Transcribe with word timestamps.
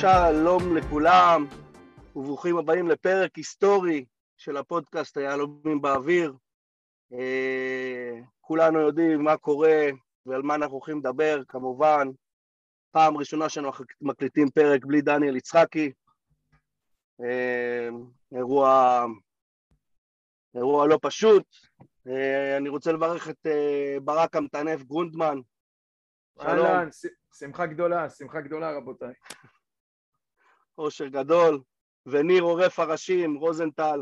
שלום 0.00 0.76
לכולם, 0.76 1.46
וברוכים 2.16 2.56
הבאים 2.56 2.88
לפרק 2.88 3.36
היסטורי 3.36 4.04
של 4.36 4.56
הפודקאסט 4.56 5.16
היהלומים 5.16 5.80
באוויר. 5.80 6.34
אה, 7.12 8.18
כולנו 8.40 8.80
יודעים 8.80 9.24
מה 9.24 9.36
קורה 9.36 9.86
ועל 10.26 10.42
מה 10.42 10.54
אנחנו 10.54 10.74
הולכים 10.74 10.98
לדבר, 10.98 11.42
כמובן. 11.48 12.08
פעם 12.90 13.16
ראשונה 13.16 13.48
שאנחנו 13.48 13.84
מקליטים 14.00 14.50
פרק 14.50 14.84
בלי 14.84 15.00
דניאל 15.00 15.36
יצחקי. 15.36 15.92
אה, 17.22 17.88
אירוע, 18.32 19.04
אירוע 20.54 20.86
לא 20.86 20.98
פשוט. 21.02 21.46
אה, 22.06 22.56
אני 22.56 22.68
רוצה 22.68 22.92
לברך 22.92 23.28
את 23.28 23.46
ברק 24.02 24.36
המטנף 24.36 24.82
גרונדמן. 24.82 25.38
שלום. 26.42 26.66
אהלן, 26.66 26.88
שמחה 27.38 27.66
גדולה, 27.66 28.10
שמחה 28.10 28.40
גדולה 28.40 28.76
רבותיי. 28.76 29.12
אושר 30.80 31.06
גדול, 31.06 31.60
וניר 32.06 32.42
עורף 32.42 32.78
הראשים, 32.78 33.34
רוזנטל. 33.34 34.00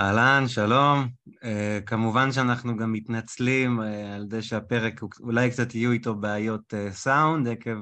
אהלן, 0.00 0.44
שלום. 0.46 1.08
Uh, 1.28 1.82
כמובן 1.86 2.32
שאנחנו 2.32 2.76
גם 2.76 2.92
מתנצלים 2.92 3.80
uh, 3.80 3.84
על 4.14 4.26
זה 4.30 4.42
שהפרק, 4.42 5.00
אולי 5.20 5.50
קצת 5.50 5.74
יהיו 5.74 5.92
איתו 5.92 6.14
בעיות 6.14 6.74
uh, 6.74 6.92
סאונד 6.92 7.48
עקב 7.48 7.78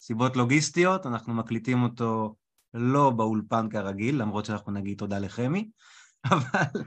סיבות 0.00 0.36
לוגיסטיות, 0.36 1.06
אנחנו 1.06 1.34
מקליטים 1.34 1.82
אותו 1.82 2.34
לא 2.74 3.10
באולפן 3.10 3.68
כרגיל, 3.70 4.20
למרות 4.22 4.44
שאנחנו 4.44 4.72
נגיד 4.72 4.98
תודה 4.98 5.18
לחמי, 5.18 5.70
אבל 6.32 6.80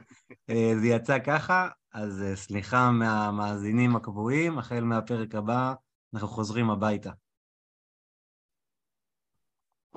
uh, 0.51 0.79
זה 0.81 0.87
יצא 0.87 1.19
ככה, 1.19 1.69
אז 1.93 2.23
uh, 2.31 2.35
סליחה 2.35 2.91
מהמאזינים 2.91 3.95
הקבועים, 3.95 4.57
החל 4.57 4.83
מהפרק 4.83 5.35
הבא 5.35 5.73
אנחנו 6.13 6.27
חוזרים 6.27 6.69
הביתה. 6.69 7.11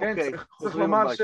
כן, 0.00 0.10
אוקיי, 0.10 0.30
צריך, 0.30 0.46
צריך, 0.60 0.76
לומר 0.76 1.14
ש... 1.14 1.20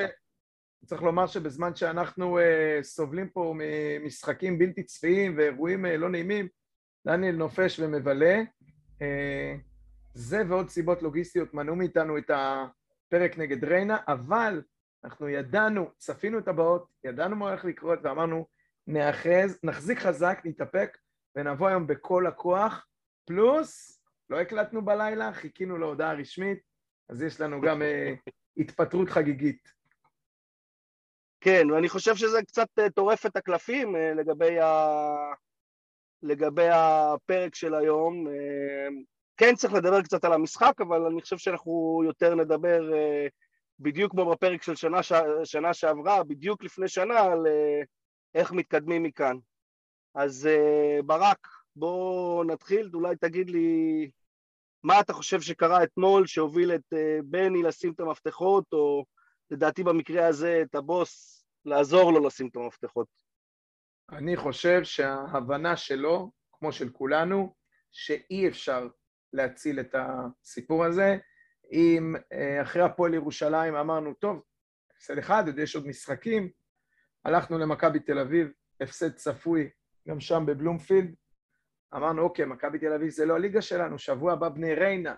צריך 0.84 1.02
לומר 1.02 1.26
שבזמן 1.26 1.74
שאנחנו 1.74 2.38
uh, 2.38 2.42
סובלים 2.82 3.28
פה 3.28 3.54
ממשחקים 3.56 4.58
בלתי 4.58 4.82
צפיים 4.82 5.34
ואירועים 5.36 5.84
uh, 5.84 5.88
לא 5.88 6.08
נעימים, 6.08 6.48
דניאל 7.06 7.36
נופש 7.36 7.80
ומבלה. 7.80 8.42
Uh, 8.98 9.02
זה 10.14 10.42
ועוד 10.48 10.68
סיבות 10.68 11.02
לוגיסטיות 11.02 11.54
מנעו 11.54 11.76
מאיתנו 11.76 12.18
את 12.18 12.30
הפרק 12.30 13.38
נגד 13.38 13.64
ריינה, 13.64 13.96
אבל 14.08 14.62
אנחנו 15.04 15.28
ידענו, 15.28 15.90
צפינו 15.98 16.38
את 16.38 16.48
הבאות, 16.48 16.86
ידענו 17.04 17.36
מה 17.36 17.48
הולך 17.48 17.64
לקרות 17.64 17.98
ואמרנו, 18.02 18.46
נאחז, 18.86 19.58
נחזיק 19.62 19.98
חזק, 19.98 20.40
נתאפק 20.44 20.98
ונבוא 21.36 21.68
היום 21.68 21.86
בכל 21.86 22.26
הכוח, 22.26 22.86
פלוס, 23.24 24.00
לא 24.30 24.40
הקלטנו 24.40 24.84
בלילה, 24.84 25.32
חיכינו 25.32 25.78
להודעה 25.78 26.12
רשמית, 26.12 26.58
אז 27.08 27.22
יש 27.22 27.40
לנו 27.40 27.60
גם 27.60 27.82
uh, 27.82 28.30
התפטרות 28.56 29.10
חגיגית. 29.10 29.74
כן, 31.44 31.70
ואני 31.70 31.88
חושב 31.88 32.16
שזה 32.16 32.42
קצת 32.42 32.68
אה, 32.78 32.90
טורף 32.90 33.26
את 33.26 33.36
הקלפים 33.36 33.96
אה, 33.96 34.14
לגבי, 34.14 34.60
ה... 34.60 34.96
לגבי 36.22 36.68
הפרק 36.72 37.54
של 37.54 37.74
היום. 37.74 38.28
אה, 38.28 38.88
כן 39.36 39.54
צריך 39.54 39.74
לדבר 39.74 40.02
קצת 40.02 40.24
על 40.24 40.32
המשחק, 40.32 40.80
אבל 40.80 41.06
אני 41.06 41.22
חושב 41.22 41.38
שאנחנו 41.38 42.02
יותר 42.04 42.34
נדבר 42.34 42.80
בדיוק 43.80 44.12
כמו 44.12 44.30
בפרק 44.30 44.62
של 44.62 44.74
שנה, 44.74 45.02
ש... 45.02 45.12
שנה 45.44 45.74
שעברה, 45.74 46.24
בדיוק 46.24 46.64
לפני 46.64 46.88
שנה, 46.88 47.20
על 47.20 47.46
איך 48.34 48.52
מתקדמים 48.52 49.02
מכאן. 49.02 49.36
אז 50.14 50.48
ברק, 51.06 51.48
בוא 51.76 52.44
נתחיל, 52.44 52.90
אולי 52.94 53.16
תגיד 53.16 53.50
לי 53.50 54.10
מה 54.84 55.00
אתה 55.00 55.12
חושב 55.12 55.40
שקרה 55.40 55.82
אתמול 55.82 56.26
שהוביל 56.26 56.74
את 56.74 56.92
בני 57.24 57.62
לשים 57.62 57.92
את 57.92 58.00
המפתחות, 58.00 58.64
או 58.72 59.04
לדעתי 59.50 59.84
במקרה 59.84 60.26
הזה 60.26 60.62
את 60.62 60.74
הבוס 60.74 61.44
לעזור 61.64 62.12
לו 62.12 62.26
לשים 62.26 62.48
את 62.48 62.56
המפתחות. 62.56 63.06
אני 64.12 64.36
חושב 64.36 64.84
שההבנה 64.84 65.76
שלו, 65.76 66.30
כמו 66.52 66.72
של 66.72 66.88
כולנו, 66.88 67.54
שאי 67.92 68.48
אפשר 68.48 68.88
להציל 69.32 69.80
את 69.80 69.94
הסיפור 69.94 70.84
הזה. 70.84 71.16
אם 71.72 72.14
אה, 72.32 72.62
אחרי 72.62 72.82
הפועל 72.82 73.14
ירושלים 73.14 73.74
אמרנו, 73.74 74.14
טוב, 74.14 74.42
הפסד 74.96 75.18
אחד, 75.18 75.46
עוד 75.46 75.58
יש 75.58 75.76
עוד 75.76 75.86
משחקים, 75.86 76.50
הלכנו 77.24 77.58
למכבי 77.58 78.00
תל 78.00 78.18
אביב, 78.18 78.48
הפסד 78.80 79.14
צפוי 79.14 79.70
גם 80.08 80.20
שם 80.20 80.46
בבלומפילד, 80.46 81.14
אמרנו, 81.96 82.22
אוקיי, 82.22 82.44
מכבי 82.44 82.78
תל 82.78 82.92
אביב 82.92 83.10
זה 83.10 83.26
לא 83.26 83.34
הליגה 83.34 83.62
שלנו, 83.62 83.98
שבוע 83.98 84.32
הבא 84.32 84.48
בני 84.48 84.74
ריינה. 84.74 85.14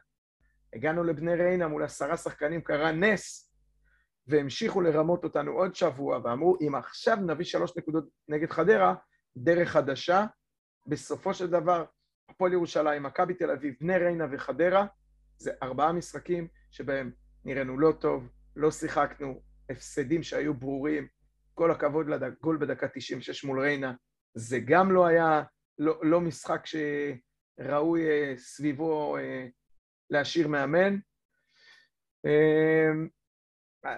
הגענו 0.74 1.04
לבני 1.04 1.34
ריינה 1.34 1.68
מול 1.68 1.84
עשרה 1.84 2.16
שחקנים, 2.16 2.60
קרה 2.60 2.92
נס, 2.92 3.52
והמשיכו 4.26 4.80
לרמות 4.80 5.24
אותנו 5.24 5.52
עוד 5.52 5.74
שבוע, 5.74 6.20
ואמרו, 6.24 6.56
אם 6.60 6.74
עכשיו 6.74 7.16
נביא 7.16 7.44
שלוש 7.44 7.76
נקודות 7.76 8.04
נגד 8.28 8.50
חדרה, 8.50 8.94
דרך 9.36 9.68
חדשה. 9.68 10.24
בסופו 10.86 11.34
של 11.34 11.50
דבר, 11.50 11.84
הפועל 12.28 12.52
ירושלים, 12.52 13.02
מכבי 13.02 13.34
תל 13.34 13.50
אביב, 13.50 13.74
בני 13.80 13.98
ריינה 13.98 14.26
וחדרה, 14.32 14.86
זה 15.38 15.52
ארבעה 15.62 15.92
משחקים 15.92 16.48
שבהם 16.70 17.10
נראינו 17.44 17.78
לא 17.78 17.92
טוב, 17.92 18.28
לא 18.56 18.70
שיחקנו, 18.70 19.40
הפסדים 19.70 20.22
שהיו 20.22 20.54
ברורים, 20.54 21.08
כל 21.54 21.70
הכבוד 21.70 22.08
לגול 22.08 22.56
בדקה 22.56 22.88
96 22.88 23.44
מול 23.44 23.60
ריינה, 23.60 23.92
זה 24.34 24.58
גם 24.64 24.92
לא 24.92 25.06
היה, 25.06 25.42
לא, 25.78 26.00
לא 26.02 26.20
משחק 26.20 26.62
שראוי 26.66 28.08
אה, 28.08 28.34
סביבו 28.36 29.16
אה, 29.16 29.46
להשאיר 30.10 30.48
מאמן. 30.48 30.96
אה, 32.26 32.90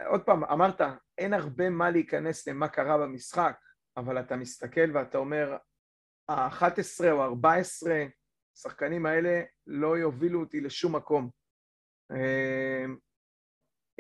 עוד 0.07 0.23
פעם, 0.25 0.45
אמרת, 0.45 0.81
אין 1.19 1.35
הרבה 1.35 1.71
מה 1.71 1.91
להיכנס 1.91 2.49
למה 2.49 2.69
קרה 2.69 2.99
במשחק, 2.99 3.57
אבל 3.97 4.21
אתה 4.21 4.37
מסתכל 4.37 4.91
ואתה 4.95 5.19
אומר, 5.19 5.57
ה-11 6.29 7.11
או 7.11 7.23
ה-14 7.23 7.89
שחקנים 8.55 9.07
האלה 9.07 9.43
לא 9.67 9.99
יובילו 9.99 10.41
אותי 10.41 10.61
לשום 10.61 10.97
מקום. 10.97 11.31
אמ, 12.13 12.97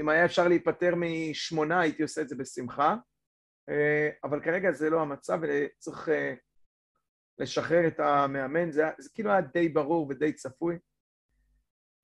אם 0.00 0.08
היה 0.08 0.24
אפשר 0.24 0.48
להיפטר 0.48 0.94
משמונה, 0.96 1.80
הייתי 1.80 2.02
עושה 2.02 2.20
את 2.20 2.28
זה 2.28 2.36
בשמחה, 2.36 2.96
אה, 3.68 4.08
אבל 4.24 4.40
כרגע 4.44 4.72
זה 4.72 4.90
לא 4.90 5.00
המצב, 5.00 5.38
וצריך 5.42 6.08
לשחרר 7.38 7.86
את 7.86 8.00
המאמן, 8.00 8.70
זה, 8.70 8.82
זה 8.98 9.10
כאילו 9.14 9.30
היה 9.30 9.40
די 9.40 9.68
ברור 9.68 10.06
ודי 10.10 10.32
צפוי. 10.32 10.78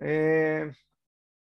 אמ, 0.03 0.71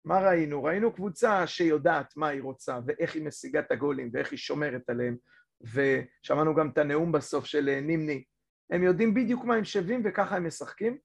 מה 0.06 0.20
ראינו? 0.20 0.64
ראינו 0.64 0.94
קבוצה 0.94 1.48
שיודעת 1.48 2.18
מה 2.18 2.28
היא 2.28 2.42
רוצה 2.42 2.80
ואיך 2.86 3.16
היא 3.16 3.26
משיגה 3.26 3.59
את 3.59 3.72
הגולים 3.72 4.09
ואיך 4.14 4.31
היא 4.31 4.40
שומרת 4.40 4.90
עליהם 4.90 5.18
ושמענו 5.62 6.56
גם 6.56 6.70
את 6.70 6.78
הנאום 6.78 7.12
בסוף 7.12 7.46
של 7.46 7.70
אה, 7.70 7.81
נימני. 7.81 8.24
הם 8.70 8.84
יודעים 8.84 9.14
בדיוק 9.14 9.46
מה 9.46 9.56
הם 9.56 9.66
שווים 9.66 10.02
וככה 10.06 10.36
הם 10.36 10.48
משחקים 10.48 10.98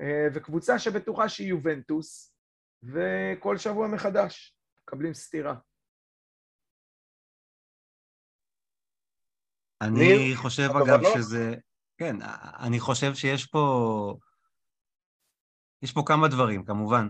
אה, 0.00 0.28
וקבוצה 0.34 0.78
שבטוחה 0.78 1.28
שהיא 1.28 1.48
יובנטוס 1.48 2.34
וכל 2.82 3.56
שבוע 3.58 3.88
מחדש 3.88 4.56
מקבלים 4.82 5.14
סטירה. 5.14 5.54
אני 9.82 10.32
חושב 10.34 10.68
אגב 10.84 11.00
שזה... 11.14 11.54
כן, 11.98 12.16
אני 12.58 12.80
חושב 12.80 13.14
שיש 13.14 13.46
פה... 13.46 14.14
יש 15.82 15.92
פה 15.92 16.02
כמה 16.06 16.28
דברים, 16.28 16.64
כמובן. 16.64 17.08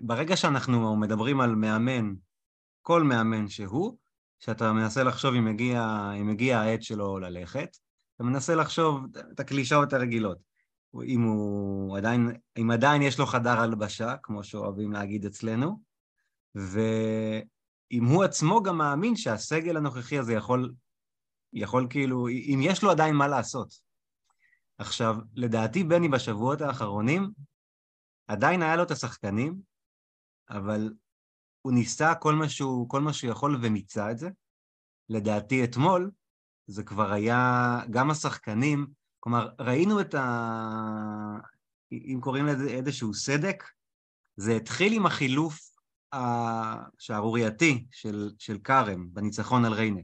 ברגע 0.00 0.36
שאנחנו 0.36 0.96
מדברים 0.96 1.40
על 1.40 1.54
מאמן, 1.54 2.14
כל 2.82 3.02
מאמן 3.02 3.48
שהוא, 3.48 3.96
שאתה 4.38 4.72
מנסה 4.72 5.04
לחשוב 5.04 5.34
אם 5.34 5.46
הגיע, 5.46 6.10
אם 6.20 6.30
הגיע 6.30 6.60
העת 6.60 6.82
שלו 6.82 7.18
ללכת, 7.18 7.76
אתה 8.16 8.24
מנסה 8.24 8.54
לחשוב 8.54 9.06
את 9.32 9.40
הקלישאות 9.40 9.92
הרגילות. 9.92 10.38
אם 11.04 11.22
הוא 11.22 11.98
עדיין, 11.98 12.32
אם 12.58 12.70
עדיין 12.70 13.02
יש 13.02 13.18
לו 13.18 13.26
חדר 13.26 13.60
הלבשה, 13.60 14.16
כמו 14.22 14.44
שאוהבים 14.44 14.92
להגיד 14.92 15.26
אצלנו, 15.26 15.80
ואם 16.54 18.04
הוא 18.04 18.24
עצמו 18.24 18.62
גם 18.62 18.78
מאמין 18.78 19.16
שהסגל 19.16 19.76
הנוכחי 19.76 20.18
הזה 20.18 20.32
יכול, 20.32 20.74
יכול 21.52 21.86
כאילו, 21.90 22.28
אם 22.28 22.60
יש 22.62 22.82
לו 22.82 22.90
עדיין 22.90 23.14
מה 23.14 23.28
לעשות. 23.28 23.91
עכשיו, 24.78 25.16
לדעתי 25.34 25.84
בני 25.84 26.08
בשבועות 26.08 26.60
האחרונים, 26.60 27.30
עדיין 28.26 28.62
היה 28.62 28.76
לו 28.76 28.82
את 28.82 28.90
השחקנים, 28.90 29.60
אבל 30.50 30.94
הוא 31.62 31.72
ניסה 31.72 32.14
כל 32.14 32.34
מה 32.34 32.48
שהוא, 32.48 32.88
כל 32.88 33.00
מה 33.00 33.12
שהוא 33.12 33.30
יכול 33.30 33.58
ומיצה 33.62 34.10
את 34.10 34.18
זה. 34.18 34.30
לדעתי 35.08 35.64
אתמול, 35.64 36.10
זה 36.66 36.82
כבר 36.82 37.12
היה, 37.12 37.80
גם 37.90 38.10
השחקנים, 38.10 38.86
כלומר, 39.20 39.48
ראינו 39.58 40.00
את 40.00 40.14
ה... 40.14 41.38
אם 41.92 42.18
קוראים 42.20 42.46
לזה 42.46 42.70
איזשהו 42.70 43.14
סדק, 43.14 43.64
זה 44.36 44.56
התחיל 44.56 44.92
עם 44.92 45.06
החילוף 45.06 45.72
השערורייתי 46.12 47.86
של, 47.90 48.30
של 48.38 48.58
כרם 48.58 49.08
בניצחון 49.12 49.64
על 49.64 49.72
ריינה. 49.72 50.00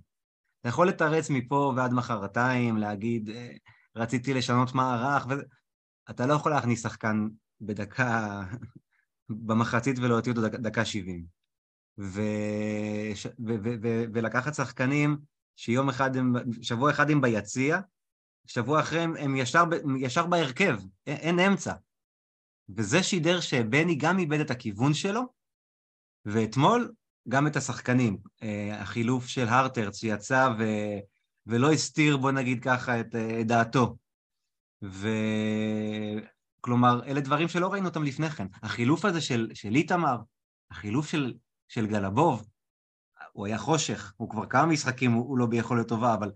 אתה 0.60 0.68
יכול 0.68 0.88
לתרץ 0.88 1.30
מפה 1.30 1.72
ועד 1.76 1.92
מחרתיים, 1.92 2.76
להגיד, 2.76 3.30
אה, 3.30 3.50
רציתי 3.98 4.34
לשנות 4.34 4.74
מערך, 4.74 5.26
ואתה 6.08 6.26
לא 6.26 6.34
יכול 6.34 6.52
להכניס 6.52 6.82
שחקן 6.82 7.28
בדקה 7.60 8.42
במחצית 9.28 9.98
ולהוציא 9.98 10.32
אותו 10.32 10.42
דק, 10.48 10.54
דקה 10.54 10.84
70. 10.84 11.24
ו... 11.98 12.22
ו... 13.46 13.54
ו... 13.64 13.74
ו... 13.82 14.04
ולקחת 14.12 14.54
שחקנים 14.54 15.18
שיום 15.56 15.88
אחד 15.88 16.16
הם, 16.16 16.32
שבוע 16.62 16.90
אחד 16.90 17.10
הם 17.10 17.20
ביציע, 17.20 17.80
שבוע 18.46 18.80
אחרי 18.80 19.00
הם, 19.00 19.16
הם 19.16 19.36
ישר, 19.36 19.64
ישר 20.00 20.26
בהרכב, 20.26 20.78
אין, 21.06 21.16
אין 21.16 21.38
אמצע. 21.40 21.74
וזה 22.76 23.02
שידר 23.02 23.40
שבני 23.40 23.94
גם 23.94 24.18
איבד 24.18 24.40
את 24.40 24.50
הכיוון 24.50 24.94
שלו, 24.94 25.22
ואתמול 26.24 26.92
גם 27.28 27.46
את 27.46 27.56
השחקנים. 27.56 28.18
אה, 28.42 28.80
החילוף 28.80 29.26
של 29.26 29.48
הרטרץ 29.48 29.96
שיצא 29.96 30.48
ו... 30.58 30.64
ולא 31.48 31.72
הסתיר, 31.72 32.16
בוא 32.16 32.30
נגיד 32.30 32.62
ככה, 32.62 33.00
את, 33.00 33.14
את 33.40 33.46
דעתו. 33.46 33.96
וכלומר, 36.62 37.04
אלה 37.06 37.20
דברים 37.20 37.48
שלא 37.48 37.72
ראינו 37.72 37.88
אותם 37.88 38.02
לפני 38.02 38.30
כן. 38.30 38.46
החילוף 38.62 39.04
הזה 39.04 39.20
של, 39.20 39.50
של 39.54 39.74
איתמר, 39.74 40.16
החילוף 40.70 41.08
של, 41.08 41.34
של 41.68 41.86
גלבוב, 41.86 42.48
הוא 43.32 43.46
היה 43.46 43.58
חושך, 43.58 44.12
הוא 44.16 44.30
כבר 44.30 44.46
כמה 44.46 44.66
משחקים, 44.66 45.12
הוא, 45.12 45.28
הוא 45.28 45.38
לא 45.38 45.46
ביכולת 45.46 45.88
טובה, 45.88 46.14
אבל 46.14 46.32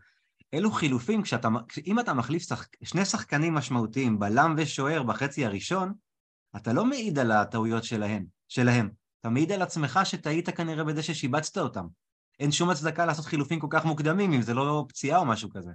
אלו 0.54 0.70
חילופים, 0.70 1.22
כשאתה, 1.22 1.48
אם 1.86 2.00
אתה 2.00 2.14
מחליף 2.14 2.42
שח, 2.42 2.66
שני 2.84 3.04
שחקנים 3.04 3.54
משמעותיים, 3.54 4.18
בלם 4.18 4.54
ושוער 4.58 5.02
בחצי 5.02 5.46
הראשון, 5.46 5.92
אתה 6.56 6.72
לא 6.72 6.84
מעיד 6.84 7.18
על 7.18 7.32
הטעויות 7.32 7.84
שלהם, 7.84 8.26
שלהם. 8.48 8.90
אתה 9.20 9.28
מעיד 9.28 9.52
על 9.52 9.62
עצמך 9.62 10.00
שטעית 10.04 10.50
כנראה 10.50 10.84
בזה 10.84 11.02
ששיבצת 11.02 11.58
אותם. 11.58 11.86
אין 12.40 12.52
שום 12.52 12.70
הצדקה 12.70 13.06
לעשות 13.06 13.24
חילופים 13.24 13.60
כל 13.60 13.66
כך 13.70 13.84
מוקדמים, 13.84 14.32
אם 14.32 14.42
זה 14.42 14.54
לא 14.54 14.84
פציעה 14.88 15.18
או 15.18 15.24
משהו 15.24 15.50
כזה. 15.50 15.70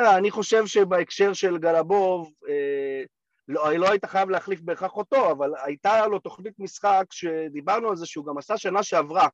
אה, 0.00 0.16
אני 0.16 0.30
חושב 0.30 0.66
שבהקשר 0.66 1.32
של 1.32 1.58
גלבוב, 1.58 2.32
אה, 2.48 3.02
לא, 3.48 3.72
לא 3.72 3.90
היית 3.90 4.04
חייב 4.04 4.30
להחליף 4.30 4.60
בהכרח 4.60 4.96
אותו, 4.96 5.32
אבל 5.32 5.52
הייתה 5.64 6.06
לו 6.06 6.18
תוכנית 6.18 6.58
משחק 6.58 7.04
שדיברנו 7.10 7.90
על 7.90 7.96
זה 7.96 8.06
שהוא 8.06 8.26
גם 8.26 8.38
עשה 8.38 8.58
שנה 8.58 8.82
שעברה, 8.82 9.28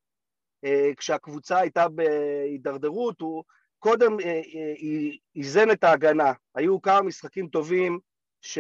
אה, 0.65 0.91
כשהקבוצה 0.97 1.59
הייתה 1.59 1.89
בהידרדרות, 1.89 3.21
הוא 3.21 3.45
קודם 3.79 4.17
איזן 5.37 5.71
את 5.71 5.85
ההגנה. 5.85 6.33
היו 6.55 6.83
כמה 6.83 7.03
משחקים 7.03 7.49
טובים 7.49 7.99
ש... 8.41 8.59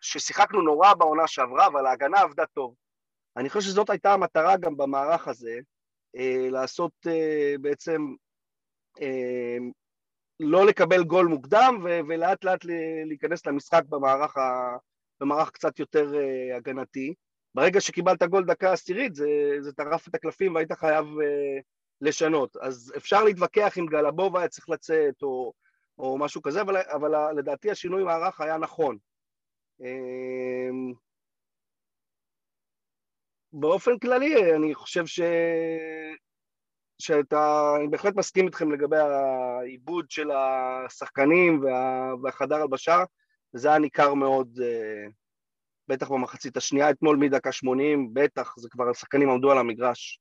ששיחקנו 0.00 0.62
נורא 0.62 0.94
בעונה 0.94 1.26
שעברה, 1.26 1.66
אבל 1.66 1.86
ההגנה 1.86 2.20
עבדה 2.20 2.46
טוב. 2.46 2.74
אני 3.36 3.48
חושב 3.48 3.60
שזאת 3.70 3.90
הייתה 3.90 4.12
המטרה 4.12 4.56
גם 4.56 4.76
במערך 4.76 5.28
הזה, 5.28 5.58
לעשות 6.50 6.92
בעצם 7.60 8.14
לא 10.40 10.66
לקבל 10.66 11.04
גול 11.04 11.26
מוקדם 11.26 11.86
ולאט 12.08 12.44
לאט 12.44 12.64
להיכנס 13.06 13.46
למשחק 13.46 13.82
במערך, 13.88 14.36
ה- 14.36 14.76
במערך 15.20 15.50
קצת 15.50 15.78
יותר 15.78 16.12
הגנתי. 16.56 17.14
ברגע 17.54 17.80
שקיבלת 17.80 18.22
גול 18.22 18.44
דקה 18.44 18.72
עשירית 18.72 19.14
זה, 19.14 19.28
זה 19.60 19.72
טרף 19.72 20.08
את 20.08 20.14
הקלפים 20.14 20.54
והיית 20.54 20.72
חייב 20.72 21.06
לשנות. 22.00 22.56
אז 22.56 22.92
אפשר 22.96 23.24
להתווכח 23.24 23.78
אם 23.78 23.86
גלבוב 23.86 24.36
היה 24.36 24.48
צריך 24.48 24.68
לצאת 24.68 25.22
או, 25.22 25.52
או 25.98 26.18
משהו 26.18 26.42
כזה, 26.42 26.60
אבל, 26.60 26.76
אבל 26.76 27.38
לדעתי 27.38 27.70
השינוי 27.70 28.04
מערך 28.04 28.40
היה 28.40 28.58
נכון. 28.58 28.98
באופן 33.52 33.98
כללי 33.98 34.54
אני 34.56 34.74
חושב 34.74 35.06
ש... 35.06 35.20
שאתה, 37.00 37.72
אני 37.78 37.88
בהחלט 37.88 38.16
מסכים 38.16 38.46
איתכם 38.46 38.72
לגבי 38.72 38.96
העיבוד 38.96 40.10
של 40.10 40.30
השחקנים 40.30 41.64
וה, 41.64 42.12
והחדר 42.22 42.54
הלבשה, 42.54 43.04
וזה 43.54 43.68
היה 43.68 43.78
ניכר 43.78 44.14
מאוד, 44.14 44.58
אה, 44.62 45.06
בטח 45.88 46.10
במחצית 46.10 46.56
השנייה, 46.56 46.90
אתמול 46.90 47.16
מדקה 47.16 47.52
80, 47.52 48.14
בטח, 48.14 48.54
זה 48.58 48.68
כבר 48.70 48.90
השחקנים 48.90 49.30
עמדו 49.30 49.50
על 49.50 49.58
המגרש. 49.58 50.20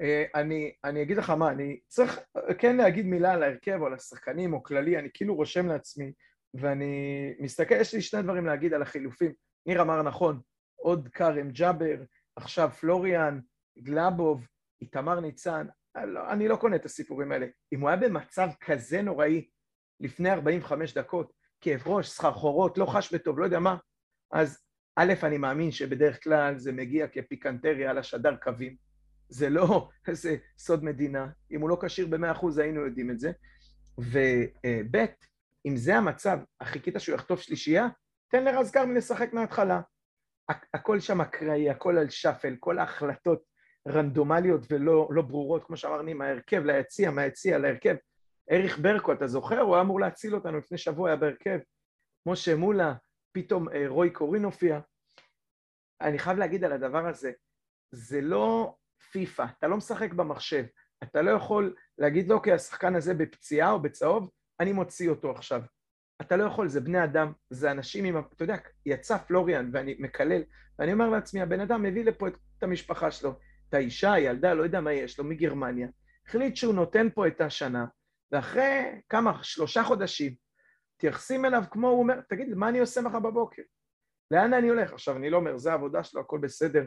אה, 0.00 0.24
אני, 0.34 0.72
אני 0.84 1.02
אגיד 1.02 1.16
לך 1.16 1.30
מה, 1.30 1.50
אני 1.50 1.80
צריך 1.88 2.20
כן 2.58 2.76
להגיד 2.76 3.06
מילה 3.06 3.32
על 3.32 3.42
ההרכב 3.42 3.78
או 3.80 3.86
על 3.86 3.94
השחקנים 3.94 4.52
או 4.52 4.62
כללי, 4.62 4.98
אני 4.98 5.08
כאילו 5.14 5.34
רושם 5.34 5.66
לעצמי 5.66 6.12
ואני 6.54 7.34
מסתכל, 7.40 7.74
יש 7.74 7.94
לי 7.94 8.02
שני 8.02 8.22
דברים 8.22 8.46
להגיד 8.46 8.74
על 8.74 8.82
החילופים. 8.82 9.32
ניר 9.66 9.82
אמר 9.82 10.02
נכון, 10.02 10.40
עוד 10.76 11.08
כרם 11.08 11.50
ג'אבר, 11.50 12.02
עכשיו 12.36 12.70
פלוריאן, 12.70 13.40
גלאבוב, 13.78 14.46
איתמר 14.80 15.20
ניצן, 15.20 15.66
אני 15.96 16.12
לא, 16.12 16.32
אני 16.32 16.48
לא 16.48 16.56
קונה 16.56 16.76
את 16.76 16.84
הסיפורים 16.84 17.32
האלה. 17.32 17.46
אם 17.72 17.80
הוא 17.80 17.88
היה 17.88 17.96
במצב 17.96 18.48
כזה 18.60 19.02
נוראי 19.02 19.48
לפני 20.00 20.32
45 20.32 20.94
דקות, 20.94 21.32
כאב 21.60 21.82
ראש, 21.86 22.08
סחרחורות, 22.08 22.78
לא 22.78 22.86
חש 22.86 23.14
בטוב, 23.14 23.38
לא 23.38 23.44
יודע 23.44 23.58
מה, 23.58 23.76
אז 24.32 24.66
א', 24.96 25.12
אני 25.22 25.38
מאמין 25.38 25.70
שבדרך 25.70 26.24
כלל 26.24 26.58
זה 26.58 26.72
מגיע 26.72 27.08
כפיקנטריה 27.08 27.90
על 27.90 27.98
השדר 27.98 28.36
קווים. 28.36 28.76
זה 29.28 29.48
לא 29.48 29.88
איזה 30.08 30.36
סוד 30.58 30.84
מדינה. 30.84 31.26
אם 31.50 31.60
הוא 31.60 31.70
לא 31.70 31.78
כשיר 31.82 32.06
ב-100% 32.06 32.46
היינו 32.60 32.80
יודעים 32.80 33.10
את 33.10 33.20
זה. 33.20 33.32
וב', 33.98 34.96
אם 35.66 35.76
זה 35.76 35.96
המצב, 35.96 36.38
חיכית 36.62 36.94
שהוא 36.98 37.14
יחטוף 37.14 37.40
שלישייה, 37.40 37.88
תן 38.30 38.44
לרז 38.44 38.70
כרמי 38.70 38.94
לשחק 38.94 39.32
מההתחלה. 39.32 39.80
הכל 40.74 41.00
שם 41.00 41.20
אקראי, 41.20 41.70
הכל 41.70 41.98
על 41.98 42.10
שאפל, 42.10 42.56
כל 42.60 42.78
ההחלטות 42.78 43.42
רנדומליות 43.88 44.72
ולא 44.72 45.08
לא 45.10 45.22
ברורות, 45.22 45.64
כמו 45.64 45.76
שאמרני, 45.76 46.14
מההרכב 46.14 46.62
ליציע, 46.64 47.10
מהיציע 47.10 47.58
להרכב. 47.58 47.96
אריך 48.52 48.78
ברקו, 48.78 49.12
אתה 49.12 49.26
זוכר? 49.26 49.60
הוא 49.60 49.74
היה 49.74 49.82
אמור 49.82 50.00
להציל 50.00 50.34
אותנו 50.34 50.58
לפני 50.58 50.78
שבוע, 50.78 51.08
היה 51.08 51.16
בהרכב. 51.16 51.58
משה 52.26 52.56
מולה, 52.56 52.94
פתאום 53.32 53.68
אה, 53.68 53.84
רוי 53.88 54.10
קורין 54.10 54.44
הופיע. 54.44 54.80
אני 56.00 56.18
חייב 56.18 56.38
להגיד 56.38 56.64
על 56.64 56.72
הדבר 56.72 57.08
הזה, 57.08 57.32
זה 57.94 58.20
לא 58.20 58.74
פיפא, 59.12 59.44
אתה 59.58 59.68
לא 59.68 59.76
משחק 59.76 60.12
במחשב, 60.12 60.64
אתה 61.02 61.22
לא 61.22 61.30
יכול 61.30 61.74
להגיד 61.98 62.28
לו, 62.28 62.36
אוקיי, 62.36 62.52
השחקן 62.52 62.94
הזה 62.94 63.14
בפציעה 63.14 63.70
או 63.70 63.82
בצהוב, 63.82 64.30
אני 64.60 64.72
מוציא 64.72 65.10
אותו 65.10 65.30
עכשיו. 65.30 65.62
אתה 66.20 66.36
לא 66.36 66.44
יכול, 66.44 66.68
זה 66.68 66.80
בני 66.80 67.04
אדם, 67.04 67.32
זה 67.50 67.70
אנשים 67.70 68.04
עם, 68.04 68.18
אתה 68.18 68.44
יודע, 68.44 68.56
יצא 68.86 69.18
פלוריאן 69.18 69.70
ואני 69.72 69.96
מקלל, 69.98 70.42
ואני 70.78 70.92
אומר 70.92 71.08
לעצמי, 71.08 71.42
הבן 71.42 71.60
אדם 71.60 71.82
מביא 71.82 72.04
לפה 72.04 72.28
את 72.28 72.62
המשפחה 72.62 73.10
שלו, 73.10 73.34
את 73.68 73.74
האישה, 73.74 74.18
ילדה, 74.18 74.54
לא 74.54 74.62
יודע 74.62 74.80
מה 74.80 74.92
יש 74.92 75.18
לו, 75.18 75.24
מגרמניה, 75.24 75.88
החליט 76.26 76.56
שהוא 76.56 76.74
נותן 76.74 77.08
פה 77.14 77.26
את 77.26 77.40
השנה, 77.40 77.86
ואחרי 78.32 79.00
כמה, 79.08 79.38
שלושה 79.42 79.84
חודשים, 79.84 80.34
מתייחסים 80.96 81.44
אליו 81.44 81.62
כמו, 81.70 81.88
הוא 81.88 81.98
אומר, 81.98 82.20
תגיד, 82.28 82.54
מה 82.54 82.68
אני 82.68 82.78
עושה 82.78 83.00
מחר 83.00 83.20
בבוקר? 83.20 83.62
לאן 84.30 84.54
אני 84.54 84.68
הולך? 84.68 84.92
עכשיו, 84.92 85.16
אני 85.16 85.30
לא 85.30 85.36
אומר, 85.36 85.58
זה 85.58 85.70
העבודה 85.70 86.04
שלו, 86.04 86.20
הכל 86.20 86.38
בסדר, 86.38 86.84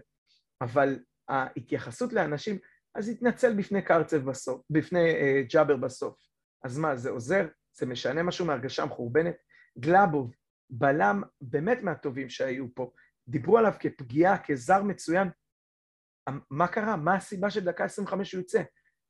אבל 0.62 1.00
ההתייחסות 1.30 2.14
לאנשים, 2.14 2.58
אז 2.96 3.10
התנצל 3.10 3.56
בפני 3.56 3.82
קרצב 3.82 4.18
בסוף, 4.18 4.62
בפני 4.70 5.12
uh, 5.12 5.54
ג'אבר 5.54 5.76
בסוף. 5.76 6.18
אז 6.64 6.78
מה, 6.78 6.96
זה 6.96 7.10
עוזר? 7.10 7.48
זה 7.78 7.86
משנה 7.86 8.24
משהו 8.24 8.46
מהרגשה 8.46 8.86
מחורבנת? 8.86 9.36
גלאבוב, 9.80 10.36
בלם 10.70 11.22
באמת 11.42 11.78
מהטובים 11.82 12.30
שהיו 12.30 12.76
פה, 12.76 12.92
דיברו 13.28 13.58
עליו 13.58 13.74
כפגיעה, 13.80 14.44
כזר 14.44 14.84
מצוין, 14.84 15.28
מה 16.50 16.68
קרה? 16.68 16.96
מה 16.96 17.16
הסיבה 17.16 17.50
שבדקה 17.50 17.84
25 17.86 18.34
הוא 18.34 18.42
יוצא? 18.42 18.62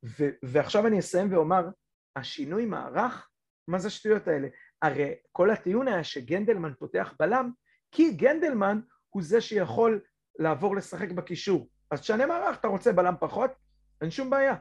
ו- 0.06 0.30
ועכשיו 0.44 0.88
אני 0.88 1.00
אסיים 1.00 1.34
ואומר, 1.34 1.64
השינוי 2.16 2.66
מערך, 2.66 3.30
מה 3.68 3.80
זה 3.80 3.88
השטויות 3.88 4.28
האלה? 4.28 4.48
הרי 4.82 5.16
כל 5.32 5.50
הטיעון 5.50 5.88
היה 5.88 6.04
שגנדלמן 6.04 6.74
פותח 6.80 7.14
בלם, 7.20 7.52
כי 7.92 8.14
גנדלמן 8.14 8.80
הוא 9.10 9.24
זה 9.24 9.42
שיכול 9.42 10.02
לעבור 10.40 10.76
לשחק 10.76 11.12
בקישור. 11.12 11.70
אז 11.92 12.02
תשנה 12.02 12.26
מערך, 12.26 12.60
אתה 12.60 12.68
רוצה 12.68 12.92
בלם 12.92 13.14
פחות? 13.20 13.52
אין 14.02 14.12
שום 14.12 14.30
בעיה. 14.30 14.56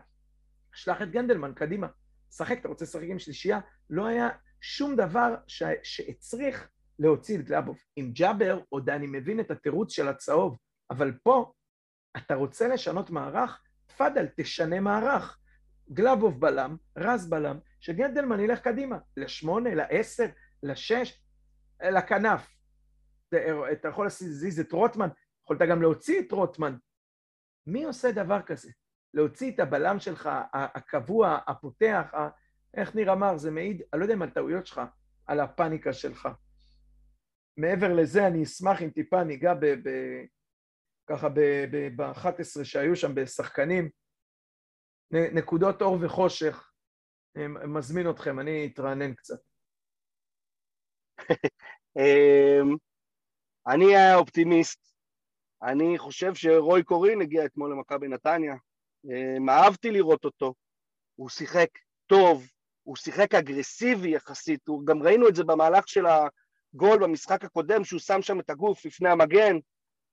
שלח 0.72 1.02
את 1.02 1.10
גנדלמן, 1.10 1.52
קדימה. 1.54 1.86
שחק, 2.30 2.58
אתה 2.60 2.68
רוצה 2.68 2.84
לשחק 2.84 3.06
עם 3.08 3.18
שלישייה? 3.18 3.60
לא 3.90 4.06
היה 4.06 4.28
שום 4.60 4.96
דבר 4.96 5.34
ש... 5.46 5.62
שהצריך 5.82 6.68
להוציא 6.98 7.38
את 7.38 7.44
גלאבוב. 7.44 7.78
עם 7.96 8.12
ג'אבר, 8.12 8.60
עוד 8.68 8.90
אני 8.90 9.06
מבין 9.06 9.40
את 9.40 9.50
התירוץ 9.50 9.92
של 9.92 10.08
הצהוב, 10.08 10.56
אבל 10.90 11.12
פה 11.22 11.52
אתה 12.16 12.34
רוצה 12.34 12.68
לשנות 12.68 13.10
מערך? 13.10 13.62
תפאדל, 13.86 14.26
תשנה 14.36 14.80
מערך. 14.80 15.38
גלאבוב 15.92 16.40
בלם, 16.40 16.76
רז 16.98 17.30
בלם, 17.30 17.58
שגנדלמן 17.80 18.40
ילך 18.40 18.60
קדימה, 18.60 18.98
לשמונה, 19.16 19.74
לעשר, 19.74 20.26
לשש, 20.62 21.22
לכנף. 21.82 22.54
אתה 23.72 23.88
יכול 23.88 24.04
להזיז 24.04 24.60
את 24.60 24.72
רוטמן, 24.72 25.08
יכולת 25.44 25.60
גם 25.70 25.82
להוציא 25.82 26.20
את 26.20 26.32
רוטמן. 26.32 26.76
מי 27.66 27.84
עושה 27.84 28.12
דבר 28.12 28.42
כזה? 28.42 28.70
להוציא 29.18 29.52
את 29.52 29.60
הבלם 29.60 30.00
שלך, 30.00 30.28
הקבוע, 30.52 31.38
הפותח, 31.46 32.14
ה... 32.14 32.28
איך 32.74 32.94
ניר 32.94 33.12
אמר, 33.12 33.36
זה 33.36 33.50
מעיד, 33.50 33.82
אני 33.92 34.00
לא 34.00 34.04
יודע 34.04 34.14
אם 34.14 34.22
על 34.22 34.30
טעויות 34.30 34.66
שלך, 34.66 34.80
על 35.26 35.40
הפאניקה 35.40 35.92
שלך. 35.92 36.28
מעבר 37.56 37.92
לזה, 37.94 38.26
אני 38.26 38.42
אשמח 38.42 38.82
אם 38.82 38.90
טיפה 38.90 39.24
ניגע 39.24 39.54
ב... 39.54 39.66
ב... 39.66 39.88
ככה 41.06 41.28
ב-11 41.28 42.64
שהיו 42.64 42.96
שם 42.96 43.14
בשחקנים, 43.14 43.90
נקודות 45.10 45.82
אור 45.82 45.98
וחושך, 46.00 46.72
מזמין 47.66 48.10
אתכם, 48.10 48.40
אני 48.40 48.70
אתרענן 48.72 49.14
קצת. 49.14 49.38
אמ, 51.98 52.76
אני 53.66 53.96
היה 53.96 54.16
אופטימיסט, 54.16 54.94
אני 55.62 55.98
חושב 55.98 56.34
שרוי 56.34 56.82
קורין 56.82 57.22
הגיע 57.22 57.44
אתמול 57.44 57.72
למכבי 57.72 58.08
נתניה, 58.08 58.54
אהבתי 59.48 59.90
לראות 59.90 60.24
אותו, 60.24 60.54
הוא 61.14 61.28
שיחק 61.28 61.68
טוב, 62.06 62.46
הוא 62.82 62.96
שיחק 62.96 63.34
אגרסיבי 63.34 64.10
יחסית, 64.10 64.60
גם 64.84 65.02
ראינו 65.02 65.28
את 65.28 65.34
זה 65.34 65.44
במהלך 65.44 65.88
של 65.88 66.06
הגול 66.06 66.98
במשחק 66.98 67.44
הקודם, 67.44 67.84
שהוא 67.84 68.00
שם 68.00 68.22
שם 68.22 68.40
את 68.40 68.50
הגוף 68.50 68.84
לפני 68.84 69.08
המגן, 69.08 69.56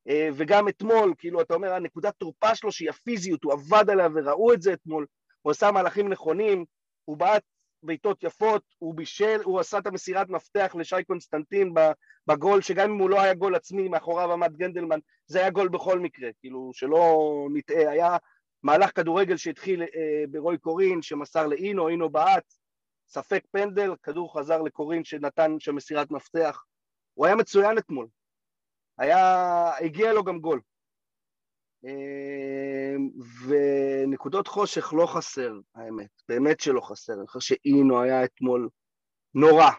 אה, 0.10 0.30
וגם 0.34 0.68
אתמול, 0.68 1.14
כאילו, 1.18 1.42
אתה 1.42 1.54
אומר, 1.54 1.74
הנקודת 1.74 2.14
תורפה 2.18 2.56
שלו 2.56 2.72
שהיא 2.72 2.90
הפיזיות, 2.90 3.44
הוא 3.44 3.54
עבד 3.54 3.90
עליה 3.90 4.08
וראו 4.16 4.54
את 4.54 4.62
זה 4.62 4.74
אתמול, 4.74 5.06
הוא 5.42 5.52
עשה 5.52 5.72
מהלכים 5.72 6.10
נכונים, 6.10 6.66
הוא 7.06 7.18
בעט 7.18 7.44
בעיטות 7.84 8.24
יפות, 8.24 8.64
הוא 8.78 8.96
בישל, 8.96 9.40
הוא 9.44 9.60
עשה 9.60 9.78
את 9.78 9.88
המסירת 9.88 10.30
מפתח 10.30 10.76
לשי 10.80 11.04
קונסטנטין 11.08 11.74
בגול, 12.28 12.62
שגם 12.62 12.92
אם 12.92 12.98
הוא 12.98 13.10
לא 13.10 13.22
היה 13.22 13.34
גול 13.34 13.56
עצמי, 13.56 13.88
מאחוריו 13.88 14.32
עמד 14.32 14.56
גנדלמן, 14.56 15.00
זה 15.28 15.40
היה 15.40 15.50
גול 15.50 15.68
בכל 15.68 16.00
מקרה, 16.00 16.30
כאילו, 16.40 16.72
שלא 16.74 17.48
נטעה, 17.54 17.92
היה 17.92 18.18
מהלך 18.66 18.96
כדורגל 18.96 19.38
שהתחיל 19.38 19.82
אה, 19.82 20.24
ברוי 20.32 20.58
קורין, 20.58 21.02
שמסר 21.02 21.48
לאינו, 21.48 21.90
אינו 21.90 22.10
בעט, 22.10 22.54
ספק 23.08 23.44
פנדל, 23.52 23.96
כדור 24.04 24.40
חזר 24.40 24.62
לקורין 24.62 25.04
שנתן 25.04 25.56
שם 25.60 25.76
מסירת 25.76 26.12
מפתח, 26.12 26.64
הוא 27.14 27.26
היה 27.26 27.36
מצוין 27.36 27.78
אתמול, 27.78 28.08
היה, 28.98 29.78
הגיע 29.80 30.14
לו 30.14 30.24
גם 30.24 30.40
גול. 30.40 30.62
אמ, 31.84 33.10
ונקודות 33.48 34.48
חושך 34.48 34.94
לא 34.94 35.06
חסר, 35.06 35.54
האמת, 35.76 36.10
באמת 36.30 36.60
שלא 36.60 36.82
חסר. 36.82 37.14
אני 37.14 37.28
חושב 37.28 37.56
שאינו 37.56 38.02
היה 38.02 38.24
אתמול 38.24 38.70
נורא, 39.34 39.70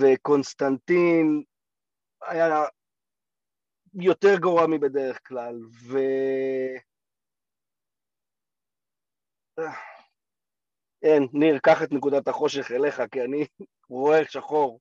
וקונסטנטין 0.00 1.42
היה 2.22 2.64
יותר 3.94 4.36
גרוע 4.38 4.66
מבדרך 4.66 5.18
כלל, 5.26 5.54
ו... 5.88 5.98
אין, 11.02 11.26
ניר, 11.32 11.58
קח 11.58 11.82
את 11.82 11.92
נקודת 11.92 12.28
החושך 12.28 12.70
אליך, 12.70 13.02
כי 13.12 13.20
אני 13.22 13.46
רואה 13.88 14.20
שחור. 14.28 14.80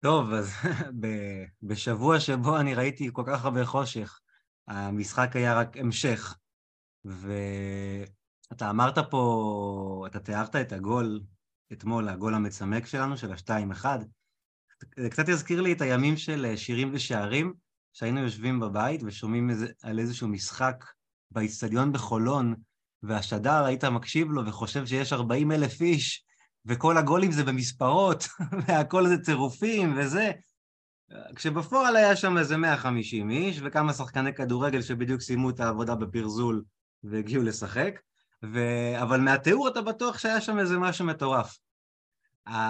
טוב, 0.00 0.32
אז 0.32 0.52
בשבוע 1.62 2.20
שבו 2.20 2.60
אני 2.60 2.74
ראיתי 2.74 3.10
כל 3.12 3.22
כך 3.26 3.44
הרבה 3.44 3.64
חושך, 3.64 4.20
המשחק 4.68 5.36
היה 5.36 5.60
רק 5.60 5.76
המשך. 5.76 6.36
ואתה 7.04 8.70
אמרת 8.70 8.98
פה, 9.10 10.04
אתה 10.06 10.20
תיארת 10.20 10.56
את 10.56 10.72
הגול 10.72 11.20
אתמול, 11.72 12.08
הגול 12.08 12.34
המצמק 12.34 12.86
שלנו, 12.86 13.16
של 13.16 13.32
ה-2-1. 13.32 13.84
זה 14.96 15.10
קצת 15.10 15.28
הזכיר 15.28 15.60
לי 15.60 15.72
את 15.72 15.80
הימים 15.80 16.16
של 16.16 16.56
שירים 16.56 16.90
ושערים, 16.94 17.54
שהיינו 17.92 18.20
יושבים 18.20 18.60
בבית 18.60 19.00
ושומעים 19.06 19.50
איזה, 19.50 19.66
על 19.82 19.98
איזשהו 19.98 20.28
משחק 20.28 20.84
באיצטדיון 21.30 21.92
בחולון, 21.92 22.54
והשדר, 23.02 23.64
היית 23.64 23.84
מקשיב 23.84 24.30
לו 24.30 24.46
וחושב 24.46 24.86
שיש 24.86 25.12
40 25.12 25.52
אלף 25.52 25.80
איש, 25.80 26.24
וכל 26.66 26.96
הגולים 26.96 27.32
זה 27.32 27.44
במספרות, 27.44 28.28
והכל 28.66 29.06
זה 29.06 29.18
צירופים 29.18 29.98
וזה. 29.98 30.32
כשבפועל 31.34 31.96
היה 31.96 32.16
שם 32.16 32.38
איזה 32.38 32.56
150 32.56 33.30
איש, 33.30 33.60
וכמה 33.62 33.92
שחקני 33.92 34.34
כדורגל 34.34 34.82
שבדיוק 34.82 35.20
סיימו 35.20 35.50
את 35.50 35.60
העבודה 35.60 35.94
בפרזול 35.94 36.62
והגיעו 37.04 37.42
לשחק, 37.42 38.00
ו... 38.44 38.60
אבל 39.02 39.20
מהתיאור 39.20 39.68
אתה 39.68 39.82
בטוח 39.82 40.18
שהיה 40.18 40.40
שם 40.40 40.58
איזה 40.58 40.78
משהו 40.78 41.06
מטורף. 41.06 41.58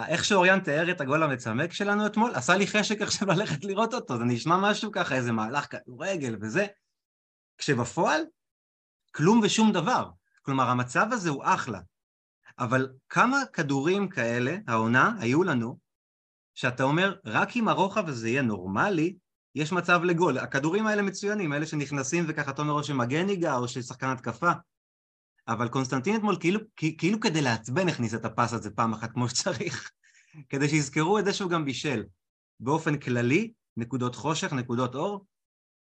איך 0.09 0.25
שאוריאן 0.25 0.61
תיאר 0.61 0.91
את 0.91 1.01
הגול 1.01 1.23
המצמק 1.23 1.73
שלנו 1.73 2.07
אתמול, 2.07 2.31
עשה 2.35 2.57
לי 2.57 2.67
חשק 2.67 3.03
עכשיו 3.03 3.29
ללכת 3.29 3.65
לראות 3.65 3.95
אותו, 3.95 4.19
זה 4.19 4.25
נשמע 4.25 4.57
משהו 4.57 4.93
ככה, 4.93 5.15
איזה 5.15 5.33
מהלך 5.33 5.67
כדורגל 5.71 6.37
וזה. 6.41 6.67
כשבפועל, 7.59 8.23
כלום 9.17 9.41
ושום 9.43 9.73
דבר. 9.73 10.11
כלומר, 10.43 10.69
המצב 10.69 11.07
הזה 11.13 11.31
הוא 11.31 11.43
אחלה. 11.45 11.81
אבל 12.59 12.93
כמה 13.09 13.39
כדורים 13.53 14.09
כאלה, 14.09 14.57
העונה, 14.69 15.17
היו 15.21 15.43
לנו, 15.45 15.79
שאתה 16.55 16.83
אומר, 16.83 17.17
רק 17.25 17.57
אם 17.57 17.69
הרוחב 17.69 18.09
הזה 18.09 18.29
יהיה 18.29 18.43
נורמלי, 18.43 19.17
יש 19.55 19.73
מצב 19.73 20.01
לגול. 20.05 20.39
הכדורים 20.39 20.87
האלה 20.87 21.03
מצוינים, 21.03 21.53
אלה 21.53 21.67
שנכנסים 21.67 22.25
וככה 22.29 22.51
אתה 22.51 22.63
אומר 22.63 22.73
או 22.73 22.85
שמגן 22.85 23.29
ייגע 23.29 23.57
או 23.57 23.69
ששחקן 23.69 24.07
התקפה. 24.07 24.53
אבל 25.49 25.69
קונסטנטין 25.69 26.17
אתמול 26.17 26.37
כאילו, 26.41 26.61
כאילו 26.77 27.21
כדי 27.21 27.43
לעצבן 27.43 27.89
הכניס 27.89 28.15
את 28.15 28.25
הפס 28.25 28.53
הזה 28.53 28.71
פעם 28.71 28.93
אחת 28.93 29.13
כמו 29.13 29.29
שצריך, 29.29 29.91
כדי 30.51 30.69
שיזכרו 30.69 31.19
את 31.19 31.25
זה 31.25 31.33
שהוא 31.33 31.51
גם 31.51 31.65
בישל. 31.65 32.05
באופן 32.61 32.99
כללי, 32.99 33.53
נקודות 33.77 34.15
חושך, 34.15 34.53
נקודות 34.53 34.95
אור, 34.95 35.27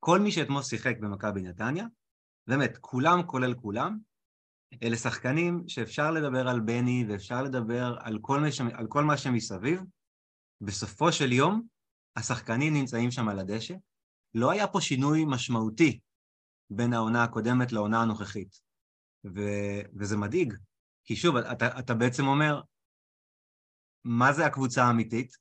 כל 0.00 0.18
מי 0.18 0.32
שאתמול 0.32 0.62
שיחק 0.62 0.94
במכבי 1.00 1.42
נתניה, 1.42 1.86
באמת, 2.46 2.78
כולם 2.80 3.22
כולל 3.26 3.54
כולם, 3.54 3.98
אלה 4.82 4.96
שחקנים 4.96 5.64
שאפשר 5.68 6.10
לדבר 6.10 6.48
על 6.48 6.60
בני 6.60 7.04
ואפשר 7.08 7.42
לדבר 7.42 7.96
על 8.00 8.18
כל, 8.20 8.40
מש... 8.40 8.60
על 8.60 8.86
כל 8.86 9.04
מה 9.04 9.16
שמסביב. 9.16 9.80
בסופו 10.60 11.12
של 11.12 11.32
יום, 11.32 11.66
השחקנים 12.16 12.74
נמצאים 12.74 13.10
שם 13.10 13.28
על 13.28 13.38
הדשא. 13.38 13.74
לא 14.34 14.50
היה 14.50 14.66
פה 14.66 14.80
שינוי 14.80 15.24
משמעותי 15.24 16.00
בין 16.70 16.92
העונה 16.92 17.24
הקודמת 17.24 17.72
לעונה 17.72 18.02
הנוכחית. 18.02 18.60
ו... 19.24 19.40
וזה 19.98 20.16
מדאיג, 20.16 20.54
כי 21.04 21.16
שוב, 21.16 21.36
אתה, 21.36 21.78
אתה 21.78 21.94
בעצם 21.94 22.26
אומר, 22.26 22.60
מה 24.04 24.32
זה 24.32 24.46
הקבוצה 24.46 24.84
האמיתית? 24.84 25.36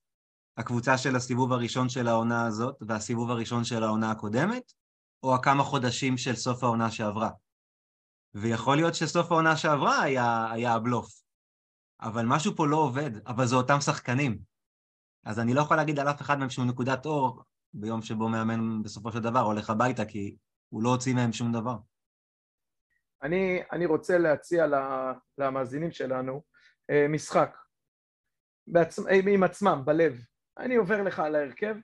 הקבוצה 0.57 0.97
של 0.97 1.15
הסיבוב 1.15 1.53
הראשון 1.53 1.89
של 1.89 2.07
העונה 2.07 2.45
הזאת 2.45 2.75
והסיבוב 2.87 3.29
הראשון 3.29 3.63
של 3.63 3.83
העונה 3.83 4.11
הקודמת, 4.11 4.73
או 5.23 5.35
הכמה 5.35 5.63
חודשים 5.63 6.17
של 6.17 6.35
סוף 6.35 6.63
העונה 6.63 6.91
שעברה? 6.91 7.29
ויכול 8.33 8.75
להיות 8.75 8.95
שסוף 8.95 9.31
העונה 9.31 9.57
שעברה 9.57 10.01
היה, 10.01 10.51
היה 10.51 10.73
הבלוף. 10.73 11.23
אבל 12.01 12.25
משהו 12.27 12.55
פה 12.55 12.67
לא 12.67 12.77
עובד, 12.77 13.27
אבל 13.27 13.45
זה 13.45 13.55
אותם 13.55 13.79
שחקנים. 13.79 14.39
אז 15.25 15.39
אני 15.39 15.53
לא 15.53 15.61
יכול 15.61 15.77
להגיד 15.77 15.99
על 15.99 16.09
אף 16.09 16.21
אחד 16.21 16.39
מהם 16.39 16.49
שהוא 16.49 16.65
נקודת 16.65 17.05
אור 17.05 17.43
ביום 17.73 18.01
שבו 18.01 18.29
מאמן 18.29 18.83
בסופו 18.83 19.11
של 19.11 19.19
דבר 19.19 19.39
הולך 19.39 19.69
הביתה, 19.69 20.05
כי 20.05 20.35
הוא 20.69 20.83
לא 20.83 20.89
הוציא 20.89 21.13
מהם 21.13 21.33
שום 21.33 21.51
דבר. 21.51 21.75
אני, 23.23 23.61
אני 23.71 23.85
רוצה 23.85 24.17
להציע 24.17 24.65
למאזינים 25.37 25.91
שלנו 25.91 26.41
אה, 26.89 27.07
משחק 27.09 27.57
בעצ... 28.67 28.99
עם 29.33 29.43
עצמם, 29.43 29.81
בלב. 29.85 30.21
אני 30.57 30.75
עובר 30.75 31.01
לך 31.01 31.19
על 31.19 31.35
ההרכב, 31.35 31.75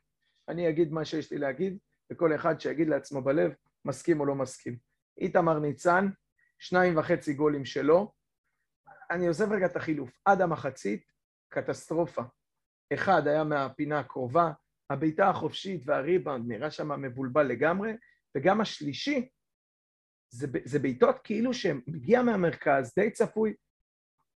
אני 0.50 0.70
אגיד 0.70 0.92
מה 0.92 1.06
שיש 1.06 1.32
לי 1.32 1.38
להגיד, 1.38 1.78
וכל 2.12 2.36
אחד 2.36 2.60
שיגיד 2.62 2.88
לעצמו 2.88 3.22
בלב, 3.22 3.54
מסכים 3.86 4.20
או 4.20 4.26
לא 4.26 4.36
מסכים. 4.36 4.78
איתמר 5.18 5.60
ניצן, 5.60 6.08
שניים 6.60 6.98
וחצי 6.98 7.34
גולים 7.34 7.66
שלו. 7.66 8.12
אני 9.12 9.28
עוזב 9.28 9.52
רגע 9.52 9.66
את 9.66 9.76
החילוף. 9.76 10.12
עד 10.26 10.42
המחצית, 10.42 11.12
קטסטרופה. 11.50 12.22
אחד 12.94 13.28
היה 13.28 13.44
מהפינה 13.44 14.00
הקרובה, 14.00 14.52
הבעיטה 14.90 15.30
החופשית 15.30 15.82
והריבאונד 15.86 16.52
נראה 16.52 16.72
שם 16.72 17.02
מבולבל 17.02 17.44
לגמרי, 17.44 17.94
וגם 18.38 18.62
השלישי, 18.62 19.30
זה, 20.30 20.48
זה 20.66 20.80
בעיטות 20.80 21.20
כאילו 21.24 21.54
שמגיע 21.54 22.22
מהמרכז, 22.22 22.94
די 22.96 23.12
צפוי, 23.12 23.54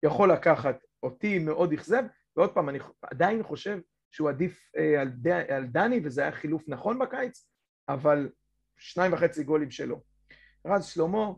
יכול 0.03 0.33
לקחת 0.33 0.77
אותי 1.03 1.39
מאוד 1.39 1.73
אכזב, 1.73 2.03
ועוד 2.37 2.55
פעם, 2.55 2.69
אני 2.69 2.79
עדיין 3.03 3.43
חושב 3.43 3.79
שהוא 4.11 4.29
עדיף 4.29 4.71
אה, 4.77 5.01
על, 5.01 5.09
ד, 5.09 5.29
על 5.29 5.67
דני, 5.67 6.01
וזה 6.05 6.23
היה 6.23 6.33
חילוף 6.33 6.63
נכון 6.69 6.99
בקיץ, 6.99 7.49
אבל 7.89 8.31
שניים 8.77 9.13
וחצי 9.13 9.45
גולים 9.45 9.71
שלו. 9.71 10.03
רז 10.67 10.85
שלמה, 10.85 11.31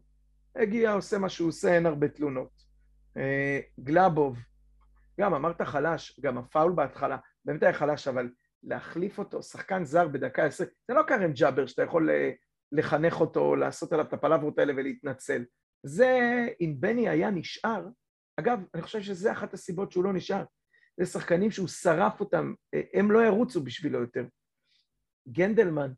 הגיע, 0.56 0.92
עושה 0.92 1.18
מה 1.18 1.28
שהוא 1.28 1.48
עושה, 1.48 1.74
אין 1.74 1.86
הרבה 1.86 2.08
תלונות. 2.08 2.64
אה, 3.16 3.60
גלאבוב, 3.80 4.38
גם 5.20 5.34
אמרת 5.34 5.62
חלש, 5.62 6.20
גם 6.20 6.38
הפאול 6.38 6.72
בהתחלה, 6.72 7.16
באמת 7.44 7.62
היה 7.62 7.72
חלש, 7.72 8.08
אבל 8.08 8.30
להחליף 8.62 9.18
אותו, 9.18 9.42
שחקן 9.42 9.84
זר 9.84 10.08
בדקה 10.08 10.44
עשרה, 10.44 10.66
זה 10.88 10.94
לא 10.94 11.02
כרם 11.06 11.32
ג'אבר 11.32 11.66
שאתה 11.66 11.82
יכול 11.82 12.10
אה, 12.10 12.30
לחנך 12.72 13.20
אותו, 13.20 13.56
לעשות 13.56 13.92
עליו 13.92 14.04
את 14.06 14.12
הפלברות 14.12 14.58
האלה 14.58 14.72
ולהתנצל. 14.76 15.44
זה, 15.82 16.08
אם 16.60 16.76
בני 16.80 17.08
היה 17.08 17.30
נשאר, 17.30 17.86
אגב, 18.36 18.58
אני 18.74 18.82
חושב 18.82 19.02
שזה 19.02 19.32
אחת 19.32 19.54
הסיבות 19.54 19.92
שהוא 19.92 20.04
לא 20.04 20.12
נשאר. 20.12 20.44
זה 21.00 21.06
שחקנים 21.06 21.50
שהוא 21.50 21.68
שרף 21.68 22.20
אותם, 22.20 22.54
אה, 22.74 22.80
הם 22.94 23.10
לא 23.10 23.26
ירוצו 23.26 23.64
בשבילו 23.64 24.00
יותר. 24.00 24.26
גנדלמן, 25.28 25.92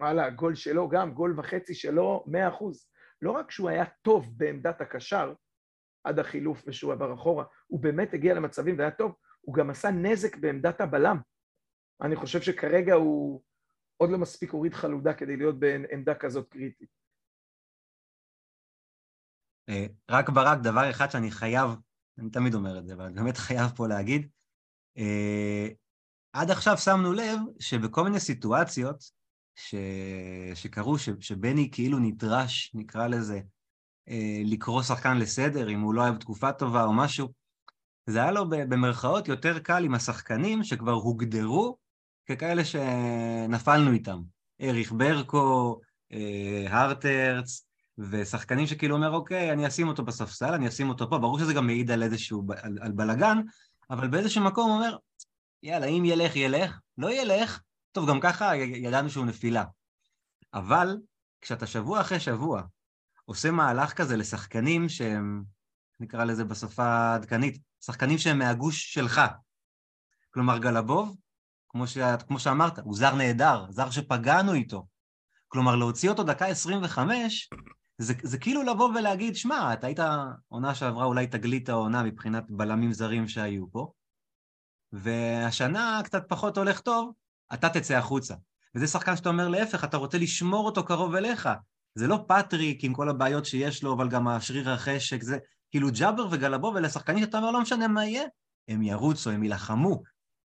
וואלה, 0.00 0.26
הגול 0.26 0.54
שלו 0.54 0.88
גם, 0.88 1.14
גול 1.14 1.40
וחצי 1.40 1.74
שלו, 1.74 2.24
מאה 2.26 2.48
אחוז. 2.48 2.88
לא 3.22 3.30
רק 3.30 3.50
שהוא 3.50 3.68
היה 3.68 3.84
טוב 4.02 4.34
בעמדת 4.36 4.80
הקשר 4.80 5.34
עד 6.04 6.18
החילוף 6.18 6.62
ושהוא 6.66 6.92
עבר 6.92 7.14
אחורה, 7.14 7.44
הוא 7.66 7.80
באמת 7.80 8.14
הגיע 8.14 8.34
למצבים 8.34 8.78
והיה 8.78 8.90
טוב, 8.90 9.14
הוא 9.40 9.54
גם 9.54 9.70
עשה 9.70 9.90
נזק 9.90 10.36
בעמדת 10.36 10.80
הבלם. 10.80 11.16
אני 12.02 12.16
חושב 12.16 12.40
שכרגע 12.42 12.94
הוא 12.94 13.42
עוד 13.96 14.10
לא 14.10 14.18
מספיק 14.18 14.50
הוריד 14.50 14.74
חלודה 14.74 15.14
כדי 15.14 15.36
להיות 15.36 15.58
בעמדה 15.58 16.14
כזאת 16.14 16.48
קריטית. 16.48 16.90
אה, 19.68 19.86
רק 20.10 20.28
ברק, 20.28 20.58
דבר 20.62 20.90
אחד 20.90 21.10
שאני 21.10 21.30
חייב, 21.30 21.70
אני 22.18 22.30
תמיד 22.30 22.54
אומר 22.54 22.78
את 22.78 22.86
זה, 22.86 22.94
אבל 22.94 23.12
באמת 23.12 23.36
חייב 23.36 23.70
פה 23.76 23.88
להגיד, 23.88 24.28
אה, 24.98 25.68
עד 26.32 26.50
עכשיו 26.50 26.76
שמנו 26.76 27.12
לב 27.12 27.38
שבכל 27.60 28.04
מיני 28.04 28.20
סיטואציות 28.20 29.17
ש... 29.58 29.74
שקרו, 30.54 30.98
ש... 30.98 31.08
שבני 31.20 31.68
כאילו 31.72 31.98
נדרש, 31.98 32.70
נקרא 32.74 33.06
לזה, 33.06 33.40
אה, 34.08 34.42
לקרוא 34.44 34.82
שחקן 34.82 35.16
לסדר, 35.16 35.70
אם 35.70 35.80
הוא 35.80 35.94
לא 35.94 36.02
היה 36.02 36.12
בתקופה 36.12 36.52
טובה 36.52 36.84
או 36.84 36.92
משהו, 36.92 37.28
זה 38.06 38.18
היה 38.18 38.30
לו 38.30 38.48
במרכאות 38.48 39.28
יותר 39.28 39.58
קל 39.58 39.84
עם 39.84 39.94
השחקנים 39.94 40.64
שכבר 40.64 40.92
הוגדרו 40.92 41.76
ככאלה 42.28 42.64
שנפלנו 42.64 43.92
איתם. 43.92 44.22
אריך 44.62 44.92
ברקו, 44.92 45.80
אה, 46.12 46.66
הרטרץ, 46.68 47.66
ושחקנים 47.98 48.66
שכאילו 48.66 48.96
אומר, 48.96 49.10
אוקיי, 49.10 49.52
אני 49.52 49.66
אשים 49.66 49.88
אותו 49.88 50.04
בספסל, 50.04 50.54
אני 50.54 50.68
אשים 50.68 50.88
אותו 50.88 51.10
פה, 51.10 51.18
ברור 51.18 51.38
שזה 51.38 51.52
גם 51.52 51.66
מעיד 51.66 51.90
על 51.90 52.02
איזשהו, 52.02 52.46
על, 52.62 52.78
על 52.80 52.92
בלאגן, 52.92 53.38
אבל 53.90 54.08
באיזשהו 54.08 54.44
מקום 54.44 54.70
הוא 54.70 54.76
אומר, 54.76 54.96
יאללה, 55.62 55.86
אם 55.86 56.04
ילך, 56.04 56.36
ילך, 56.36 56.78
לא 56.98 57.12
ילך, 57.12 57.60
טוב, 57.98 58.08
גם 58.08 58.20
ככה 58.20 58.56
ידענו 58.56 59.10
שהוא 59.10 59.26
נפילה. 59.26 59.64
אבל 60.54 60.96
כשאתה 61.40 61.66
שבוע 61.66 62.00
אחרי 62.00 62.20
שבוע 62.20 62.62
עושה 63.24 63.50
מהלך 63.50 63.92
כזה 63.92 64.16
לשחקנים 64.16 64.88
שהם, 64.88 65.44
נקרא 66.00 66.24
לזה 66.24 66.44
בשפה 66.44 66.84
העדכנית, 66.84 67.62
שחקנים 67.84 68.18
שהם 68.18 68.38
מהגוש 68.38 68.94
שלך. 68.94 69.20
כלומר, 70.34 70.58
גלבוב, 70.58 71.16
כמו, 71.68 71.86
ש... 71.86 71.98
כמו 72.26 72.38
שאמרת, 72.38 72.78
הוא 72.78 72.96
זר 72.96 73.14
נהדר, 73.14 73.66
זר 73.70 73.90
שפגענו 73.90 74.52
איתו. 74.52 74.86
כלומר, 75.48 75.76
להוציא 75.76 76.10
אותו 76.10 76.22
דקה 76.22 76.46
25, 76.46 77.50
זה, 77.98 78.14
זה 78.22 78.38
כאילו 78.38 78.62
לבוא 78.62 78.88
ולהגיד, 78.88 79.36
שמע, 79.36 79.72
אתה 79.72 79.86
היית 79.86 80.00
עונה 80.48 80.74
שעברה 80.74 81.04
אולי 81.04 81.26
תגלית 81.26 81.68
העונה 81.68 82.02
מבחינת 82.02 82.44
בלמים 82.50 82.92
זרים 82.92 83.28
שהיו 83.28 83.70
פה, 83.70 83.92
והשנה 84.92 86.00
קצת 86.04 86.22
פחות 86.28 86.58
הולך 86.58 86.80
טוב, 86.80 87.12
אתה 87.54 87.68
תצא 87.68 87.96
החוצה. 87.96 88.34
וזה 88.74 88.86
שחקן 88.86 89.16
שאתה 89.16 89.28
אומר 89.28 89.48
להפך, 89.48 89.84
אתה 89.84 89.96
רוצה 89.96 90.18
לשמור 90.18 90.66
אותו 90.66 90.84
קרוב 90.84 91.14
אליך. 91.14 91.48
זה 91.94 92.06
לא 92.06 92.24
פטריק 92.28 92.84
עם 92.84 92.94
כל 92.94 93.08
הבעיות 93.08 93.44
שיש 93.44 93.82
לו, 93.82 93.94
אבל 93.94 94.08
גם 94.08 94.28
השריר 94.28 94.70
החשק, 94.70 95.22
זה 95.22 95.38
כאילו 95.70 95.88
ג'אבר 95.98 96.26
וגלבוב, 96.30 96.76
אלה 96.76 96.88
שחקנים 96.88 97.24
שאתה 97.24 97.38
אומר, 97.38 97.50
לא 97.50 97.60
משנה 97.60 97.88
מה 97.88 98.04
יהיה, 98.04 98.22
הם 98.68 98.82
ירוצו, 98.82 99.30
הם 99.30 99.42
יילחמו. 99.42 100.02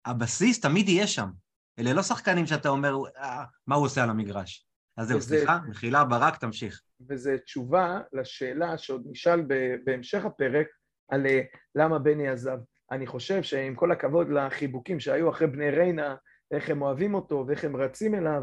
הבסיס 0.04 0.60
תמיד 0.60 0.88
יהיה 0.88 1.06
שם. 1.06 1.30
אלה 1.78 1.92
לא 1.92 2.02
שחקנים 2.02 2.46
שאתה 2.46 2.68
אומר, 2.68 2.94
אה, 3.16 3.44
מה 3.66 3.74
הוא 3.74 3.84
עושה 3.84 4.02
על 4.02 4.10
המגרש. 4.10 4.66
אז 4.96 5.08
זהו, 5.08 5.18
וזה... 5.18 5.36
סליחה, 5.36 5.58
מחילה, 5.68 6.04
ברק, 6.04 6.36
תמשיך. 6.36 6.82
וזו 7.08 7.30
תשובה 7.44 8.00
לשאלה 8.12 8.78
שעוד 8.78 9.02
נשאל 9.10 9.42
בהמשך 9.84 10.24
הפרק, 10.24 10.66
על 11.08 11.26
אה, 11.26 11.40
למה 11.74 11.98
בני 11.98 12.28
עזב. 12.28 12.58
אני 12.90 13.06
חושב 13.06 13.42
שעם 13.42 13.74
כל 13.74 13.92
הכבוד 13.92 14.28
לחיבוקים 14.28 15.00
שהיו 15.00 15.30
אחרי 15.30 15.46
בני 15.46 15.70
ריינה, 15.70 16.16
איך 16.50 16.70
הם 16.70 16.82
אוהבים 16.82 17.14
אותו 17.14 17.44
ואיך 17.46 17.64
הם 17.64 17.76
רצים 17.76 18.14
אליו, 18.14 18.42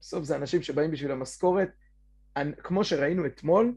בסוף 0.00 0.24
זה 0.24 0.36
אנשים 0.36 0.62
שבאים 0.62 0.90
בשביל 0.90 1.12
המשכורת. 1.12 1.68
כמו 2.58 2.84
שראינו 2.84 3.26
אתמול, 3.26 3.74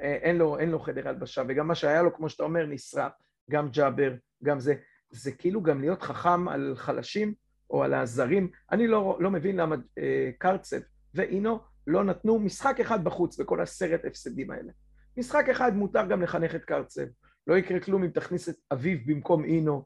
אה, 0.00 0.12
אין 0.12 0.36
לו, 0.38 0.58
אין 0.58 0.70
לו 0.70 0.80
חדר 0.80 1.08
הלבשה, 1.08 1.42
וגם 1.48 1.68
מה 1.68 1.74
שהיה 1.74 2.02
לו, 2.02 2.14
כמו 2.14 2.28
שאתה 2.28 2.42
אומר, 2.42 2.66
נשרף, 2.66 3.12
גם 3.50 3.68
ג'אבר, 3.68 4.14
גם 4.44 4.60
זה. 4.60 4.74
זה 5.10 5.32
כאילו 5.32 5.62
גם 5.62 5.80
להיות 5.80 6.02
חכם 6.02 6.48
על 6.48 6.74
חלשים 6.76 7.34
או 7.70 7.82
על 7.82 7.94
הזרים. 7.94 8.50
אני 8.72 8.86
לא, 8.86 9.18
לא 9.20 9.30
מבין 9.30 9.56
למה 9.56 9.76
אה, 9.98 10.30
קרצב 10.38 10.80
ואינו 11.14 11.58
לא 11.86 12.04
נתנו 12.04 12.38
משחק 12.38 12.80
אחד 12.80 13.04
בחוץ 13.04 13.40
בכל 13.40 13.60
הסרט 13.60 14.04
הפסדים 14.04 14.50
האלה. 14.50 14.72
משחק 15.16 15.48
אחד 15.48 15.76
מותר 15.76 16.06
גם 16.06 16.22
לחנך 16.22 16.54
את 16.54 16.64
קרצב. 16.64 17.02
לא 17.46 17.58
יקרה 17.58 17.80
כלום 17.80 18.04
אם 18.04 18.10
תכניס 18.10 18.48
את 18.48 18.56
אביב 18.72 19.00
במקום 19.06 19.44
אינו. 19.44 19.84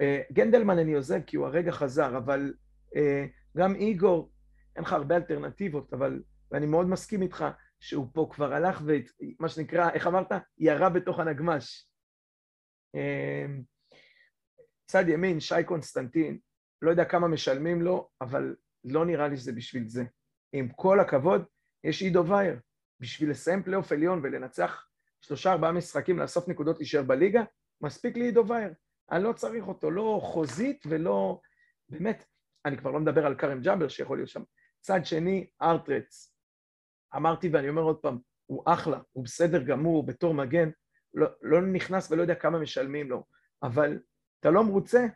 אה, 0.00 0.20
גנדלמן 0.32 0.78
אני 0.78 0.92
עוזב 0.94 1.20
כי 1.26 1.36
הוא 1.36 1.46
הרגע 1.46 1.72
חזר, 1.72 2.16
אבל 2.16 2.54
אה, 2.96 3.26
גם 3.56 3.74
איגור, 3.74 4.32
אין 4.76 4.84
לך 4.84 4.92
הרבה 4.92 5.16
אלטרנטיבות, 5.16 5.92
אבל, 5.92 6.22
ואני 6.50 6.66
מאוד 6.66 6.86
מסכים 6.86 7.22
איתך 7.22 7.44
שהוא 7.80 8.06
פה 8.12 8.28
כבר 8.32 8.52
הלך 8.52 8.82
ומה 8.84 9.48
שנקרא, 9.48 9.90
איך 9.90 10.06
אמרת? 10.06 10.32
ירה 10.58 10.90
בתוך 10.90 11.18
הנגמש. 11.18 11.88
אה, 12.94 13.46
צד 14.86 15.08
ימין, 15.08 15.40
שי 15.40 15.64
קונסטנטין, 15.66 16.38
לא 16.82 16.90
יודע 16.90 17.04
כמה 17.04 17.28
משלמים 17.28 17.82
לו, 17.82 18.08
אבל 18.20 18.56
לא 18.84 19.06
נראה 19.06 19.28
לי 19.28 19.36
שזה 19.36 19.52
בשביל 19.52 19.88
זה. 19.88 20.04
עם 20.52 20.68
כל 20.68 21.00
הכבוד, 21.00 21.44
יש 21.84 22.02
עידו 22.02 22.26
וייר. 22.26 22.58
בשביל 23.00 23.30
לסיים 23.30 23.62
פלייאוף 23.62 23.92
עליון 23.92 24.20
ולנצח 24.22 24.86
שלושה 25.20 25.52
ארבעה 25.52 25.72
משחקים, 25.72 26.18
לאסוף 26.18 26.48
נקודות 26.48 26.78
להישאר 26.78 27.02
בליגה, 27.02 27.42
מספיק 27.80 28.16
לי 28.16 28.24
עידו 28.24 28.48
וייר. 28.48 28.72
אני 29.10 29.24
לא 29.24 29.32
צריך 29.32 29.68
אותו, 29.68 29.90
לא 29.90 30.20
חוזית 30.22 30.84
ולא... 30.86 31.40
באמת, 31.88 32.24
אני 32.64 32.76
כבר 32.76 32.90
לא 32.90 33.00
מדבר 33.00 33.26
על 33.26 33.34
כרם 33.34 33.60
ג'אבר 33.60 33.88
שיכול 33.88 34.18
להיות 34.18 34.28
שם. 34.28 34.42
צד 34.80 35.00
שני, 35.04 35.46
ארטרץ. 35.62 36.34
אמרתי 37.16 37.48
ואני 37.52 37.68
אומר 37.68 37.82
עוד 37.82 37.96
פעם, 37.96 38.18
הוא 38.46 38.62
אחלה, 38.66 39.00
הוא 39.12 39.24
בסדר 39.24 39.62
גמור 39.62 40.06
בתור 40.06 40.34
מגן, 40.34 40.70
לא, 41.14 41.26
לא 41.42 41.62
נכנס 41.62 42.10
ולא 42.10 42.22
יודע 42.22 42.34
כמה 42.34 42.58
משלמים 42.58 43.10
לו, 43.10 43.24
אבל 43.62 43.98
אתה 44.40 44.50
לא 44.50 44.64
מרוצה? 44.64 45.06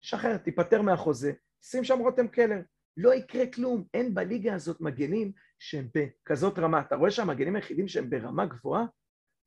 שחרר, 0.00 0.36
תיפטר 0.36 0.82
מהחוזה, 0.82 1.32
שים 1.62 1.84
שם 1.84 1.98
רותם 1.98 2.28
קלר. 2.28 2.60
לא 2.96 3.14
יקרה 3.14 3.46
כלום, 3.46 3.84
אין 3.94 4.14
בליגה 4.14 4.54
הזאת 4.54 4.80
מגנים 4.80 5.32
שהם 5.58 5.88
בכזאת 5.94 6.58
רמה. 6.58 6.80
אתה 6.80 6.96
רואה 6.96 7.10
שהמגנים 7.10 7.56
היחידים 7.56 7.88
שהם 7.88 8.10
ברמה 8.10 8.46
גבוהה? 8.46 8.84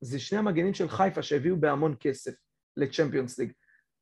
זה 0.00 0.18
שני 0.18 0.38
המגנים 0.38 0.74
של 0.74 0.88
חיפה 0.88 1.22
שהביאו 1.22 1.56
בהמון 1.56 1.96
כסף 2.00 2.32
לצ'מפיונס 2.76 3.38
ליג. 3.38 3.52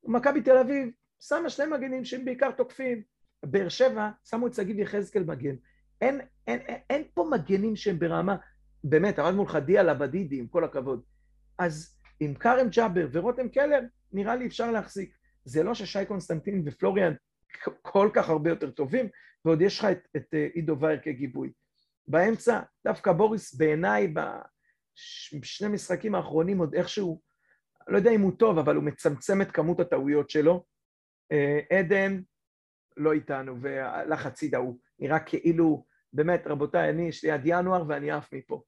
מכבי 0.07 0.43
תל 0.43 0.59
אביב 0.59 0.89
שמה 1.21 1.51
שני 1.51 1.67
מגנים 1.67 2.05
שהם 2.05 2.25
בעיקר 2.25 2.51
תוקפים. 2.51 3.03
באר 3.47 3.69
שבע 3.69 4.11
שמו 4.25 4.47
את 4.47 4.55
שגיב 4.55 4.79
יחזקאל 4.79 5.25
מגן. 5.25 5.55
אין, 6.01 6.21
אין, 6.47 6.61
אין, 6.61 6.81
אין 6.91 7.05
פה 7.15 7.29
מגנים 7.31 7.77
שהם 7.77 7.99
ברמה, 7.99 8.37
באמת, 8.85 9.19
עמד 9.19 9.35
מולך 9.35 9.57
דיה 9.57 9.83
לבדידי, 9.83 10.39
עם 10.39 10.47
כל 10.47 10.65
הכבוד. 10.65 11.03
אז 11.59 11.99
עם 12.21 12.35
כרם 12.35 12.69
ג'אבר 12.69 13.09
ורותם 13.13 13.49
קלר, 13.49 13.81
נראה 14.13 14.37
לי 14.37 14.47
אפשר 14.47 14.71
להחזיק. 14.71 15.17
זה 15.45 15.63
לא 15.63 15.75
ששי 15.75 16.05
קונסטנטין 16.09 16.63
ופלוריאן 16.67 17.15
כל 17.83 18.11
כך 18.15 18.29
הרבה 18.29 18.51
יותר 18.51 18.71
טובים, 18.71 19.09
ועוד 19.45 19.63
יש 19.63 19.79
לך 19.79 19.85
את, 19.85 20.09
את 20.17 20.35
אה, 20.35 20.47
עידו 20.55 20.81
וייר 20.81 21.01
כגיבוי. 21.03 21.53
באמצע, 22.09 22.61
דווקא 22.85 23.13
בוריס 23.13 23.55
בעיניי 23.55 24.15
בשני 25.41 25.69
משחקים 25.69 26.15
האחרונים 26.15 26.59
עוד 26.59 26.75
איכשהו, 26.75 27.21
לא 27.89 27.97
יודע 27.97 28.11
אם 28.11 28.21
הוא 28.21 28.33
טוב, 28.39 28.59
אבל 28.59 28.77
הוא 28.77 28.85
מצמצם 28.85 29.43
את 29.43 29.51
כמות 29.51 29.81
הטעויות 29.81 30.31
שלו. 30.31 30.65
אה, 31.33 31.79
עדן 31.79 32.21
לא 32.97 33.13
איתנו, 33.13 33.61
והלך 33.61 34.27
הצידה, 34.27 34.59
הוא 34.59 34.79
נראה 34.99 35.21
כאילו, 35.21 35.87
באמת, 36.13 36.47
רבותיי, 36.47 36.91
אני, 36.91 37.09
יש 37.09 37.25
לי 37.25 37.31
עד 37.31 37.43
ינואר 37.45 37.85
ואני 37.89 38.11
עף 38.11 38.33
מפה. 38.33 38.63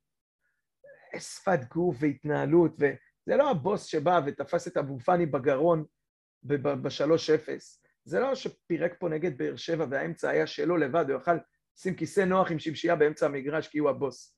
שפת 1.18 1.60
גוף 1.74 1.96
והתנהלות, 2.00 2.74
וזה 2.78 3.36
לא 3.36 3.50
הבוס 3.50 3.84
שבא 3.84 4.20
ותפס 4.26 4.68
את 4.68 4.76
אבו 4.76 4.98
פאני 4.98 5.26
בגרון 5.26 5.84
ב-3-0. 6.42 7.48
זה 8.04 8.20
לא 8.20 8.34
שפירק 8.34 8.94
פה 8.98 9.08
נגד 9.08 9.38
באר 9.38 9.56
שבע 9.56 9.86
והאמצע 9.90 10.30
היה 10.30 10.46
שלו 10.46 10.76
לבד, 10.76 11.10
הוא 11.10 11.20
יכל 11.20 11.36
לשים 11.78 11.94
כיסא 11.94 12.20
נוח 12.20 12.50
עם 12.50 12.58
שמשייה 12.58 12.96
באמצע 12.96 13.26
המגרש 13.26 13.68
כי 13.68 13.78
הוא 13.78 13.90
הבוס. 13.90 14.36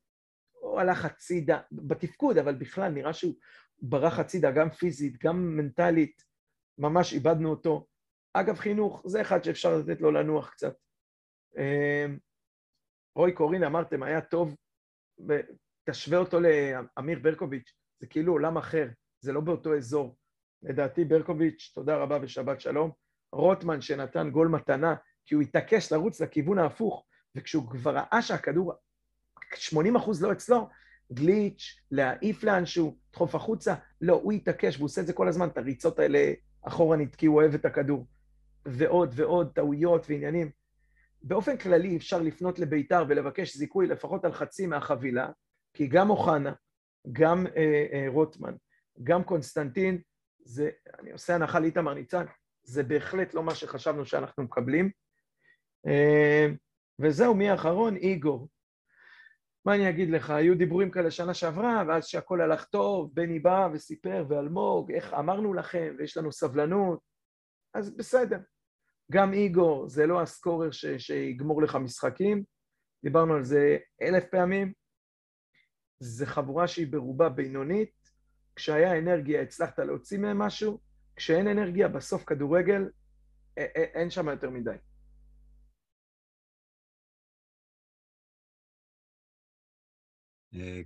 הוא 0.53 0.81
הלך 0.81 1.05
הצידה, 1.05 1.61
בתפקוד, 1.73 2.39
אבל 2.39 2.55
בכלל 2.55 2.93
נראה 2.93 3.13
שהוא 3.13 3.35
ברח 3.83 4.19
הצידה 4.19 4.51
גם 4.51 4.71
פיזית, 4.71 5.19
גם 5.19 5.57
מנטלית, 5.57 6.25
ממש 6.79 7.13
איבדנו 7.13 7.51
אותו. 7.51 7.87
אגב, 8.33 8.57
חינוך, 8.57 9.03
זה 9.07 9.21
אחד 9.21 9.45
שאפשר 9.45 9.77
לתת 9.77 10.01
לו 10.01 10.11
לנוח 10.11 10.51
קצת. 10.51 10.75
אמ, 11.57 12.19
רוי 13.17 13.33
קורין, 13.33 13.65
אמרתם, 13.65 14.03
היה 14.03 14.21
טוב, 14.21 14.57
תשווה 15.85 16.19
אותו 16.19 16.39
לאמיר 16.41 17.19
ברקוביץ', 17.19 17.73
זה 18.01 18.07
כאילו 18.07 18.33
עולם 18.33 18.57
אחר, 18.57 18.89
זה 19.21 19.33
לא 19.33 19.41
באותו 19.41 19.77
אזור. 19.77 20.17
לדעתי 20.63 21.05
ברקוביץ', 21.05 21.73
תודה 21.75 21.97
רבה 21.97 22.19
ושבת 22.23 22.61
שלום. 22.61 22.91
רוטמן 23.33 23.81
שנתן 23.81 24.31
גול 24.31 24.49
מתנה, 24.49 24.95
כי 25.27 25.35
הוא 25.35 25.43
התעקש 25.43 25.93
לרוץ 25.93 26.21
לכיוון 26.21 26.59
ההפוך, 26.59 27.07
וכשהוא 27.37 27.71
כבר 27.71 27.95
ראה 27.95 28.23
שהכדור 28.23 28.73
80 29.55 29.97
אחוז 29.97 30.23
לא 30.23 30.33
אצלו, 30.33 30.69
גליץ', 31.13 31.81
להעיף 31.91 32.45
לאנשהו, 32.45 32.97
דחוף 33.13 33.35
החוצה, 33.35 33.75
לא, 34.01 34.15
הוא 34.15 34.33
התעקש, 34.33 34.77
והוא 34.77 34.85
עושה 34.87 35.01
את 35.01 35.07
זה 35.07 35.13
כל 35.13 35.29
הזמן, 35.29 35.49
את 35.49 35.59
הריצות 35.59 35.99
האלה 35.99 36.33
אחורנית, 36.63 37.17
כי 37.17 37.27
הוא 37.27 37.37
אוהב 37.37 37.55
את 37.55 37.65
הכדור. 37.65 38.07
ועוד 38.67 39.13
ועוד 39.15 39.53
טעויות 39.55 40.07
ועניינים. 40.09 40.51
באופן 41.23 41.57
כללי 41.57 41.97
אפשר 41.97 42.23
לפנות 42.23 42.59
לביתר 42.59 43.05
ולבקש 43.09 43.57
זיכוי 43.57 43.87
לפחות 43.87 44.25
על 44.25 44.33
חצי 44.33 44.67
מהחבילה, 44.67 45.29
כי 45.75 45.87
גם 45.87 46.11
אוחנה, 46.11 46.53
גם 47.13 47.47
אה, 47.47 47.87
אה, 47.93 48.05
רוטמן, 48.09 48.55
גם 49.03 49.25
קונסטנטין, 49.25 50.01
זה, 50.45 50.71
אני 51.01 51.13
עושה 51.13 51.35
הנחה 51.35 51.61
לאיתמר 51.61 51.95
ניצן, 51.95 52.25
זה 52.63 52.83
בהחלט 52.83 53.35
לא 53.35 53.43
מה 53.43 53.55
שחשבנו 53.55 54.07
שאנחנו 54.07 54.43
מקבלים. 54.43 54.91
אה, 55.87 56.47
וזהו, 56.99 57.35
מי 57.35 57.51
האחרון? 57.51 57.97
איגור. 57.97 58.49
מה 59.69 59.75
אני 59.75 59.89
אגיד 59.89 60.11
לך, 60.11 60.31
היו 60.31 60.59
דיבורים 60.59 60.91
כאלה 60.91 61.11
שנה 61.11 61.35
שעברה, 61.35 61.83
ואז 61.89 62.07
שהכל 62.07 62.41
הלך 62.41 62.65
טוב, 62.65 63.11
בני 63.15 63.39
בא 63.39 63.69
וסיפר, 63.73 64.25
ואלמוג, 64.29 64.93
איך 64.93 65.15
אמרנו 65.15 65.55
לכם, 65.55 65.95
ויש 65.99 66.17
לנו 66.17 66.33
סבלנות. 66.33 67.01
אז 67.75 67.97
בסדר. 67.97 68.39
גם 69.13 69.33
איגור 69.33 69.89
זה 69.89 70.07
לא 70.07 70.23
הסקורר 70.23 70.71
ש, 70.71 70.87
שיגמור 70.87 71.63
לך 71.63 71.77
משחקים, 71.77 72.45
דיברנו 73.05 73.35
על 73.35 73.45
זה 73.45 73.79
אלף 74.03 74.25
פעמים. 74.31 74.73
זה 76.01 76.27
חבורה 76.27 76.69
שהיא 76.69 76.93
ברובה 76.93 77.29
בינונית, 77.29 77.95
כשהיה 78.57 78.99
אנרגיה 78.99 79.43
הצלחת 79.43 79.79
להוציא 79.79 80.19
מהם 80.19 80.39
משהו, 80.39 80.81
כשאין 81.17 81.49
אנרגיה 81.49 81.89
בסוף 81.89 82.25
כדורגל, 82.25 82.91
אין 83.57 84.11
שם 84.11 84.29
יותר 84.29 84.51
מדי. 84.51 84.77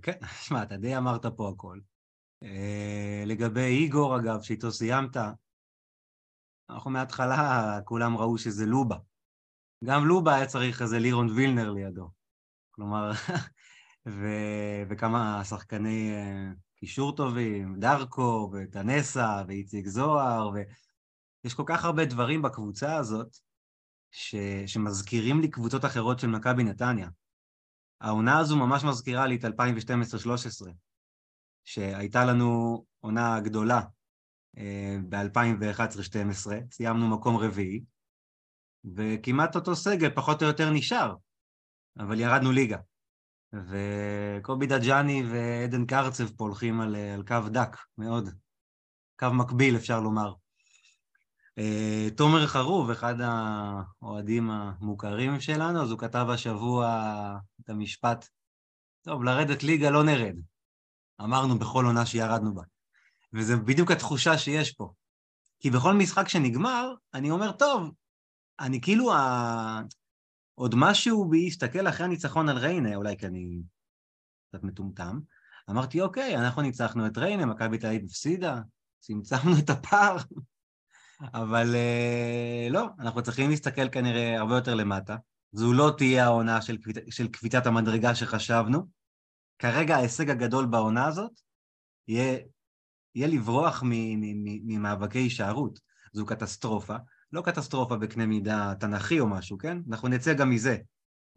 כן, 0.01 0.17
שמע, 0.47 0.63
אתה 0.63 0.77
די 0.77 0.97
אמרת 0.97 1.25
פה 1.25 1.49
הכל. 1.49 1.79
אה, 2.43 3.23
לגבי 3.25 3.65
איגור, 3.65 4.19
אגב, 4.19 4.41
שאיתו 4.41 4.71
סיימת, 4.71 5.17
אנחנו 6.69 6.91
מההתחלה, 6.91 7.79
כולם 7.85 8.17
ראו 8.17 8.37
שזה 8.37 8.65
לובה. 8.65 8.97
גם 9.83 10.05
לובה 10.05 10.35
היה 10.35 10.45
צריך 10.45 10.81
איזה 10.81 10.99
לירון 10.99 11.29
וילנר 11.29 11.71
לידו. 11.71 12.09
כלומר, 12.71 13.11
ו... 14.07 14.27
וכמה 14.89 15.43
שחקני 15.43 16.11
אה, 16.11 16.51
קישור 16.75 17.15
טובים, 17.15 17.79
דרקו, 17.79 18.51
וטנסה, 18.53 19.43
ואיציק 19.47 19.87
זוהר, 19.87 20.49
ויש 20.53 21.53
כל 21.53 21.63
כך 21.65 21.85
הרבה 21.85 22.05
דברים 22.05 22.41
בקבוצה 22.41 22.95
הזאת 22.95 23.37
ש... 24.11 24.35
שמזכירים 24.65 25.41
לי 25.41 25.49
קבוצות 25.49 25.85
אחרות 25.85 26.19
של 26.19 26.27
מכבי 26.27 26.63
נתניה. 26.63 27.09
העונה 28.03 28.39
הזו 28.39 28.57
ממש 28.57 28.83
מזכירה 28.83 29.27
לי 29.27 29.35
את 29.35 29.45
2012-2013, 29.45 29.47
שהייתה 31.63 32.25
לנו 32.25 32.83
עונה 32.99 33.39
גדולה 33.39 33.81
אה, 34.57 34.97
ב-2011-2012, 35.09 36.51
סיימנו 36.71 37.09
מקום 37.17 37.37
רביעי, 37.37 37.83
וכמעט 38.95 39.55
אותו 39.55 39.75
סגל 39.75 40.09
פחות 40.15 40.41
או 40.41 40.47
יותר 40.47 40.69
נשאר, 40.69 41.15
אבל 41.97 42.19
ירדנו 42.19 42.51
ליגה. 42.51 42.77
וקובי 43.53 44.67
דג'אני 44.67 45.23
ועדן 45.31 45.85
קרצב 45.85 46.27
פה 46.35 46.43
הולכים 46.43 46.81
על, 46.81 46.95
על 46.95 47.23
קו 47.27 47.49
דק 47.51 47.77
מאוד, 47.97 48.29
קו 49.19 49.27
מקביל 49.33 49.75
אפשר 49.75 49.99
לומר. 49.99 50.33
אה, 51.57 52.07
תומר 52.17 52.47
חרוב, 52.47 52.89
אחד 52.89 53.15
האוהדים 53.21 54.49
המוכרים 54.49 55.39
שלנו, 55.39 55.83
אז 55.83 55.91
הוא 55.91 55.99
כתב 55.99 56.25
השבוע 56.29 56.87
את 57.61 57.69
המשפט, 57.69 58.27
טוב, 59.01 59.23
לרדת 59.23 59.63
ליגה 59.63 59.89
לא 59.89 60.03
נרד. 60.03 60.35
אמרנו 61.21 61.59
בכל 61.59 61.85
עונה 61.85 62.05
שירדנו 62.05 62.55
בה. 62.55 62.63
וזו 63.33 63.53
בדיוק 63.65 63.91
התחושה 63.91 64.37
שיש 64.37 64.71
פה. 64.71 64.93
כי 65.59 65.69
בכל 65.69 65.93
משחק 65.93 66.27
שנגמר, 66.27 66.93
אני 67.13 67.31
אומר, 67.31 67.51
טוב, 67.51 67.91
אני 68.59 68.81
כאילו, 68.81 69.13
ה... 69.13 69.81
עוד 70.55 70.75
משהו 70.77 71.29
בי 71.29 71.47
הסתכל 71.47 71.87
אחרי 71.87 72.05
הניצחון 72.05 72.49
על 72.49 72.57
ריינה, 72.57 72.95
אולי 72.95 73.17
כי 73.17 73.25
אני 73.25 73.61
קצת 74.49 74.63
מטומטם, 74.63 75.19
אמרתי, 75.69 76.01
אוקיי, 76.01 76.37
אנחנו 76.37 76.61
ניצחנו 76.61 77.07
את 77.07 77.17
ריינה, 77.17 77.45
מכבי 77.45 77.77
תל 77.77 77.87
אביב 77.87 78.03
הפסידה, 78.05 78.61
צמצמנו 78.99 79.59
את 79.59 79.69
הפער, 79.69 80.17
אבל 81.33 81.75
אה, 81.75 82.67
לא, 82.69 82.87
אנחנו 82.99 83.21
צריכים 83.21 83.49
להסתכל 83.49 83.89
כנראה 83.89 84.39
הרבה 84.39 84.55
יותר 84.55 84.75
למטה. 84.75 85.15
זו 85.51 85.73
לא 85.73 85.93
תהיה 85.97 86.25
העונה 86.25 86.61
של, 86.61 86.77
של 87.09 87.27
קפיצת 87.27 87.65
המדרגה 87.65 88.15
שחשבנו. 88.15 88.87
כרגע 89.59 89.95
ההישג 89.95 90.29
הגדול 90.29 90.65
בעונה 90.65 91.05
הזאת 91.05 91.31
יהיה, 92.07 92.39
יהיה 93.15 93.27
לברוח 93.27 93.83
ממאבקי 93.85 95.19
הישארות. 95.19 95.79
זו 96.13 96.25
קטסטרופה. 96.25 96.95
לא 97.31 97.41
קטסטרופה 97.41 97.97
בקנה 97.97 98.25
מידה 98.25 98.73
תנכי 98.79 99.19
או 99.19 99.27
משהו, 99.27 99.57
כן? 99.57 99.77
אנחנו 99.89 100.07
נצא 100.07 100.33
גם 100.33 100.49
מזה. 100.49 100.77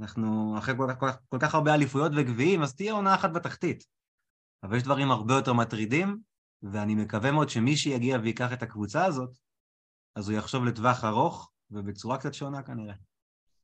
אנחנו 0.00 0.58
אחרי 0.58 0.74
כל 0.76 0.86
כך, 0.88 0.98
כל, 0.98 1.08
כל 1.28 1.38
כך 1.40 1.54
הרבה 1.54 1.74
אליפויות 1.74 2.12
וגביעים, 2.16 2.62
אז 2.62 2.74
תהיה 2.74 2.92
עונה 2.92 3.14
אחת 3.14 3.32
בתחתית. 3.32 3.84
אבל 4.62 4.76
יש 4.76 4.82
דברים 4.82 5.10
הרבה 5.10 5.34
יותר 5.34 5.52
מטרידים, 5.52 6.18
ואני 6.62 6.94
מקווה 6.94 7.32
מאוד 7.32 7.48
שמי 7.48 7.76
שיגיע 7.76 8.18
ויקח 8.22 8.52
את 8.52 8.62
הקבוצה 8.62 9.04
הזאת, 9.04 9.30
אז 10.16 10.28
הוא 10.28 10.38
יחשוב 10.38 10.64
לטווח 10.64 11.04
ארוך, 11.04 11.50
ובצורה 11.70 12.18
קצת 12.18 12.34
שונה 12.34 12.62
כנראה. 12.62 12.94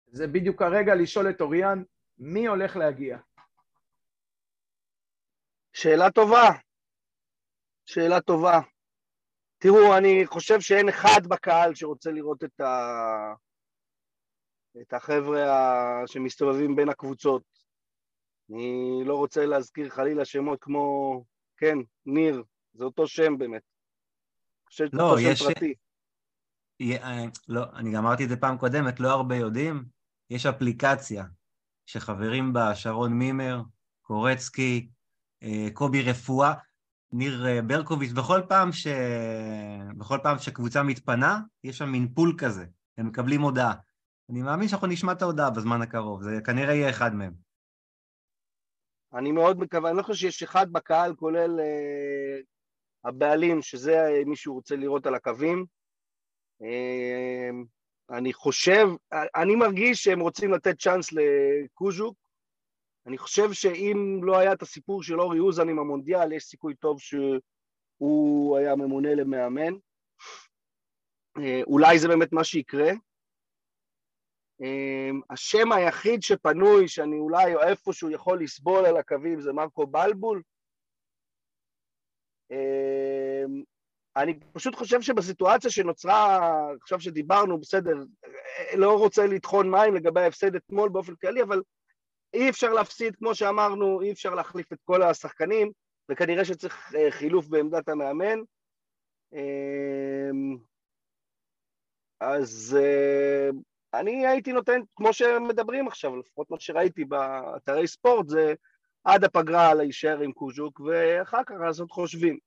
זה 0.07 0.27
בדיוק 0.27 0.63
הרגע 0.63 0.95
לשאול 0.95 1.31
את 1.31 1.41
אוריאן, 1.41 1.83
מי 2.19 2.47
הולך 2.47 2.77
להגיע? 2.77 3.19
שאלה 5.73 6.11
טובה. 6.11 6.51
שאלה 7.87 8.21
טובה. 8.21 8.61
תראו, 9.59 9.97
אני 9.99 10.27
חושב 10.27 10.61
שאין 10.61 10.89
אחד 10.89 11.27
בקהל 11.29 11.75
שרוצה 11.75 12.11
לראות 12.11 12.45
את, 12.45 12.61
ה... 12.61 12.75
את 14.81 14.93
החבר'ה 14.93 16.03
שמסתובבים 16.07 16.77
בין 16.77 16.89
הקבוצות. 16.89 17.43
אני 18.51 19.03
לא 19.05 19.17
רוצה 19.17 19.47
להזכיר 19.47 19.89
חלילה 19.89 20.25
שמות 20.25 20.59
כמו, 20.61 21.25
כן, 21.57 21.77
ניר, 22.07 22.45
זה 22.73 22.85
אותו 22.85 23.07
שם 23.07 23.39
באמת. 23.39 23.63
לא, 24.93 25.17
יש... 25.21 25.43
פרטי. 25.43 25.75
אה, 26.83 27.25
לא, 27.49 27.65
אני 27.75 27.93
גם 27.93 28.07
אמרתי 28.07 28.25
את 28.25 28.29
זה 28.29 28.37
פעם 28.37 28.59
קודמת, 28.59 29.01
לא 29.01 29.11
הרבה 29.11 29.37
יודעים, 29.37 29.85
יש 30.31 30.47
אפליקציה 30.47 31.25
שחברים 31.87 32.53
בה 32.53 32.75
שרון 32.75 33.13
מימר, 33.13 33.63
קורצקי, 34.03 34.89
אה, 35.43 35.69
קובי 35.73 36.03
רפואה, 36.03 36.55
ניר 37.13 37.47
אה, 37.47 37.63
ברקוביץ', 37.63 38.13
בכל 38.13 38.41
פעם, 38.49 38.73
ש... 38.73 38.87
בכל 39.97 40.19
פעם 40.23 40.39
שקבוצה 40.39 40.83
מתפנה, 40.83 41.41
יש 41.65 41.79
שם 41.79 41.89
מין 41.89 42.15
פול 42.15 42.35
כזה, 42.39 42.65
הם 42.99 43.07
מקבלים 43.07 43.41
הודעה. 43.41 43.75
אני 44.31 44.43
מאמין 44.43 44.69
שאנחנו 44.69 44.87
נשמע 44.87 45.13
את 45.13 45.23
ההודעה 45.23 45.51
בזמן 45.51 45.83
הקרוב, 45.83 46.23
זה 46.23 46.41
כנראה 46.45 46.75
יהיה 46.75 46.91
אחד 46.91 47.15
מהם. 47.15 47.33
אני 49.15 49.33
מאוד 49.33 49.59
מקווה, 49.59 49.91
אני 49.91 49.99
לא 49.99 50.03
חושב 50.03 50.21
שיש 50.21 50.43
אחד 50.43 50.73
בקהל, 50.73 51.15
כולל 51.15 51.61
אה, 51.61 52.41
הבעלים, 53.05 53.63
שזה 53.63 54.23
מי 54.27 54.37
שהוא 54.37 54.55
רוצה 54.55 54.77
לראות 54.77 55.07
על 55.07 55.15
הקווים. 55.15 55.67
אה, 56.63 57.51
אני 58.11 58.33
חושב, 58.33 58.87
אני 59.13 59.57
מרגיש 59.57 60.05
שהם 60.05 60.21
רוצים 60.21 60.53
לתת 60.53 60.79
צ'אנס 60.79 61.13
לקוז'וק, 61.13 62.17
אני 63.07 63.19
חושב 63.19 63.53
שאם 63.53 64.21
לא 64.23 64.39
היה 64.39 64.53
את 64.53 64.63
הסיפור 64.63 65.03
של 65.03 65.21
אורי 65.21 65.39
אוזן 65.39 65.69
עם 65.69 65.79
המונדיאל, 65.79 66.33
יש 66.33 66.45
סיכוי 66.45 66.75
טוב 66.75 67.01
שהוא 67.01 68.57
היה 68.57 68.77
ממונה 68.77 69.15
למאמן. 69.15 69.75
אה, 71.39 71.61
אולי 71.67 71.99
זה 71.99 72.09
באמת 72.09 72.33
מה 72.33 72.45
שיקרה. 72.45 72.91
אה, 74.63 75.11
השם 75.31 75.73
היחיד 75.73 76.23
שפנוי, 76.23 76.89
שאני 76.89 77.19
אולי 77.19 77.55
או 77.55 77.61
איפשהו 77.63 78.11
יכול 78.11 78.43
לסבול 78.43 78.87
על 78.87 78.97
הקווים, 78.97 79.41
זה 79.41 79.53
מרקו 79.53 79.87
בלבול. 79.87 80.43
אה, 84.17 84.23
אני 84.23 84.39
פשוט 84.53 84.75
חושב 84.75 85.01
שבסיטואציה 85.01 85.71
שנוצרה, 85.71 86.41
עכשיו 86.83 87.01
שדיברנו, 87.01 87.59
בסדר, 87.59 87.97
לא 88.75 88.99
רוצה 88.99 89.27
לטחון 89.27 89.71
מים 89.71 89.95
לגבי 89.95 90.21
ההפסד 90.21 90.55
אתמול 90.55 90.89
באופן 90.89 91.15
כללי, 91.15 91.43
אבל 91.43 91.63
אי 92.35 92.51
אפשר 92.51 92.73
להפסיד, 92.73 93.17
כמו 93.17 93.35
שאמרנו, 93.35 94.01
אי 94.01 94.13
אפשר 94.13 94.35
להחליף 94.35 94.73
את 94.73 94.79
כל 94.85 95.03
השחקנים, 95.03 95.73
וכנראה 96.09 96.45
שצריך 96.45 96.95
אה, 96.95 97.11
חילוף 97.11 97.47
בעמדת 97.47 97.89
המאמן. 97.89 98.39
אמ, 99.33 100.57
אז 102.21 102.79
אה, 102.81 103.51
אני 103.95 104.27
הייתי 104.27 104.53
נותן, 104.53 104.81
כמו 104.97 105.13
שמדברים 105.13 105.87
עכשיו, 105.89 106.17
לפחות 106.17 106.51
מה 106.51 106.61
שראיתי 106.61 107.05
באתרי 107.05 107.87
ספורט, 107.87 108.29
זה 108.29 108.55
עד 109.05 109.25
הפגרה 109.25 109.75
להישאר 109.75 110.21
עם 110.21 110.33
קוז'וק, 110.33 110.81
ואחר 110.81 111.45
כך 111.47 111.55
לעשות 111.61 111.91
חושבים. 111.91 112.39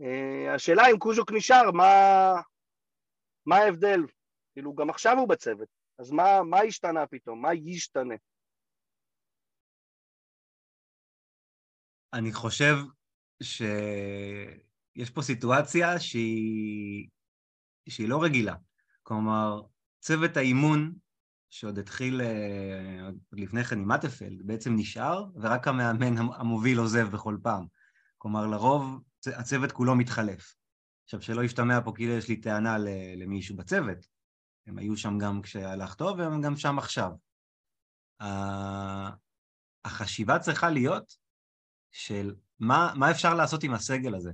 אה, 0.00 0.54
השאלה 0.54 0.82
אם 0.92 0.98
קוז'וק 0.98 1.32
נשאר, 1.32 1.70
מה, 1.70 1.92
מה 3.46 3.56
ההבדל? 3.56 4.00
כאילו, 4.52 4.74
גם 4.74 4.90
עכשיו 4.90 5.18
הוא 5.18 5.28
בצוות, 5.28 5.68
אז 5.98 6.10
מה, 6.10 6.42
מה 6.42 6.60
השתנה 6.60 7.06
פתאום? 7.06 7.42
מה 7.42 7.54
ישתנה? 7.54 8.14
אני 12.12 12.32
חושב 12.32 12.74
שיש 13.42 15.10
פה 15.14 15.22
סיטואציה 15.22 16.00
שהיא, 16.00 17.08
שהיא 17.88 18.08
לא 18.08 18.22
רגילה. 18.22 18.54
כלומר, 19.02 19.62
צוות 20.00 20.36
האימון 20.36 20.94
שעוד 21.50 21.78
התחיל 21.78 22.20
אה, 22.20 23.04
עוד 23.04 23.18
לפני 23.32 23.64
כן 23.64 23.78
עם 23.78 23.88
מטפלד, 23.88 24.46
בעצם 24.46 24.70
נשאר, 24.76 25.24
ורק 25.34 25.68
המאמן 25.68 26.18
המוביל 26.18 26.78
עוזב 26.78 27.10
בכל 27.10 27.36
פעם. 27.42 27.66
כלומר, 28.18 28.46
לרוב 28.46 29.02
הצוות 29.26 29.72
כולו 29.72 29.96
מתחלף. 29.96 30.54
עכשיו, 31.04 31.22
שלא 31.22 31.44
ישתמע 31.44 31.80
פה 31.84 31.92
כאילו 31.94 32.12
יש 32.12 32.28
לי 32.28 32.36
טענה 32.36 32.76
למישהו 33.16 33.56
בצוות. 33.56 34.06
הם 34.66 34.78
היו 34.78 34.96
שם 34.96 35.18
גם 35.18 35.42
כשהלך 35.42 35.94
טוב, 35.94 36.18
והם 36.18 36.42
גם 36.42 36.56
שם 36.56 36.78
עכשיו. 36.78 37.10
החשיבה 39.84 40.38
צריכה 40.38 40.70
להיות 40.70 41.16
של 41.92 42.34
מה, 42.58 42.92
מה 42.96 43.10
אפשר 43.10 43.34
לעשות 43.34 43.62
עם 43.62 43.74
הסגל 43.74 44.14
הזה. 44.14 44.32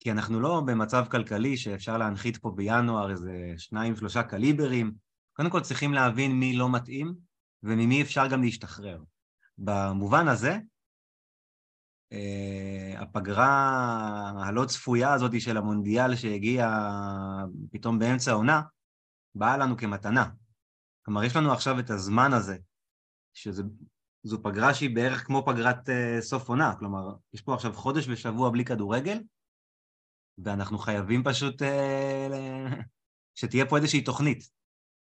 כי 0.00 0.12
אנחנו 0.12 0.40
לא 0.40 0.62
במצב 0.66 1.06
כלכלי 1.10 1.56
שאפשר 1.56 1.98
להנחית 1.98 2.36
פה 2.36 2.50
בינואר 2.56 3.10
איזה 3.10 3.54
שניים, 3.56 3.96
שלושה 3.96 4.22
קליברים. 4.22 4.94
קודם 5.32 5.50
כל 5.50 5.60
צריכים 5.60 5.92
להבין 5.92 6.32
מי 6.32 6.56
לא 6.56 6.72
מתאים 6.72 7.14
וממי 7.62 8.02
אפשר 8.02 8.26
גם 8.26 8.42
להשתחרר. 8.42 9.02
במובן 9.58 10.28
הזה, 10.28 10.58
הפגרה 12.96 13.48
הלא 14.36 14.64
צפויה 14.64 15.12
הזאת 15.12 15.40
של 15.40 15.56
המונדיאל 15.56 16.16
שהגיעה 16.16 17.44
פתאום 17.70 17.98
באמצע 17.98 18.30
העונה, 18.30 18.62
באה 19.34 19.56
לנו 19.56 19.76
כמתנה. 19.76 20.28
כלומר, 21.02 21.24
יש 21.24 21.36
לנו 21.36 21.52
עכשיו 21.52 21.78
את 21.78 21.90
הזמן 21.90 22.32
הזה, 22.32 22.58
שזו 23.34 24.42
פגרה 24.42 24.74
שהיא 24.74 24.94
בערך 24.94 25.26
כמו 25.26 25.42
פגרת 25.46 25.88
uh, 25.88 26.20
סוף 26.20 26.48
עונה, 26.48 26.74
כלומר, 26.78 27.14
יש 27.34 27.42
פה 27.42 27.54
עכשיו 27.54 27.72
חודש 27.72 28.08
ושבוע 28.08 28.50
בלי 28.50 28.64
כדורגל, 28.64 29.18
ואנחנו 30.38 30.78
חייבים 30.78 31.24
פשוט 31.24 31.62
uh, 31.62 31.66
שתהיה 33.34 33.66
פה 33.66 33.76
איזושהי 33.76 34.04
תוכנית. 34.04 34.50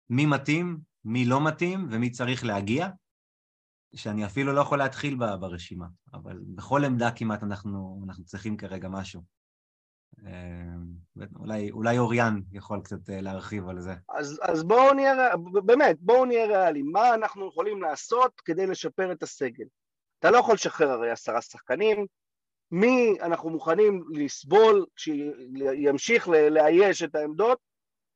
מי 0.10 0.26
מתאים, 0.26 0.80
מי 1.06 1.26
לא 1.26 1.48
מתאים 1.48 1.88
ומי 1.92 2.12
צריך 2.12 2.44
להגיע, 2.44 2.88
שאני 3.96 4.26
אפילו 4.26 4.54
לא 4.54 4.62
יכול 4.62 4.78
להתחיל 4.78 5.16
ברשימה, 5.16 5.86
אבל 6.14 6.40
בכל 6.56 6.86
עמדה 6.86 7.12
כמעט 7.12 7.44
אנחנו, 7.44 8.02
אנחנו 8.08 8.26
צריכים 8.26 8.58
כרגע 8.58 8.90
משהו. 8.90 9.22
אה, 10.26 11.26
אולי, 11.36 11.72
אולי 11.72 11.98
אוריאן 11.98 12.40
יכול 12.52 12.82
קצת 12.84 13.10
אה, 13.10 13.22
להרחיב 13.22 13.70
על 13.70 13.80
זה. 13.80 13.94
אז, 14.10 14.40
אז 14.42 14.64
בואו 14.64 14.94
נהיה, 14.94 15.36
באמת, 15.66 15.98
בואו 16.00 16.26
נהיה 16.26 16.46
ריאליים. 16.46 16.92
מה 16.92 17.14
אנחנו 17.14 17.48
יכולים 17.48 17.82
לעשות 17.82 18.42
כדי 18.46 18.68
לשפר 18.68 19.12
את 19.12 19.24
הסגל? 19.24 19.66
אתה 20.20 20.32
לא 20.32 20.38
יכול 20.38 20.54
לשחרר 20.54 20.90
הרי 20.90 21.12
עשרה 21.12 21.42
שחקנים, 21.42 22.06
מי 22.72 23.18
אנחנו 23.22 23.50
מוכנים 23.50 24.04
לסבול 24.10 24.86
שימשיך 24.96 26.28
לאייש 26.28 27.04
את 27.04 27.16
העמדות, 27.16 27.60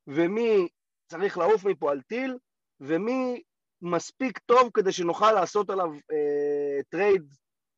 ומי 0.08 0.68
צריך 1.08 1.38
לעוף 1.38 1.66
מפה 1.66 1.92
על 1.92 2.02
טיל, 2.02 2.38
ומי 2.80 3.42
מספיק 3.82 4.38
טוב 4.38 4.70
כדי 4.74 4.92
שנוכל 4.92 5.32
לעשות 5.32 5.70
עליו 5.70 5.90
אה, 5.92 6.84
טרייד 6.90 7.24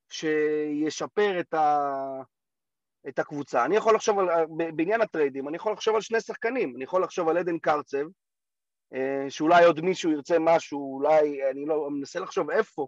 שישפר 0.10 1.40
את, 1.40 1.54
ה, 1.54 1.88
את 3.08 3.20
הקבוצה. 3.20 3.66
אני 3.66 3.76
יכול 3.76 3.96
לחשוב 3.96 4.20
על, 4.20 4.28
בעניין 4.76 5.02
הטריידים, 5.02 5.48
אני 5.48 5.56
יכול 5.56 5.74
לחשוב 5.74 5.96
על 5.96 6.02
שני 6.02 6.22
שחקנים, 6.22 6.76
אני 6.76 6.84
יכול 6.84 7.04
לחשוב 7.04 7.30
על 7.30 7.38
עדן 7.38 7.60
קרצב, 7.60 8.06
אה, 8.94 9.26
שאולי 9.30 9.66
עוד 9.66 9.82
מישהו 9.82 10.12
ירצה 10.12 10.40
משהו, 10.40 10.94
אולי, 10.96 11.50
אני 11.52 11.66
לא, 11.66 11.90
מנסה 11.92 12.20
לחשוב 12.20 12.50
איפה, 12.50 12.88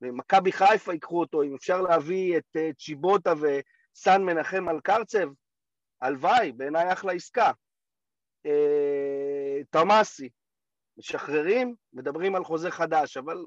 מכבי 0.00 0.52
חיפה 0.52 0.92
ייקחו 0.92 1.20
אותו, 1.20 1.42
אם 1.42 1.54
אפשר 1.54 1.80
להביא 1.80 2.38
את 2.38 2.56
אה, 2.56 2.70
צ'יבוטה 2.78 3.32
וסן 3.40 4.22
מנחם 4.22 4.68
על 4.68 4.80
קרצב, 4.80 5.28
הלוואי, 6.02 6.52
בעיניי 6.52 6.92
אחלה 6.92 7.12
עסקה. 7.12 7.52
אה, 8.46 9.60
תמאסי, 9.70 10.28
משחררים, 10.98 11.74
מדברים 11.92 12.34
על 12.34 12.44
חוזה 12.44 12.70
חדש, 12.70 13.16
אבל 13.16 13.44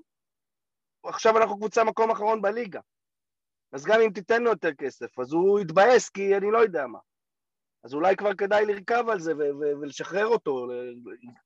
עכשיו 1.04 1.38
אנחנו 1.38 1.58
קבוצה 1.58 1.84
מקום 1.84 2.12
אחרון 2.12 2.42
בליגה. 2.42 2.80
אז 3.72 3.86
גם 3.86 4.02
אם 4.02 4.12
תיתן 4.14 4.42
לו 4.42 4.50
יותר 4.50 4.74
כסף, 4.74 5.20
אז 5.20 5.34
הוא 5.34 5.60
יתבאס 5.60 6.10
כי 6.10 6.38
אני 6.38 6.52
לא 6.52 6.58
יודע 6.58 6.88
מה. 6.88 7.00
אז 7.84 7.94
אולי 7.94 8.16
כבר 8.16 8.34
כדאי 8.34 8.66
לרכב 8.66 9.04
על 9.12 9.20
זה 9.20 9.34
ולשחרר 9.82 10.26
אותו, 10.26 10.68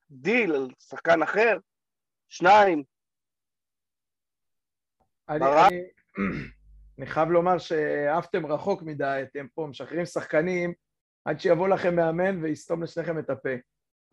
דיל 0.10 0.56
על 0.56 0.68
שחקן 0.80 1.22
אחר, 1.24 1.58
שניים. 2.30 2.84
אני, 5.30 5.46
אני, 5.46 5.82
אני 6.98 7.06
חייב 7.06 7.30
לומר 7.30 7.58
שעפתם 7.58 8.46
רחוק 8.46 8.82
מדי, 8.82 9.20
אתם 9.24 9.48
פה 9.48 9.68
משחררים 9.70 10.06
שחקנים 10.06 10.74
עד 11.26 11.40
שיבוא 11.40 11.68
לכם 11.68 11.96
מאמן 11.96 12.44
ויסתום 12.44 12.84
לשניכם 12.84 13.20
את 13.20 13.30
הפה. 13.30 13.50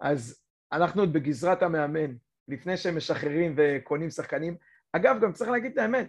אז 0.01 0.43
אנחנו 0.73 1.03
עוד 1.03 1.13
בגזרת 1.13 1.63
המאמן, 1.63 2.15
לפני 2.49 2.77
שהם 2.77 2.97
משחררים 2.97 3.55
וקונים 3.57 4.11
שחקנים. 4.11 4.57
אגב, 4.93 5.21
גם 5.21 5.33
צריך 5.33 5.51
להגיד 5.51 5.73
את 5.73 5.79
האמת, 5.79 6.09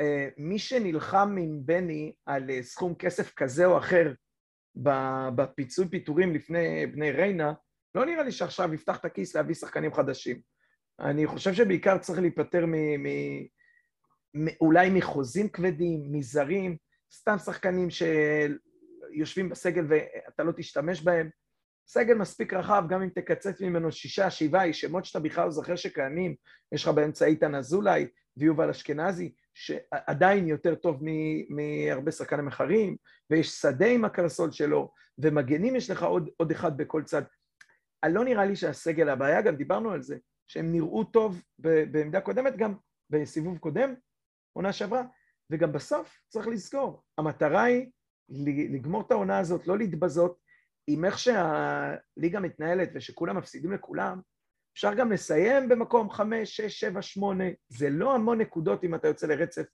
אה, 0.00 0.28
מי 0.36 0.58
שנלחם 0.58 1.36
עם 1.40 1.60
בני 1.64 2.12
על 2.26 2.50
אה, 2.50 2.62
סכום 2.62 2.94
כסף 2.94 3.34
כזה 3.34 3.66
או 3.66 3.78
אחר 3.78 4.12
בפיצוי 5.34 5.88
פיטורים 5.88 6.34
לפני 6.34 6.86
בני 6.86 7.10
ריינה, 7.10 7.52
לא 7.94 8.06
נראה 8.06 8.22
לי 8.22 8.32
שעכשיו 8.32 8.74
יפתח 8.74 8.96
את 8.96 9.04
הכיס 9.04 9.36
להביא 9.36 9.54
שחקנים 9.54 9.94
חדשים. 9.94 10.40
אני 11.00 11.26
חושב 11.26 11.54
שבעיקר 11.54 11.98
צריך 11.98 12.18
להיפטר 12.18 12.66
מ... 12.66 12.72
מ... 12.74 13.06
מ... 14.34 14.48
אולי 14.60 14.90
מחוזים 14.90 15.48
כבדים, 15.48 16.12
מזרים, 16.12 16.76
סתם 17.12 17.38
שחקנים 17.38 17.88
שיושבים 17.90 19.48
בסגל 19.48 19.84
ואתה 19.88 20.42
לא 20.42 20.52
תשתמש 20.56 21.02
בהם. 21.02 21.30
סגל 21.92 22.14
מספיק 22.14 22.54
רחב, 22.54 22.84
גם 22.88 23.02
אם 23.02 23.08
תקצץ 23.08 23.60
ממנו 23.60 23.92
שישה, 23.92 24.30
שבעה 24.30 24.64
איש, 24.64 24.80
שמות 24.80 25.04
שאתה 25.04 25.20
בכלל 25.20 25.44
לא 25.44 25.50
זוכר 25.50 25.76
שקיימים, 25.76 26.34
יש 26.72 26.82
לך 26.82 26.88
באמצע 26.88 27.26
איתן 27.26 27.54
אזולאי 27.54 28.06
ויובל 28.36 28.70
אשכנזי, 28.70 29.32
שעדיין 29.54 30.48
יותר 30.48 30.74
טוב 30.74 31.02
מהרבה 31.48 32.12
שחקנים 32.12 32.48
אחרים, 32.48 32.96
ויש 33.30 33.48
שדה 33.48 33.86
עם 33.86 34.04
הקרסול 34.04 34.50
שלו, 34.52 34.92
ומגנים 35.18 35.76
יש 35.76 35.90
לך 35.90 36.02
עוד, 36.02 36.30
עוד 36.36 36.50
אחד 36.50 36.76
בכל 36.76 37.02
צד. 37.02 37.22
לא 38.08 38.24
נראה 38.24 38.44
לי 38.44 38.56
שהסגל, 38.56 39.08
הבעיה, 39.08 39.42
גם 39.42 39.56
דיברנו 39.56 39.90
על 39.90 40.02
זה, 40.02 40.16
שהם 40.46 40.72
נראו 40.72 41.04
טוב 41.04 41.42
בעמדה 41.58 42.20
קודמת, 42.20 42.56
גם 42.56 42.74
בסיבוב 43.10 43.58
קודם, 43.58 43.94
עונה 44.52 44.72
שעברה, 44.72 45.02
וגם 45.50 45.72
בסוף 45.72 46.20
צריך 46.28 46.48
לזכור, 46.48 47.02
המטרה 47.18 47.62
היא 47.62 47.90
לגמור 48.72 49.02
את 49.06 49.10
העונה 49.10 49.38
הזאת, 49.38 49.66
לא 49.66 49.78
להתבזות, 49.78 50.49
עם 50.92 51.04
איך 51.04 51.18
שהליגה 51.18 52.40
מתנהלת 52.40 52.90
ושכולם 52.94 53.36
מפסידים 53.36 53.72
לכולם, 53.72 54.20
אפשר 54.72 54.94
גם 54.94 55.12
לסיים 55.12 55.68
במקום 55.68 56.10
חמש, 56.10 56.56
שש, 56.56 56.80
שבע, 56.80 57.02
שמונה, 57.02 57.44
זה 57.68 57.90
לא 57.90 58.14
המון 58.14 58.40
נקודות 58.40 58.84
אם 58.84 58.94
אתה 58.94 59.08
יוצא 59.08 59.26
לרצף, 59.26 59.66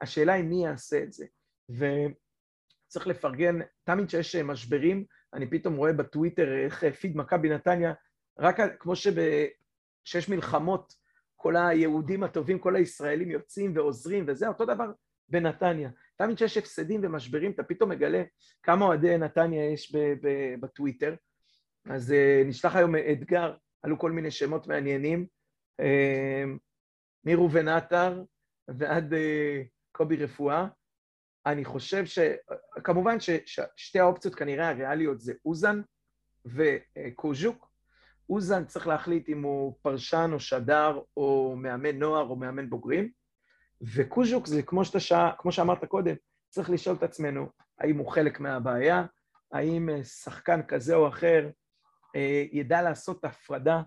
השאלה 0.00 0.32
היא 0.32 0.44
מי 0.44 0.64
יעשה 0.64 1.02
את 1.02 1.12
זה. 1.12 1.26
וצריך 1.70 3.06
לפרגן, 3.06 3.58
תמיד 3.84 4.10
שיש 4.10 4.36
משברים, 4.36 5.04
אני 5.34 5.50
פתאום 5.50 5.76
רואה 5.76 5.92
בטוויטר 5.92 6.64
איך 6.64 6.84
פיד 6.84 7.16
מכבי 7.16 7.48
נתניה, 7.48 7.92
רק 8.38 8.56
כמו 8.78 8.96
שיש 8.96 10.28
מלחמות, 10.28 10.94
כל 11.36 11.56
היהודים 11.56 12.22
הטובים, 12.22 12.58
כל 12.58 12.76
הישראלים 12.76 13.30
יוצאים 13.30 13.76
ועוזרים 13.76 14.24
וזה, 14.28 14.48
אותו 14.48 14.64
דבר 14.64 14.92
בנתניה. 15.28 15.90
תמיד 16.16 16.36
כשיש 16.36 16.56
הפסדים 16.56 17.00
ומשברים, 17.04 17.50
אתה 17.50 17.62
פתאום 17.62 17.90
מגלה 17.90 18.22
כמה 18.62 18.84
אוהדי 18.84 19.18
נתניה 19.18 19.72
יש 19.72 19.94
בטוויטר. 20.60 21.14
אז 21.90 22.10
uh, 22.10 22.48
נשלח 22.48 22.76
היום 22.76 22.94
אתגר, 23.12 23.54
עלו 23.82 23.98
כל 23.98 24.12
מיני 24.12 24.30
שמות 24.30 24.66
מעניינים, 24.66 25.26
uh, 25.80 25.84
מראובן 27.24 27.68
עטר 27.68 28.22
ועד 28.68 29.12
uh, 29.12 29.16
קובי 29.92 30.16
רפואה. 30.16 30.66
אני 31.46 31.64
חושב 31.64 32.06
ש... 32.06 32.18
כמובן 32.84 33.16
ששתי 33.20 33.98
האופציות 33.98 34.34
כנראה 34.34 34.68
הריאליות 34.68 35.20
זה 35.20 35.32
אוזן 35.44 35.80
וקוז'וק. 36.46 37.70
אוזן 38.30 38.64
צריך 38.64 38.86
להחליט 38.86 39.28
אם 39.28 39.42
הוא 39.42 39.78
פרשן 39.82 40.30
או 40.32 40.40
שדר 40.40 41.00
או 41.16 41.56
מאמן 41.56 41.98
נוער 41.98 42.28
או 42.28 42.36
מאמן 42.36 42.70
בוגרים. 42.70 43.10
וקוז'וק 43.82 44.46
זה 44.46 44.62
כמו, 44.62 44.84
שאתה 44.84 45.00
שע... 45.00 45.30
כמו 45.38 45.52
שאמרת 45.52 45.84
קודם, 45.84 46.14
צריך 46.50 46.70
לשאול 46.70 46.96
את 46.96 47.02
עצמנו, 47.02 47.46
האם 47.80 47.98
הוא 47.98 48.10
חלק 48.10 48.40
מהבעיה, 48.40 49.04
האם 49.52 49.88
אה, 49.90 50.04
שחקן 50.04 50.62
כזה 50.62 50.94
או 50.94 51.08
אחר 51.08 51.50
אה, 52.16 52.44
ידע 52.52 52.82
לעשות 52.82 53.24
הפרדה 53.24 53.82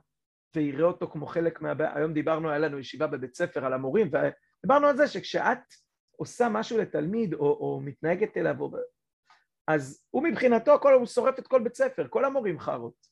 ויראה 0.55 0.85
אותו 0.85 1.07
כמו 1.09 1.25
חלק 1.25 1.61
מהבעיה. 1.61 1.95
היום 1.95 2.13
דיברנו, 2.13 2.49
היה 2.49 2.59
לנו 2.59 2.79
ישיבה 2.79 3.07
בבית 3.07 3.35
ספר 3.35 3.65
על 3.65 3.73
המורים, 3.73 4.07
ודיברנו 4.07 4.87
על 4.87 4.97
זה 4.97 5.07
שכשאת 5.07 5.59
עושה 6.11 6.49
משהו 6.49 6.77
לתלמיד 6.77 7.33
או, 7.33 7.39
או 7.39 7.81
מתנהגת 7.83 8.37
אליו, 8.37 8.61
או... 8.61 8.71
אז 9.67 10.03
הוא 10.09 10.23
מבחינתו, 10.23 10.79
כל, 10.79 10.93
הוא 10.93 11.05
שורף 11.05 11.39
את 11.39 11.47
כל 11.47 11.63
בית 11.63 11.75
ספר, 11.75 12.07
כל 12.09 12.25
המורים 12.25 12.59
חארות. 12.59 13.07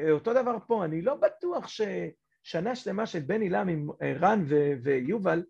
אה, 0.00 0.10
אותו 0.10 0.32
דבר 0.32 0.56
פה, 0.66 0.84
אני 0.84 1.02
לא 1.02 1.14
בטוח 1.14 1.68
ששנה 1.68 2.76
שלמה 2.76 3.06
של 3.06 3.20
בני 3.20 3.48
לם 3.48 3.68
עם 3.68 3.88
רן 4.20 4.44
ו- 4.48 4.72
ויובל, 4.82 5.42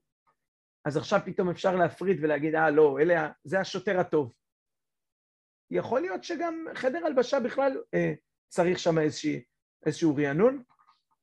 אז 0.86 0.96
עכשיו 0.96 1.20
פתאום 1.24 1.50
אפשר 1.50 1.76
להפריד 1.76 2.16
ולהגיד, 2.24 2.54
אה, 2.54 2.70
לא, 2.70 2.98
אלה, 3.00 3.30
זה 3.44 3.60
השוטר 3.60 4.00
הטוב. 4.00 4.32
יכול 5.70 6.00
להיות 6.00 6.24
שגם 6.24 6.64
חדר 6.74 7.06
הלבשה 7.06 7.40
בכלל 7.40 7.72
אה, 7.94 8.12
צריך 8.48 8.78
שם 8.78 8.98
איזשהו 9.86 10.16
רענון, 10.16 10.62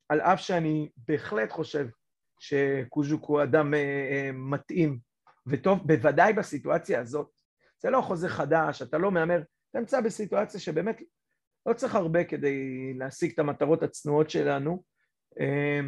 על 0.10 0.22
אף 0.22 0.40
שאני 0.40 0.90
בהחלט 1.08 1.52
חושב 1.52 1.88
שקוז'וק 2.40 3.26
הוא 3.26 3.44
אדם 3.44 3.74
אה, 3.74 3.80
אה, 3.80 4.32
מתאים 4.34 5.00
וטוב, 5.48 5.80
בוודאי 5.88 6.34
בסיטואציה 6.34 7.00
הזאת. 7.00 7.30
זה 7.80 7.90
לא 7.90 8.02
חוזה 8.02 8.30
חדש, 8.30 8.82
אתה 8.82 8.98
לא 8.98 9.12
מהמר, 9.12 9.42
אתה 9.72 9.80
נמצא 9.80 10.02
בסיטואציה 10.02 10.60
שבאמת 10.60 11.02
לא 11.66 11.74
צריך 11.74 11.96
הרבה 11.96 12.24
כדי 12.24 12.94
להשיג 12.94 13.32
את 13.32 13.40
המטרות 13.40 13.84
הצנועות 13.84 14.30
שלנו, 14.30 14.84
אה, 15.40 15.80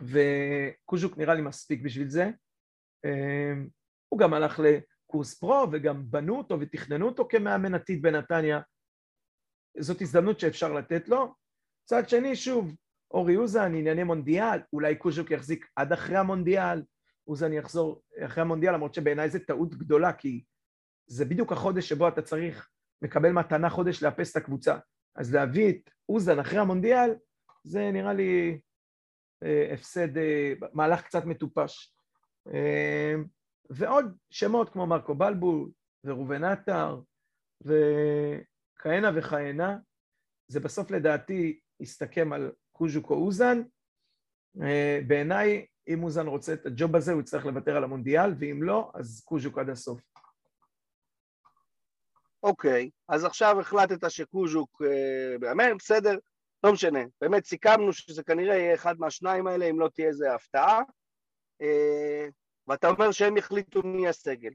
וקוז'וק 0.00 1.18
נראה 1.18 1.34
לי 1.34 1.42
מספיק 1.42 1.82
בשביל 1.82 2.08
זה. 2.08 2.30
אמ, 3.04 3.68
הוא 4.08 4.20
גם 4.20 4.34
הלך 4.34 4.60
קורס 5.06 5.34
פרו 5.34 5.66
וגם 5.72 6.10
בנו 6.10 6.38
אותו 6.38 6.60
ותכננו 6.60 7.06
אותו 7.06 7.28
כמאמן 7.28 7.74
עתיד 7.74 8.02
בנתניה. 8.02 8.60
זאת 9.78 10.02
הזדמנות 10.02 10.40
שאפשר 10.40 10.72
לתת 10.72 11.08
לו. 11.08 11.34
מצד 11.84 12.08
שני, 12.08 12.36
שוב, 12.36 12.74
אורי 13.10 13.36
אוזן, 13.36 13.74
ענייני 13.74 14.02
מונדיאל, 14.02 14.58
אולי 14.72 14.96
קוז'וק 14.96 15.30
יחזיק 15.30 15.66
עד 15.76 15.92
אחרי 15.92 16.16
המונדיאל, 16.16 16.82
אוזן 17.26 17.52
יחזור 17.52 18.02
אחרי 18.24 18.42
המונדיאל, 18.42 18.74
למרות 18.74 18.94
שבעיניי 18.94 19.30
זו 19.30 19.38
טעות 19.46 19.74
גדולה, 19.74 20.12
כי 20.12 20.44
זה 21.06 21.24
בדיוק 21.24 21.52
החודש 21.52 21.88
שבו 21.88 22.08
אתה 22.08 22.22
צריך, 22.22 22.70
מקבל 23.02 23.32
מתנה 23.32 23.70
חודש 23.70 24.02
לאפס 24.02 24.30
את 24.30 24.36
הקבוצה. 24.36 24.78
אז 25.16 25.34
להביא 25.34 25.70
את 25.70 25.90
אוזן 26.08 26.38
אחרי 26.38 26.58
המונדיאל, 26.58 27.10
זה 27.64 27.90
נראה 27.92 28.12
לי 28.12 28.60
אה, 29.44 29.70
הפסד, 29.74 30.18
אה, 30.18 30.52
מהלך 30.72 31.02
קצת 31.02 31.24
מטופש. 31.24 31.94
אה, 32.52 33.14
ועוד 33.70 34.16
שמות 34.30 34.68
כמו 34.68 34.86
מרקו 34.86 35.14
בלבול 35.14 35.70
וראובן 36.04 36.44
עטר 36.44 37.00
וכהנה 37.60 39.10
וכהנה, 39.14 39.78
זה 40.48 40.60
בסוף 40.60 40.90
לדעתי 40.90 41.60
יסתכם 41.80 42.32
על 42.32 42.52
קוז'וקו 42.72 43.14
אוזן. 43.14 43.62
בעיניי, 45.06 45.66
אם 45.88 46.04
אוזן 46.04 46.26
רוצה 46.26 46.52
את 46.52 46.66
הג'וב 46.66 46.96
הזה, 46.96 47.12
הוא 47.12 47.20
יצטרך 47.20 47.46
לוותר 47.46 47.76
על 47.76 47.84
המונדיאל, 47.84 48.34
ואם 48.38 48.62
לא, 48.62 48.90
אז 48.94 49.22
קוז'וק 49.24 49.58
עד 49.58 49.68
הסוף. 49.68 50.00
אוקיי, 52.42 52.90
אז 53.08 53.24
עכשיו 53.24 53.60
החלטת 53.60 54.10
שקוז'וק 54.10 54.82
מאמן, 55.40 55.76
בסדר, 55.76 56.18
לא 56.64 56.72
משנה. 56.72 57.00
באמת 57.20 57.44
סיכמנו 57.44 57.92
שזה 57.92 58.22
כנראה 58.24 58.56
יהיה 58.56 58.74
אחד 58.74 58.94
מהשניים 58.98 59.46
האלה, 59.46 59.64
אם 59.70 59.80
לא 59.80 59.88
תהיה 59.94 60.08
איזה 60.08 60.34
הפתעה. 60.34 60.80
ואתה 62.68 62.88
אומר 62.88 63.12
שהם 63.12 63.36
יחליטו 63.36 63.82
מי 63.82 64.08
הסגל. 64.08 64.50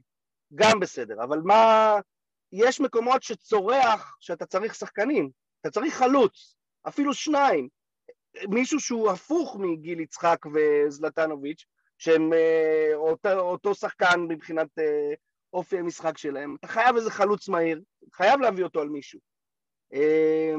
גם 0.54 0.80
בסדר, 0.80 1.24
אבל 1.24 1.38
מה... 1.44 1.96
יש 2.52 2.80
מקומות 2.80 3.22
שצורח 3.22 4.16
שאתה 4.20 4.46
צריך 4.46 4.74
שחקנים, 4.74 5.30
אתה 5.60 5.70
צריך 5.70 5.94
חלוץ, 5.94 6.56
אפילו 6.88 7.14
שניים. 7.14 7.68
מישהו 8.48 8.80
שהוא 8.80 9.10
הפוך 9.10 9.56
מגיל 9.60 10.00
יצחק 10.00 10.46
וזלטנוביץ', 10.54 11.64
שהם 11.98 12.32
אה, 12.32 12.90
אותו, 12.94 13.32
אותו 13.32 13.74
שחקן 13.74 14.20
מבחינת 14.28 14.78
אה, 14.78 15.14
אופי 15.52 15.78
המשחק 15.78 16.18
שלהם. 16.18 16.56
אתה 16.60 16.68
חייב 16.68 16.96
איזה 16.96 17.10
חלוץ 17.10 17.48
מהיר, 17.48 17.82
חייב 18.12 18.40
להביא 18.40 18.64
אותו 18.64 18.80
על 18.80 18.88
מישהו. 18.88 19.20
אה, 19.94 20.54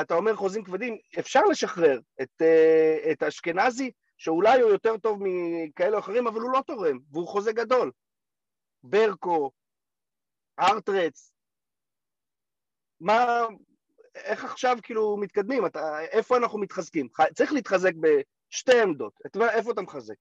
אתה 0.00 0.14
אומר 0.14 0.36
חוזים 0.36 0.64
כבדים, 0.64 0.98
אפשר 1.18 1.40
לשחרר 1.50 2.00
את, 2.22 2.42
אה, 2.42 3.12
את 3.12 3.22
אשכנזי, 3.22 3.90
שאולי 4.20 4.60
הוא 4.60 4.70
יותר 4.70 4.96
טוב 4.96 5.18
מכאלה 5.22 5.94
או 5.94 5.98
אחרים, 5.98 6.26
אבל 6.26 6.40
הוא 6.40 6.52
לא 6.52 6.62
תורם, 6.66 6.98
והוא 7.12 7.28
חוזה 7.28 7.52
גדול. 7.52 7.92
ברקו, 8.82 9.50
ארטרץ, 10.60 11.32
מה, 13.00 13.46
איך 14.14 14.44
עכשיו 14.44 14.76
כאילו 14.82 15.16
מתקדמים? 15.16 15.66
אתה, 15.66 16.00
איפה 16.00 16.36
אנחנו 16.36 16.58
מתחזקים? 16.58 17.08
צריך 17.34 17.52
להתחזק 17.52 17.92
בשתי 17.94 18.80
עמדות, 18.80 19.12
איפה 19.54 19.72
אתה 19.72 19.82
מחזק? 19.82 20.14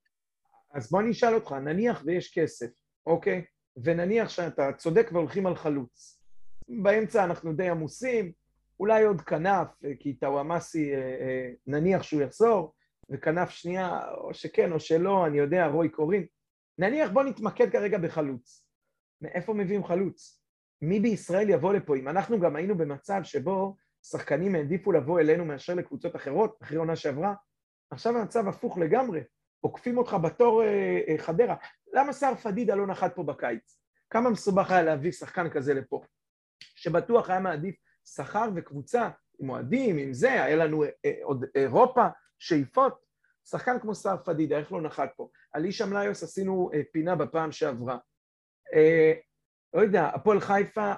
אז 0.73 0.91
בוא 0.91 1.01
אני 1.01 1.11
אשאל 1.11 1.35
אותך, 1.35 1.51
נניח 1.51 2.03
ויש 2.05 2.39
כסף, 2.39 2.69
אוקיי? 3.05 3.45
ונניח 3.83 4.29
שאתה 4.29 4.73
צודק 4.77 5.09
והולכים 5.13 5.47
על 5.47 5.55
חלוץ. 5.55 6.21
באמצע 6.67 7.23
אנחנו 7.23 7.53
די 7.53 7.69
עמוסים, 7.69 8.31
אולי 8.79 9.03
עוד 9.03 9.21
כנף, 9.21 9.67
כי 9.99 10.13
טוואמאסי, 10.13 10.95
אה, 10.95 10.99
אה, 10.99 11.51
נניח 11.67 12.03
שהוא 12.03 12.21
יחזור, 12.21 12.73
וכנף 13.09 13.49
שנייה, 13.49 14.11
או 14.13 14.33
שכן 14.33 14.71
או 14.71 14.79
שלא, 14.79 15.25
אני 15.25 15.37
יודע, 15.37 15.67
רוי 15.67 15.89
קורין. 15.89 16.25
נניח 16.77 17.09
בוא 17.09 17.23
נתמקד 17.23 17.71
כרגע 17.71 17.97
בחלוץ. 17.97 18.65
מאיפה 19.21 19.53
מביאים 19.53 19.83
חלוץ? 19.83 20.43
מי 20.81 20.99
בישראל 20.99 21.49
יבוא 21.49 21.73
לפה? 21.73 21.95
אם 21.95 22.07
אנחנו 22.07 22.39
גם 22.39 22.55
היינו 22.55 22.77
במצב 22.77 23.19
שבו 23.23 23.75
שחקנים 24.03 24.55
העדיפו 24.55 24.91
לבוא 24.91 25.19
אלינו 25.19 25.45
מאשר 25.45 25.73
לקבוצות 25.73 26.15
אחרות, 26.15 26.57
אחרי 26.61 26.77
עונה 26.77 26.95
שעברה, 26.95 27.33
עכשיו 27.91 28.17
המצב 28.17 28.47
הפוך 28.47 28.77
לגמרי. 28.77 29.21
עוקפים 29.61 29.97
אותך 29.97 30.17
בתור 30.23 30.63
אה, 30.63 30.99
אה, 31.07 31.17
חדרה. 31.17 31.55
למה 31.93 32.13
סער 32.13 32.35
פדידה 32.35 32.75
לא 32.75 32.87
נחת 32.87 33.15
פה 33.15 33.23
בקיץ? 33.23 33.79
כמה 34.09 34.29
מסובך 34.29 34.71
היה 34.71 34.83
להביא 34.83 35.11
שחקן 35.11 35.49
כזה 35.49 35.73
לפה? 35.73 36.01
שבטוח 36.59 37.29
היה 37.29 37.39
מעדיף 37.39 37.75
שכר 38.05 38.49
וקבוצה 38.55 39.09
עם 39.39 39.49
אוהדים, 39.49 39.97
עם 39.97 40.13
זה, 40.13 40.43
היה 40.43 40.55
לנו 40.55 40.83
אה, 40.83 40.89
אה, 41.05 41.13
עוד 41.23 41.45
אירופה, 41.55 42.07
שאיפות, 42.39 43.05
שחקן 43.49 43.79
כמו 43.79 43.95
סער 43.95 44.17
פדידה, 44.25 44.57
איך 44.57 44.71
לא 44.71 44.81
נחת 44.81 45.09
פה? 45.15 45.29
על 45.53 45.65
איש 45.65 45.81
המליוס 45.81 46.23
עשינו 46.23 46.69
אה, 46.73 46.81
פינה 46.91 47.15
בפעם 47.15 47.51
שעברה. 47.51 47.97
אה, 48.73 49.13
לא 49.73 49.81
יודע, 49.81 50.05
הפועל 50.05 50.39
חיפה, 50.39 50.93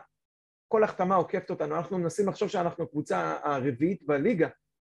כל 0.67 0.83
החתמה 0.83 1.15
עוקפת 1.15 1.49
אותנו, 1.49 1.75
אנחנו 1.75 1.99
מנסים 1.99 2.27
לחשוב 2.27 2.49
שאנחנו 2.49 2.83
הקבוצה 2.83 3.37
הרביעית 3.43 4.03
בליגה, 4.03 4.47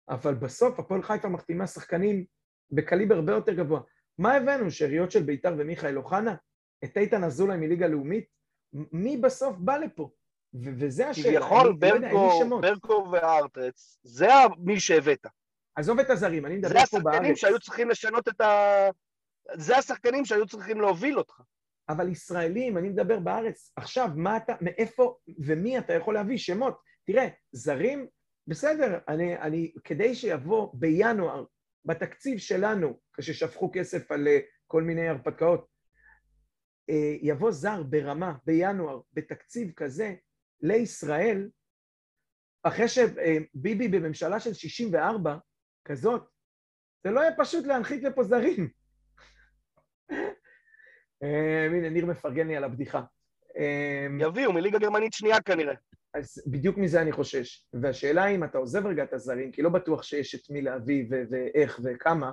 אבל 0.09 0.35
בסוף 0.35 0.79
הפועל 0.79 1.03
חיפה 1.03 1.29
מחתימה 1.29 1.67
שחקנים 1.67 2.25
בקליבר 2.71 3.15
הרבה 3.15 3.33
יותר 3.33 3.53
גבוה. 3.53 3.81
מה 4.19 4.35
הבאנו? 4.35 4.71
שאריות 4.71 5.11
של 5.11 5.23
בית"ר 5.23 5.55
ומיכאל 5.59 5.99
אוחנה? 5.99 6.35
את 6.85 6.97
איתן 6.97 7.25
אזולאי 7.25 7.57
מליגה 7.57 7.87
לאומית? 7.87 8.25
מי 8.73 9.17
בסוף 9.17 9.57
בא 9.57 9.77
לפה? 9.77 10.11
וזה 10.55 11.09
השאלה. 11.09 11.41
כביכול 11.41 11.77
ברקו, 11.79 12.61
ברקו 12.61 13.09
וארטרץ, 13.13 13.99
זה 14.03 14.29
מי 14.59 14.81
שהבאת. 14.81 15.27
עזוב 15.79 16.01
את 16.01 16.11
הזרים, 16.11 16.47
אני 16.47 16.57
מדבר 16.57 16.85
פה 16.87 16.99
בארץ. 17.01 17.15
זה 17.15 17.19
השחקנים 17.19 17.37
שהיו 17.37 17.61
צריכים 17.61 17.89
לשנות 17.89 18.29
את 18.29 18.41
ה... 18.41 18.89
זה 19.55 19.77
השחקנים 19.77 20.25
שהיו 20.25 20.47
צריכים 20.47 20.81
להוביל 20.81 21.19
אותך. 21.19 21.41
אבל 21.89 22.09
ישראלים, 22.09 22.79
אני 22.79 22.89
מדבר 22.89 23.19
בארץ. 23.19 23.73
עכשיו, 23.77 24.09
מה 24.17 24.37
אתה, 24.37 24.53
מאיפה 24.61 25.17
ומי 25.39 25.79
אתה 25.79 25.93
יכול 25.93 26.15
להביא 26.15 26.39
שמות? 26.39 26.79
תראה, 27.07 27.29
זרים, 27.53 28.07
בסדר, 28.47 28.99
אני, 29.09 29.39
אני, 29.39 29.73
כדי 29.85 30.15
שיבוא 30.15 30.71
בינואר, 30.75 31.45
בתקציב 31.85 32.39
שלנו, 32.39 33.01
כששפכו 33.17 33.71
כסף 33.73 34.13
על 34.13 34.29
אה, 34.29 34.39
כל 34.67 34.83
מיני 34.83 35.09
הרפתקאות, 35.09 35.67
אה, 36.91 37.15
יבוא 37.23 37.51
זר 37.51 37.83
ברמה, 37.83 38.35
בינואר, 38.47 39.01
בתקציב 39.13 39.73
כזה, 39.77 40.15
לישראל, 40.61 41.49
אחרי 42.63 42.87
שביבי 42.89 43.89
בממשלה 43.89 44.41
של 44.41 44.53
64, 44.53 45.37
כזאת, 45.89 46.23
זה 47.05 47.11
לא 47.11 47.21
יהיה 47.21 47.37
פשוט 47.37 47.67
להנחית 47.67 48.03
לפה 48.03 48.25
זרים. 48.25 48.69
אה, 51.23 51.67
הנה, 51.67 51.89
ניר 51.89 52.07
מפרגן 52.07 52.49
לי 52.49 52.57
על 52.57 52.65
הבדיחה. 52.65 53.03
אה, 53.59 54.07
יביאו, 54.21 54.53
מליגה 54.53 54.79
גרמנית 54.79 55.13
שנייה 55.13 55.41
כנראה. 55.41 55.75
אז 56.15 56.43
בדיוק 56.47 56.79
מזה 56.79 57.03
אני 57.03 57.13
חושש. 57.13 57.67
והשאלה 57.73 58.27
אם 58.27 58.45
אתה 58.45 58.59
עוזב 58.59 58.87
רגע 58.87 59.05
את 59.05 59.13
הזרים, 59.13 59.53
כי 59.53 59.63
לא 59.63 59.71
בטוח 59.71 60.03
שיש 60.03 60.35
את 60.35 60.51
מי 60.51 60.63
להביא 60.63 61.07
ואיך 61.31 61.81
וכמה, 61.85 62.33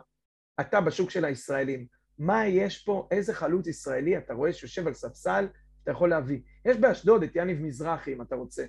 אתה 0.61 0.81
בשוק 0.81 1.09
של 1.09 1.25
הישראלים. 1.25 1.87
מה 2.19 2.47
יש 2.47 2.83
פה, 2.83 3.07
איזה 3.11 3.33
חלוץ 3.33 3.67
ישראלי 3.67 4.17
אתה 4.17 4.33
רואה 4.33 4.53
שיושב 4.53 4.87
על 4.87 4.93
ספסל, 4.93 5.47
אתה 5.83 5.91
יכול 5.91 6.09
להביא. 6.09 6.39
יש 6.65 6.77
באשדוד 6.77 7.23
את 7.23 7.31
יניב 7.35 7.61
מזרחי, 7.61 8.13
אם 8.13 8.21
אתה 8.21 8.35
רוצה, 8.35 8.65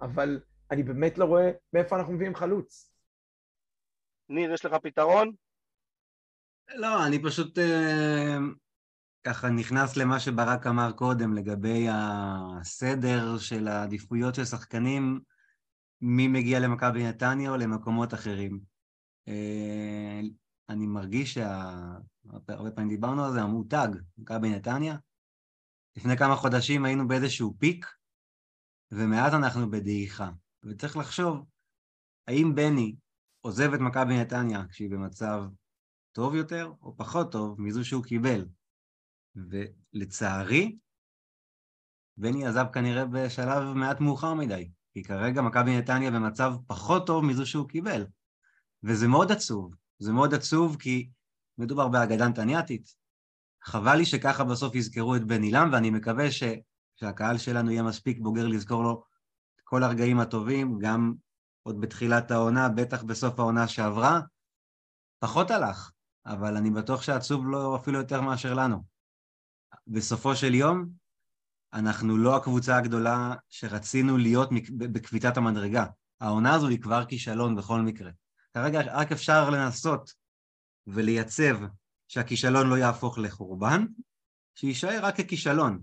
אבל 0.00 0.40
אני 0.70 0.82
באמת 0.82 1.18
לא 1.18 1.24
רואה 1.24 1.50
מאיפה 1.72 1.96
אנחנו 1.96 2.12
מביאים 2.12 2.34
חלוץ. 2.34 2.97
ניר, 4.28 4.52
יש 4.52 4.64
לך 4.64 4.74
פתרון? 4.82 5.32
לא, 6.74 7.06
אני 7.06 7.22
פשוט 7.22 7.58
אה, 7.58 8.36
ככה 9.24 9.48
נכנס 9.48 9.96
למה 9.96 10.20
שברק 10.20 10.66
אמר 10.66 10.92
קודם 10.92 11.34
לגבי 11.34 11.86
הסדר 11.90 13.38
של 13.38 13.68
העדיפויות 13.68 14.34
של 14.34 14.44
שחקנים, 14.44 15.20
מי 16.00 16.28
מגיע 16.28 16.60
למכבי 16.60 17.04
נתניה 17.08 17.50
או 17.50 17.56
למקומות 17.56 18.14
אחרים. 18.14 18.60
אה, 19.28 20.20
אני 20.68 20.86
מרגיש 20.86 21.34
שהרבה 21.34 22.70
פעמים 22.74 22.88
דיברנו 22.88 23.24
על 23.24 23.32
זה, 23.32 23.40
המותג, 23.40 23.88
מכבי 24.18 24.50
נתניה. 24.50 24.96
לפני 25.96 26.16
כמה 26.16 26.36
חודשים 26.36 26.84
היינו 26.84 27.08
באיזשהו 27.08 27.54
פיק, 27.58 27.86
ומאז 28.90 29.34
אנחנו 29.34 29.70
בדעיכה. 29.70 30.30
וצריך 30.64 30.96
לחשוב, 30.96 31.44
האם 32.28 32.54
בני 32.54 32.94
עוזב 33.48 33.74
את 33.74 33.80
מכבי 33.80 34.20
נתניה 34.20 34.64
כשהיא 34.68 34.90
במצב 34.90 35.44
טוב 36.12 36.34
יותר 36.34 36.72
או 36.82 36.96
פחות 36.96 37.32
טוב 37.32 37.60
מזו 37.60 37.84
שהוא 37.84 38.04
קיבל. 38.04 38.46
ולצערי, 39.36 40.78
בני 42.16 42.46
עזב 42.46 42.64
כנראה 42.72 43.04
בשלב 43.04 43.72
מעט 43.74 44.00
מאוחר 44.00 44.34
מדי, 44.34 44.70
כי 44.92 45.02
כרגע 45.02 45.42
מכבי 45.42 45.78
נתניה 45.78 46.10
במצב 46.10 46.52
פחות 46.66 47.06
טוב 47.06 47.24
מזו 47.24 47.46
שהוא 47.46 47.68
קיבל. 47.68 48.06
וזה 48.82 49.08
מאוד 49.08 49.32
עצוב. 49.32 49.74
זה 49.98 50.12
מאוד 50.12 50.34
עצוב 50.34 50.76
כי 50.80 51.10
מדובר 51.58 51.88
באגדה 51.88 52.28
נתניאתית. 52.28 52.94
חבל 53.64 53.96
לי 53.96 54.04
שככה 54.04 54.44
בסוף 54.44 54.74
יזכרו 54.74 55.16
את 55.16 55.24
בן 55.24 55.42
עילם, 55.42 55.70
ואני 55.72 55.90
מקווה 55.90 56.30
ש... 56.30 56.42
שהקהל 56.96 57.38
שלנו 57.38 57.70
יהיה 57.70 57.82
מספיק 57.82 58.18
בוגר 58.20 58.46
לזכור 58.46 58.82
לו 58.82 59.04
את 59.56 59.60
כל 59.64 59.82
הרגעים 59.82 60.20
הטובים, 60.20 60.78
גם 60.78 61.14
עוד 61.68 61.80
בתחילת 61.80 62.30
העונה, 62.30 62.68
בטח 62.68 63.02
בסוף 63.02 63.38
העונה 63.38 63.68
שעברה. 63.68 64.20
פחות 65.18 65.50
הלך, 65.50 65.90
אבל 66.26 66.56
אני 66.56 66.70
בטוח 66.70 67.02
שעצוב 67.02 67.46
לו 67.46 67.76
אפילו 67.76 67.98
יותר 67.98 68.20
מאשר 68.20 68.54
לנו. 68.54 68.84
בסופו 69.86 70.36
של 70.36 70.54
יום, 70.54 70.88
אנחנו 71.72 72.16
לא 72.16 72.36
הקבוצה 72.36 72.76
הגדולה 72.76 73.34
שרצינו 73.48 74.16
להיות 74.16 74.48
בקביצת 74.78 75.36
המדרגה. 75.36 75.86
העונה 76.20 76.54
הזו 76.54 76.68
היא 76.68 76.82
כבר 76.82 77.04
כישלון 77.04 77.56
בכל 77.56 77.80
מקרה. 77.80 78.10
כרגע 78.54 78.80
רק 78.94 79.12
אפשר 79.12 79.50
לנסות 79.50 80.12
ולייצב 80.86 81.56
שהכישלון 82.08 82.68
לא 82.68 82.78
יהפוך 82.78 83.18
לחורבן, 83.18 83.84
שיישאר 84.54 84.98
רק 85.02 85.20
ככישלון. 85.20 85.82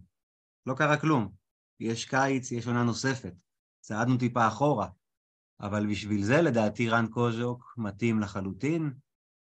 לא 0.65 0.73
קרה 0.73 0.97
כלום. 0.97 1.31
יש 1.79 2.05
קיץ, 2.05 2.51
יש 2.51 2.67
עונה 2.67 2.83
נוספת. 2.83 3.33
צעדנו 3.81 4.17
טיפה 4.17 4.47
אחורה. 4.47 4.87
אבל 5.59 5.87
בשביל 5.87 6.23
זה 6.23 6.41
לדעתי 6.41 6.89
רן 6.89 7.07
קוז'וק 7.07 7.73
מתאים 7.77 8.19
לחלוטין. 8.19 8.93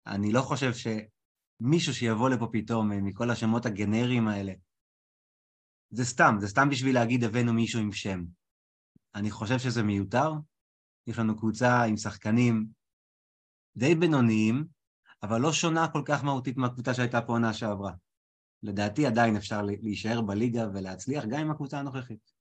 אני 0.08 0.32
לא 0.32 0.42
חושב 0.42 0.72
שמישהו 0.74 1.94
שיבוא 1.94 2.30
לפה 2.30 2.48
פתאום 2.52 3.06
מכל 3.06 3.30
השמות 3.30 3.66
הגנריים 3.66 4.28
האלה, 4.28 4.54
זה 5.90 6.06
סתם, 6.06 6.36
זה 6.40 6.48
סתם 6.48 6.70
בשביל 6.70 6.96
להגיד 6.96 7.24
הבאנו 7.24 7.54
מישהו 7.54 7.80
עם 7.80 7.92
שם. 7.92 8.24
אני 9.16 9.32
חושב 9.32 9.60
שזה 9.60 9.84
מיותר. 9.84 10.32
יש 11.08 11.20
לנו 11.20 11.38
קבוצה 11.38 11.84
עם 11.84 11.98
שחקנים 11.98 12.68
די 13.78 13.96
בינוניים, 13.96 14.68
אבל 15.24 15.42
לא 15.42 15.54
שונה 15.54 15.88
כל 15.92 16.02
כך 16.06 16.24
מהותית 16.24 16.58
מהקבוצה 16.58 16.94
שהייתה 16.94 17.22
פה 17.22 17.34
עונה 17.34 17.54
שעברה. 17.54 17.94
לדעתי 18.64 19.06
עדיין 19.06 19.36
אפשר 19.36 19.62
להישאר 19.62 20.22
בליגה 20.22 20.68
ולהצליח 20.74 21.26
גם 21.26 21.40
עם 21.40 21.52
הקבוצה 21.52 21.80
הנוכחית. 21.80 22.33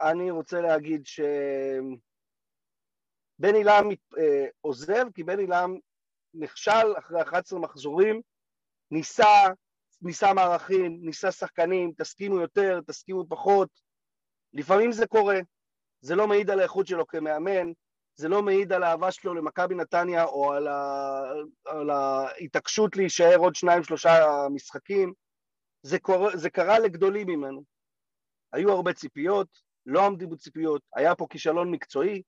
אני 0.00 0.30
רוצה 0.30 0.60
להגיד 0.60 1.06
שבן 1.06 1.94
עילם 3.54 3.88
אה, 4.18 4.46
עוזב, 4.60 5.04
כי 5.14 5.22
בן 5.24 5.38
עילם 5.38 5.76
נכשל 6.34 6.98
אחרי 6.98 7.22
11 7.22 7.58
מחזורים, 7.58 8.20
ניסה, 8.90 9.50
ניסה 10.02 10.32
מערכים, 10.34 10.98
ניסה 11.00 11.32
שחקנים, 11.32 11.92
תסכימו 11.98 12.40
יותר, 12.40 12.80
תסכימו 12.86 13.24
פחות, 13.28 13.68
לפעמים 14.52 14.92
זה 14.92 15.06
קורה, 15.06 15.38
זה 16.00 16.14
לא 16.14 16.28
מעיד 16.28 16.50
על 16.50 16.60
האיכות 16.60 16.86
שלו 16.86 17.06
כמאמן, 17.06 17.72
זה 18.16 18.28
לא 18.28 18.42
מעיד 18.42 18.72
על 18.72 18.82
האהבה 18.82 19.12
שלו 19.12 19.34
למכבי 19.34 19.74
נתניה 19.74 20.24
או 20.24 20.52
על, 20.52 20.68
ה... 20.68 20.80
על 21.64 21.90
ההתעקשות 21.90 22.96
להישאר 22.96 23.36
עוד 23.36 23.54
שניים 23.54 23.82
שלושה 23.82 24.26
משחקים, 24.54 25.12
זה, 25.82 25.98
קור... 25.98 26.36
זה 26.36 26.50
קרה 26.50 26.78
לגדולים 26.78 27.26
ממנו. 27.26 27.64
היו 28.52 28.72
הרבה 28.72 28.92
ציפיות, 28.92 29.48
לא 29.86 30.06
עמדו 30.06 30.28
בציפיות, 30.28 30.82
היה 30.94 31.14
פה 31.14 31.26
כישלון 31.30 31.70
מקצועי, 31.70 32.22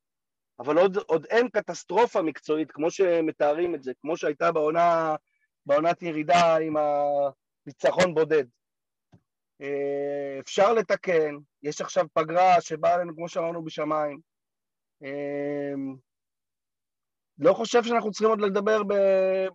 אבל 0.59 0.79
עוד, 0.79 0.97
עוד 0.97 1.27
אין 1.31 1.49
קטסטרופה 1.49 2.23
מקצועית 2.23 2.73
כמו 2.73 2.91
שמתארים 2.91 3.75
את 3.75 3.83
זה, 3.83 3.93
כמו 4.01 4.17
שהייתה 4.17 4.53
בעונה, 4.53 5.17
בעונת 5.67 6.03
ירידה 6.03 6.57
עם 6.57 6.75
הניצחון 6.77 8.15
בודד. 8.15 8.45
אה, 9.61 10.39
אפשר 10.41 10.73
לתקן, 10.73 11.35
יש 11.63 11.81
עכשיו 11.81 12.05
פגרה 12.13 12.61
שבאה 12.61 12.95
אלינו 12.95 13.17
כמו 13.17 13.29
שאמרנו 13.29 13.65
בשמיים. 13.65 14.21
אה, 15.05 15.75
לא 17.39 17.53
חושב 17.55 17.83
שאנחנו 17.83 18.11
צריכים 18.11 18.29
עוד 18.29 18.41
לדבר 18.41 18.83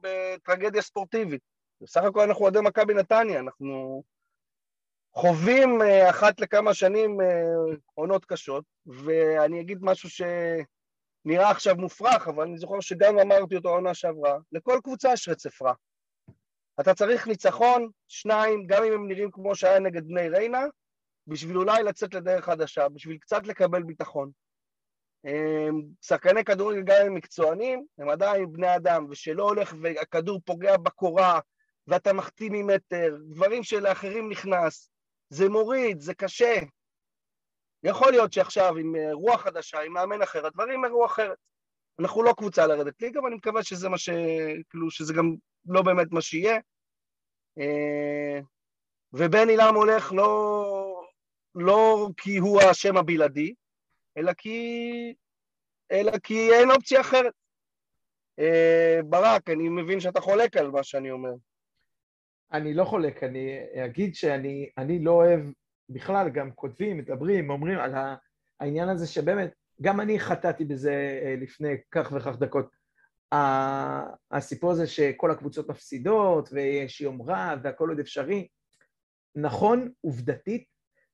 בטרגדיה 0.01 0.81
ספורטיבית. 0.81 1.41
בסך 1.81 2.03
הכל 2.03 2.21
אנחנו 2.21 2.41
אוהדי 2.41 2.59
מכבי 2.63 2.93
נתניה, 2.93 3.39
אנחנו 3.39 4.03
חווים 5.14 5.82
אה, 5.82 6.09
אחת 6.09 6.39
לכמה 6.39 6.74
שנים 6.74 7.22
אה, 7.22 7.76
עונות 7.93 8.26
קשות, 8.26 8.66
ואני 8.86 9.62
אגיד 9.62 9.78
משהו 9.82 10.09
שנראה 10.09 11.51
עכשיו 11.51 11.76
מופרך, 11.76 12.28
אבל 12.28 12.43
אני 12.43 12.57
זוכר 12.57 12.80
שגם 12.80 13.20
אמרתי 13.20 13.55
אותו 13.55 13.70
העונה 13.70 13.93
שעברה, 13.93 14.38
לכל 14.51 14.80
קבוצה 14.84 15.14
יש 15.14 15.30
רצף 15.30 15.62
רע. 15.62 15.74
אתה 16.80 16.93
צריך 16.93 17.28
ניצחון, 17.28 17.89
שניים, 18.07 18.66
גם 18.68 18.84
אם 18.84 18.93
הם 18.93 19.07
נראים 19.07 19.32
כמו 19.32 19.55
שהיה 19.55 19.80
נגד 19.80 20.07
בני 20.07 20.30
ריינה, 20.30 20.66
בשביל 21.28 21.57
אולי 21.57 21.84
לצאת 21.84 22.14
לדרך 22.14 22.45
חדשה, 22.45 22.89
בשביל 22.89 23.18
קצת 23.18 23.47
לקבל 23.47 23.84
ביטחון. 23.84 24.32
אה, 25.26 25.70
שחקני 26.01 26.43
כדורגל 26.43 26.82
גם 26.82 27.05
הם 27.05 27.14
מקצוענים, 27.14 27.86
הם 27.97 28.09
עדיין 28.09 28.51
בני 28.51 28.76
אדם, 28.76 29.05
ושלא 29.09 29.43
הולך 29.43 29.74
והכדור 29.82 30.41
פוגע 30.45 30.78
בקורה, 30.78 31.39
ואתה 31.88 32.14
מחטיא 32.14 32.49
ממטר, 32.53 33.18
דברים 33.30 33.64
שלאחרים 33.64 34.30
נכנס, 34.30 34.90
זה 35.32 35.49
מוריד, 35.49 35.99
זה 35.99 36.13
קשה. 36.13 36.55
יכול 37.84 38.11
להיות 38.11 38.34
שעכשיו 38.34 38.77
עם 38.77 38.95
אה, 38.95 39.13
רוח 39.13 39.41
חדשה, 39.41 39.82
עם 39.82 39.93
מאמן 39.93 40.21
אחר, 40.21 40.45
הדברים 40.45 40.86
יראו 40.86 41.05
אחרת. 41.05 41.38
אנחנו 41.99 42.23
לא 42.23 42.34
קבוצה 42.38 42.67
לרדת 42.67 43.01
ליגה, 43.01 43.23
ואני 43.23 43.36
מקווה 43.36 43.63
שזה 43.63 43.89
מה 43.89 43.97
ש... 43.97 44.09
כאילו, 44.69 44.91
שזה 44.91 45.13
גם 45.13 45.36
לא 45.65 45.82
באמת 45.82 46.07
מה 46.11 46.21
שיהיה. 46.21 46.59
אה, 47.57 48.39
ובן 49.13 49.49
עילם 49.49 49.75
הולך 49.75 50.13
לא, 50.13 51.03
לא 51.55 52.09
כי 52.17 52.38
הוא 52.38 52.61
השם 52.61 52.97
הבלעדי, 52.97 53.53
אלא 54.17 54.34
כי, 54.34 54.59
אלא 55.91 56.11
כי 56.23 56.53
אין 56.53 56.71
אופציה 56.71 57.01
אחרת. 57.01 57.34
אה, 58.39 58.99
ברק, 59.05 59.49
אני 59.49 59.69
מבין 59.69 59.99
שאתה 59.99 60.21
חולק 60.21 60.57
על 60.57 60.71
מה 60.71 60.84
שאני 60.84 61.11
אומר. 61.11 61.34
אני 62.53 62.73
לא 62.73 62.83
חולק, 62.83 63.23
אני 63.23 63.59
אגיד 63.85 64.15
שאני 64.15 64.69
אני 64.77 64.99
לא 64.99 65.11
אוהב, 65.11 65.39
בכלל 65.89 66.29
גם 66.29 66.51
כותבים, 66.51 66.97
מדברים, 66.97 67.49
אומרים 67.49 67.79
על 67.79 67.93
העניין 68.59 68.89
הזה 68.89 69.07
שבאמת, 69.07 69.53
גם 69.81 70.01
אני 70.01 70.19
חטאתי 70.19 70.65
בזה 70.65 71.19
אה, 71.23 71.35
לפני 71.41 71.75
כך 71.91 72.11
וכך 72.15 72.35
דקות. 72.39 72.81
הסיפור 74.31 74.71
הזה 74.71 74.87
שכל 74.87 75.31
הקבוצות 75.31 75.69
מפסידות 75.69 76.49
ויש 76.51 77.01
יום 77.01 77.21
רע 77.21 77.55
והכל 77.63 77.89
עוד 77.89 77.99
אפשרי. 77.99 78.47
נכון, 79.35 79.91
עובדתית, 80.01 80.65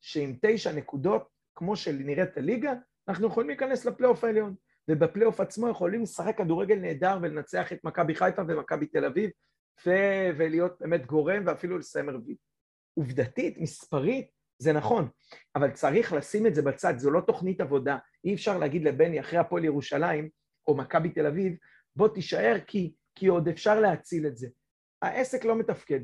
שעם 0.01 0.33
תשע 0.41 0.71
נקודות, 0.71 1.27
כמו 1.55 1.75
שנראית 1.75 2.37
הליגה, 2.37 2.73
אנחנו 3.07 3.27
יכולים 3.27 3.49
להיכנס 3.49 3.85
לפלייאוף 3.85 4.23
העליון. 4.23 4.55
ובפלייאוף 4.87 5.39
עצמו 5.39 5.69
יכולים 5.69 6.01
לשחק 6.01 6.37
כדורגל 6.37 6.75
נהדר 6.75 7.17
ולנצח 7.21 7.73
את 7.73 7.83
מכבי 7.83 8.15
חיפה 8.15 8.41
ומכבי 8.47 8.85
תל 8.85 9.05
אביב 9.05 9.29
ו- 9.85 10.29
ולהיות 10.37 10.77
באמת 10.79 11.05
גורם 11.05 11.43
ואפילו 11.45 11.77
לסיים 11.77 12.09
רביעי. 12.09 12.37
עובדתית, 12.93 13.57
מספרית, 13.57 14.27
זה 14.59 14.73
נכון, 14.73 15.09
אבל 15.55 15.71
צריך 15.71 16.13
לשים 16.13 16.47
את 16.47 16.55
זה 16.55 16.61
בצד, 16.61 16.97
זו 16.97 17.11
לא 17.11 17.21
תוכנית 17.21 17.61
עבודה. 17.61 17.97
אי 18.25 18.33
אפשר 18.33 18.57
להגיד 18.57 18.83
לבני 18.83 19.19
אחרי 19.19 19.39
הפועל 19.39 19.65
ירושלים 19.65 20.29
או 20.67 20.77
מכבי 20.77 21.09
תל 21.09 21.25
אביב, 21.25 21.53
בוא 21.95 22.07
תישאר 22.07 22.57
כי, 22.67 22.93
כי 23.15 23.27
עוד 23.27 23.47
אפשר 23.47 23.79
להציל 23.79 24.27
את 24.27 24.37
זה. 24.37 24.47
העסק 25.01 25.45
לא 25.45 25.55
מתפקד. 25.55 25.99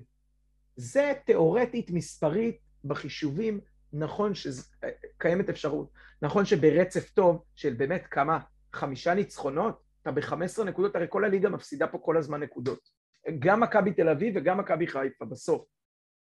זה 0.75 1.13
תיאורטית, 1.25 1.91
מספרית, 1.91 2.57
בחישובים, 2.83 3.59
נכון 3.93 4.31
שקיימת 4.35 5.49
אפשרות. 5.49 5.89
נכון 6.21 6.45
שברצף 6.45 7.09
טוב 7.09 7.43
של 7.55 7.73
באמת 7.73 8.07
כמה, 8.11 8.39
חמישה 8.73 9.13
ניצחונות, 9.13 9.83
אתה 10.01 10.11
ב-15 10.11 10.63
נקודות, 10.65 10.95
הרי 10.95 11.05
כל 11.09 11.25
הליגה 11.25 11.49
מפסידה 11.49 11.87
פה 11.87 11.97
כל 11.97 12.17
הזמן 12.17 12.43
נקודות. 12.43 13.02
גם 13.39 13.59
מכבי 13.59 13.93
תל 13.93 14.09
אביב 14.09 14.33
וגם 14.37 14.57
מכבי 14.57 14.87
חיפה 14.87 15.25
בסוף. 15.25 15.65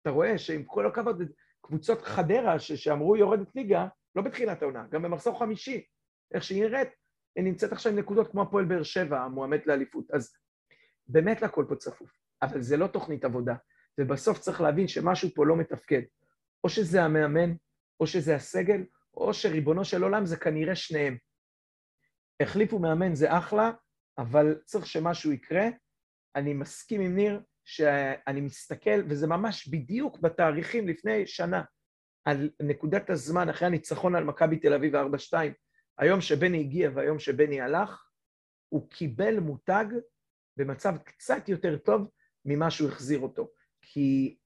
אתה 0.02 0.10
רואה 0.10 0.38
שעם 0.38 0.64
כל 0.64 0.86
הכבוד, 0.86 1.22
קבוצות 1.60 2.02
חדרה 2.02 2.58
ש- 2.58 2.72
שאמרו 2.72 3.16
יורדת 3.16 3.56
ליגה, 3.56 3.86
לא 4.14 4.22
בתחילת 4.22 4.62
העונה, 4.62 4.86
גם 4.90 5.02
במחזור 5.02 5.38
חמישי, 5.38 5.84
איך 6.34 6.44
שהיא 6.44 6.64
נראית, 6.64 6.88
היא 7.36 7.44
נמצאת 7.44 7.72
עכשיו 7.72 7.92
עם 7.92 7.98
נקודות 7.98 8.30
כמו 8.30 8.42
הפועל 8.42 8.64
באר 8.64 8.82
שבע, 8.82 9.20
המועמד 9.20 9.60
לאליפות. 9.66 10.10
אז 10.10 10.32
באמת 11.06 11.42
לכל 11.42 11.64
פה 11.68 11.76
צפוף, 11.76 12.10
אבל 12.42 12.60
זה 12.60 12.76
לא 12.76 12.86
תוכנית 12.86 13.24
עבודה, 13.24 13.54
ובסוף 14.00 14.38
צריך 14.38 14.60
להבין 14.60 14.88
שמשהו 14.88 15.28
פה 15.34 15.46
לא 15.46 15.56
מתפקד. 15.56 16.02
או 16.64 16.68
שזה 16.68 17.02
המאמן, 17.02 17.54
או 18.00 18.06
שזה 18.06 18.34
הסגל, 18.34 18.84
או 19.14 19.34
שריבונו 19.34 19.84
של 19.84 20.02
עולם 20.02 20.26
זה 20.26 20.36
כנראה 20.36 20.74
שניהם. 20.74 21.16
החליפו 22.42 22.78
מאמן 22.78 23.14
זה 23.14 23.38
אחלה, 23.38 23.70
אבל 24.18 24.60
צריך 24.64 24.86
שמשהו 24.86 25.32
יקרה, 25.32 25.66
אני 26.36 26.54
מסכים 26.54 27.00
עם 27.00 27.16
ניר 27.16 27.40
שאני 27.64 28.40
מסתכל, 28.40 29.02
וזה 29.08 29.26
ממש 29.26 29.68
בדיוק 29.68 30.18
בתאריכים 30.18 30.88
לפני 30.88 31.26
שנה, 31.26 31.62
על 32.24 32.50
נקודת 32.62 33.10
הזמן 33.10 33.48
אחרי 33.48 33.66
הניצחון 33.66 34.14
על 34.14 34.24
מכבי 34.24 34.58
תל 34.58 34.74
אביב 34.74 34.94
4-2, 34.96 34.98
היום 35.98 36.20
שבני 36.20 36.60
הגיע 36.60 36.90
והיום 36.94 37.18
שבני 37.18 37.60
הלך, 37.60 38.04
הוא 38.68 38.90
קיבל 38.90 39.40
מותג 39.40 39.84
במצב 40.56 40.96
קצת 41.04 41.48
יותר 41.48 41.78
טוב 41.78 42.08
ממה 42.44 42.70
שהוא 42.70 42.88
החזיר 42.88 43.18
אותו. 43.20 43.50
כי 43.82 44.38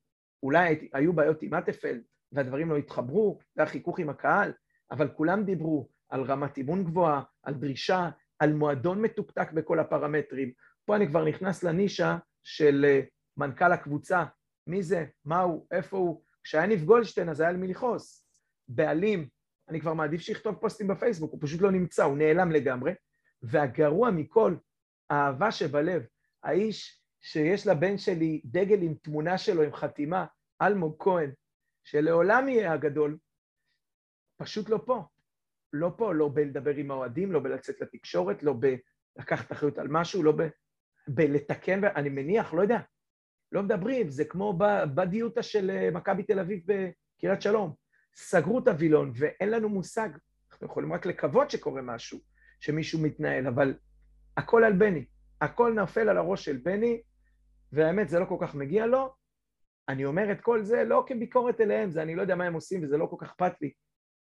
אולי 0.43 0.89
היו 0.93 1.13
בעיות 1.13 1.43
עם 1.43 1.55
אטפלד 1.55 2.03
והדברים 2.33 2.71
לא 2.71 2.77
התחברו, 2.77 3.39
והיה 3.57 3.71
חיכוך 3.71 3.99
עם 3.99 4.11
הקהל, 4.11 4.53
אבל 4.91 5.09
כולם 5.09 5.45
דיברו 5.45 5.89
על 6.09 6.23
רמת 6.23 6.57
אימון 6.57 6.85
גבוהה, 6.85 7.23
על 7.43 7.55
דרישה, 7.55 8.11
על 8.39 8.53
מועדון 8.53 9.03
מתוקתק 9.03 9.53
בכל 9.53 9.79
הפרמטרים, 9.79 10.53
פה 10.87 10.97
אני 10.97 11.09
כבר 11.09 11.25
נכנס 11.25 11.63
לנישה 11.63 12.19
של 12.43 12.85
אה, 12.89 13.01
מנכ"ל 13.37 13.73
הקבוצה, 13.73 14.25
מי 14.67 14.83
זה, 14.83 15.07
מה 15.25 15.41
הוא, 15.41 15.67
איפה 15.71 15.97
הוא. 15.97 16.23
כשהיה 16.43 16.67
ניב 16.67 16.85
גולדשטיין 16.85 17.29
אז 17.29 17.41
היה 17.41 17.53
למי 17.53 17.69
לכעוס. 17.69 18.27
בעלים, 18.69 19.29
אני 19.69 19.81
כבר 19.81 19.95
מעדיף 19.95 20.21
שיכתוב 20.21 20.55
פוסטים 20.55 20.89
בפייסבוק, 20.89 21.33
הוא 21.33 21.41
פשוט 21.43 21.61
לא 21.61 21.71
נמצא, 21.71 22.05
הוא 22.05 22.19
נעלם 22.19 22.53
לגמרי. 22.53 22.93
והגרוע 23.43 24.11
מכל, 24.11 24.57
האהבה 25.11 25.53
שבלב, 25.53 26.03
האיש 26.43 27.01
שיש 27.21 27.67
לבן 27.67 27.99
שלי 27.99 28.43
דגל 28.45 28.83
עם 28.83 28.95
תמונה 28.95 29.39
שלו, 29.39 29.63
עם 29.63 29.73
חתימה, 29.73 30.27
אלמוג 30.63 30.97
כהן, 30.99 31.33
שלעולם 31.85 32.49
יהיה 32.49 32.73
הגדול, 32.73 33.19
פשוט 34.37 34.69
לא 34.69 34.81
פה. 34.87 35.05
לא 35.73 35.93
פה, 35.97 36.15
לא 36.15 36.31
בלדבר 36.35 36.75
עם 36.75 36.91
האוהדים, 36.91 37.33
לא 37.33 37.41
בלצאת 37.41 37.81
לתקשורת, 37.81 38.43
לא 38.43 38.55
בלקחת 38.61 39.53
אחריות 39.53 39.79
על 39.79 39.89
משהו, 39.89 40.23
לא 40.23 40.33
ב... 40.33 40.43
בלתקן, 41.09 41.85
אני 41.85 42.09
מניח, 42.09 42.55
לא 42.55 42.63
יודע, 42.63 42.79
לא 43.53 43.63
מדברים, 43.63 44.11
זה 44.11 44.25
כמו 44.25 44.59
בדיוטה 44.95 45.43
של 45.43 45.71
אה, 45.71 45.91
מכבי 45.91 46.23
תל 46.23 46.39
אביב 46.39 46.63
בקריית 46.67 47.43
שלום. 47.43 47.75
סגרו 48.15 48.59
את 48.59 48.69
הווילון 48.69 49.13
ואין 49.15 49.51
לנו 49.51 49.69
מושג, 49.69 50.09
אנחנו 50.53 50.67
יכולים 50.67 50.93
רק 50.93 51.07
לקוות 51.07 51.51
שקורה 51.51 51.83
משהו, 51.83 52.19
שמישהו 52.61 53.01
מתנהל, 53.01 53.47
אבל 53.47 53.75
הכל 54.37 54.65
על 54.65 54.73
בני, 54.73 55.05
הכל 55.41 55.73
נופל 55.73 56.09
על 56.09 56.17
הראש 56.17 56.45
של 56.45 56.57
בני, 56.57 57.03
והאמת 57.73 58.09
זה 58.09 58.19
לא 58.19 58.25
כל 58.25 58.37
כך 58.41 58.55
מגיע 58.55 58.87
לו. 58.87 59.15
אני 59.89 60.05
אומר 60.05 60.33
את 60.33 60.41
כל 60.41 60.63
זה 60.63 60.85
לא 60.85 61.05
כביקורת 61.07 61.61
אליהם, 61.61 61.91
זה 61.91 62.03
אני 62.03 62.15
לא 62.15 62.23
יודע 62.23 62.35
מה 62.35 62.45
הם 62.45 62.55
עושים 62.55 62.85
וזה 62.85 62.97
לא 62.97 63.07
כל 63.07 63.17
כך 63.21 63.31
אכפת 63.31 63.53
לי. 63.63 63.73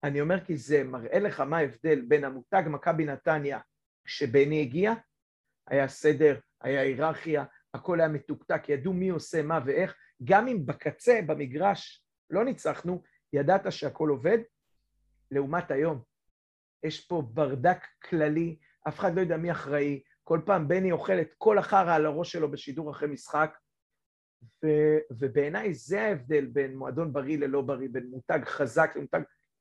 אני 0.05 0.21
אומר 0.21 0.45
כי 0.45 0.57
זה 0.57 0.85
מראה 0.85 1.19
לך 1.19 1.41
מה 1.41 1.59
ההבדל 1.59 2.01
בין 2.09 2.25
המותג 2.25 2.63
מכבי 2.67 3.05
נתניה 3.05 3.59
כשבני 4.05 4.61
הגיע, 4.61 4.93
היה 5.67 5.89
סדר, 5.89 6.39
היה 6.65 6.81
היררכיה, 6.81 7.45
הכל 7.75 8.01
היה 8.01 8.09
מתוקתק, 8.09 8.69
ידעו 8.69 8.93
מי 8.93 9.09
עושה 9.09 9.43
מה 9.43 9.61
ואיך, 9.67 9.95
גם 10.25 10.49
אם 10.49 10.67
בקצה, 10.67 11.21
במגרש, 11.27 12.05
לא 12.31 12.45
ניצחנו, 12.45 13.03
ידעת 13.33 13.73
שהכל 13.73 14.09
עובד, 14.09 14.39
לעומת 15.31 15.71
היום. 15.71 16.03
יש 16.85 17.07
פה 17.07 17.23
ברדק 17.33 17.87
כללי, 18.09 18.59
אף 18.89 18.99
אחד 18.99 19.15
לא 19.15 19.21
יודע 19.21 19.37
מי 19.37 19.51
אחראי, 19.51 20.03
כל 20.25 20.41
פעם 20.47 20.69
בני 20.69 20.93
אוכל 20.93 21.21
את 21.21 21.35
כל 21.39 21.59
החרא 21.59 21.95
על 21.95 22.07
הראש 22.07 22.33
שלו 22.33 22.51
בשידור 22.51 22.91
אחרי 22.91 23.09
משחק, 23.09 23.59
ו, 24.65 24.69
ובעיניי 25.11 25.75
זה 25.75 26.03
ההבדל 26.03 26.47
בין 26.47 26.77
מועדון 26.77 27.13
בריא 27.13 27.39
ללא 27.39 27.63
בריא, 27.63 27.89
בין 27.93 28.07
מותג 28.07 28.39
חזק 28.45 28.93
למותג... 28.97 29.21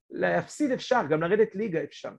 להפסיד 0.10 0.72
אפשר, 0.72 1.02
גם 1.10 1.22
לרדת 1.22 1.56
ליגה 1.56 1.84
אפשר. 1.84 2.12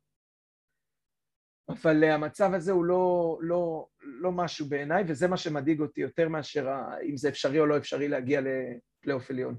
אבל 1.68 2.04
המצב 2.04 2.54
הזה 2.54 2.72
הוא 2.72 2.84
לא, 2.84 3.38
לא, 3.42 3.86
לא 4.02 4.32
משהו 4.32 4.68
בעיניי, 4.68 5.04
וזה 5.08 5.28
מה 5.28 5.36
שמדאיג 5.36 5.80
אותי 5.80 6.00
יותר 6.00 6.28
מאשר 6.28 6.66
אם 7.10 7.16
זה 7.16 7.28
אפשרי 7.28 7.60
או 7.60 7.66
לא 7.66 7.76
אפשרי 7.76 8.08
להגיע 8.08 8.40
לפלייאוף 8.40 9.30
עליון. 9.30 9.56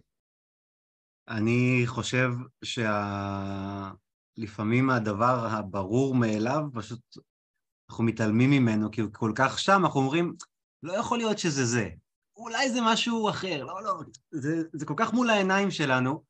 אני 1.27 1.83
חושב 1.85 2.29
שלפעמים 2.63 4.89
שה... 4.89 4.95
הדבר 4.95 5.47
הברור 5.51 6.15
מאליו, 6.15 6.61
פשוט 6.73 7.01
אנחנו 7.89 8.03
מתעלמים 8.03 8.51
ממנו, 8.51 8.91
כי 8.91 9.01
הוא 9.01 9.09
כל 9.13 9.31
כך 9.35 9.59
שם, 9.59 9.81
אנחנו 9.83 9.99
אומרים, 9.99 10.35
לא 10.83 10.93
יכול 10.93 11.17
להיות 11.17 11.37
שזה 11.37 11.65
זה, 11.65 11.89
אולי 12.37 12.69
זה 12.69 12.79
משהו 12.83 13.29
אחר, 13.29 13.63
לא, 13.63 13.83
לא, 13.83 13.99
זה, 14.31 14.63
זה 14.73 14.85
כל 14.85 14.93
כך 14.97 15.13
מול 15.13 15.29
העיניים 15.29 15.71
שלנו. 15.71 16.23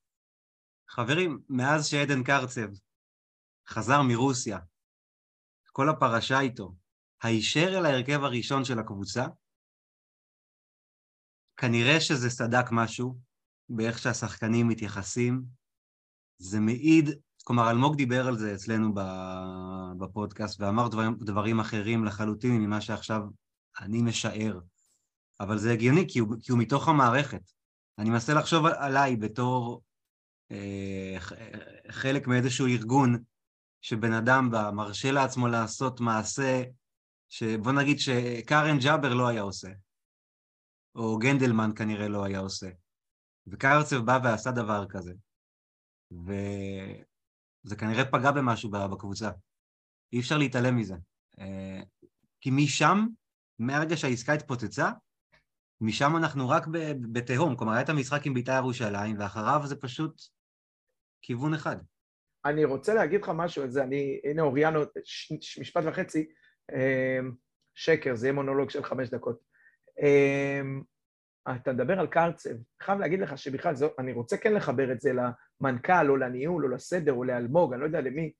חברים, 0.89 1.39
מאז 1.49 1.87
שעדן 1.87 2.23
קרצב 2.23 2.67
חזר 3.67 4.01
מרוסיה, 4.01 4.59
כל 5.75 5.89
הפרשה 5.89 6.39
איתו, 6.39 6.75
הישר 7.23 7.67
אל 7.77 7.85
ההרכב 7.85 8.23
הראשון 8.23 8.65
של 8.65 8.79
הקבוצה, 8.79 9.25
כנראה 11.57 12.01
שזה 12.01 12.29
סדק 12.29 12.65
משהו 12.71 13.17
באיך 13.69 13.99
שהשחקנים 13.99 14.67
מתייחסים. 14.67 15.43
זה 16.37 16.59
מעיד, 16.59 17.09
כלומר, 17.43 17.71
אלמוג 17.71 17.95
דיבר 17.95 18.27
על 18.27 18.37
זה 18.37 18.53
אצלנו 18.53 18.93
בפודקאסט 19.99 20.61
ואמר 20.61 20.87
דברים, 20.87 21.15
דברים 21.19 21.59
אחרים 21.59 22.05
לחלוטין 22.05 22.61
ממה 22.61 22.81
שעכשיו 22.81 23.21
אני 23.79 24.01
משער. 24.01 24.59
אבל 25.39 25.57
זה 25.57 25.71
הגיוני, 25.71 26.05
כי 26.07 26.19
הוא, 26.19 26.35
כי 26.41 26.51
הוא 26.51 26.59
מתוך 26.59 26.87
המערכת. 26.87 27.51
אני 27.97 28.09
מנסה 28.09 28.33
לחשוב 28.33 28.65
עליי 28.65 29.15
בתור 29.15 29.81
אה, 30.51 31.17
חלק 31.89 32.27
מאיזשהו 32.27 32.67
ארגון 32.67 33.23
שבן 33.85 34.13
אדם 34.13 34.49
בה 34.51 34.71
מרשה 34.71 35.11
לעצמו 35.11 35.47
לעשות 35.47 35.99
מעשה 35.99 36.63
שבוא 37.29 37.71
נגיד 37.71 37.99
שקארן 37.99 38.79
ג'אבר 38.79 39.13
לא 39.13 39.27
היה 39.27 39.41
עושה, 39.41 39.67
או 40.95 41.17
גנדלמן 41.17 41.71
כנראה 41.75 42.07
לא 42.07 42.25
היה 42.25 42.39
עושה, 42.39 42.69
וקרצב 43.47 43.95
בא 43.95 44.19
ועשה 44.23 44.51
דבר 44.51 44.85
כזה, 44.89 45.13
וזה 46.11 47.75
כנראה 47.75 48.11
פגע 48.11 48.31
במשהו 48.31 48.69
בקבוצה. 48.69 49.31
אי 50.13 50.19
אפשר 50.19 50.37
להתעלם 50.37 50.77
מזה. 50.77 50.95
אה, 51.39 51.81
כי 52.41 52.49
משם, 52.51 53.05
מהרגע 53.59 53.97
שהעסקה 53.97 54.33
התפוצצה, 54.33 54.91
משם 55.81 56.15
אנחנו 56.15 56.49
רק 56.49 56.67
בתהום. 57.13 57.55
כלומר, 57.55 57.73
היה 57.73 57.81
את 57.81 57.89
המשחק 57.89 58.25
עם 58.25 58.33
בית"ר 58.33 58.57
ירושלים, 58.57 59.19
ואחריו 59.19 59.61
זה 59.65 59.75
פשוט 59.75 60.21
כיוון 61.21 61.53
אחד. 61.53 61.77
אני 62.45 62.65
רוצה 62.65 62.93
להגיד 62.93 63.21
לך 63.21 63.31
משהו 63.35 63.63
על 63.63 63.69
זה, 63.69 63.83
אני, 63.83 64.21
הנה 64.23 64.41
אוריאנו, 64.41 64.81
ש, 65.03 65.59
משפט 65.59 65.83
וחצי, 65.85 66.29
אמ, 66.73 67.31
שקר, 67.75 68.15
זה 68.15 68.27
יהיה 68.27 68.33
מונולוג 68.33 68.69
של 68.69 68.83
חמש 68.83 69.09
דקות. 69.09 69.39
אמ, 70.01 70.81
אתה 71.55 71.73
מדבר 71.73 71.99
על 71.99 72.07
קרצב, 72.07 72.49
חייב 72.81 72.99
להגיד 72.99 73.19
לך 73.19 73.37
שבכלל, 73.37 73.75
זו, 73.75 73.89
אני 73.99 74.13
רוצה 74.13 74.37
כן 74.37 74.53
לחבר 74.53 74.91
את 74.91 75.01
זה 75.01 75.11
למנכ"ל, 75.13 76.09
או 76.09 76.17
לניהול, 76.17 76.65
או 76.65 76.69
לסדר, 76.69 77.13
או 77.13 77.23
לאלמוג, 77.23 77.73
אני 77.73 77.81
לא 77.81 77.85
יודע 77.85 78.01
למי. 78.01 78.31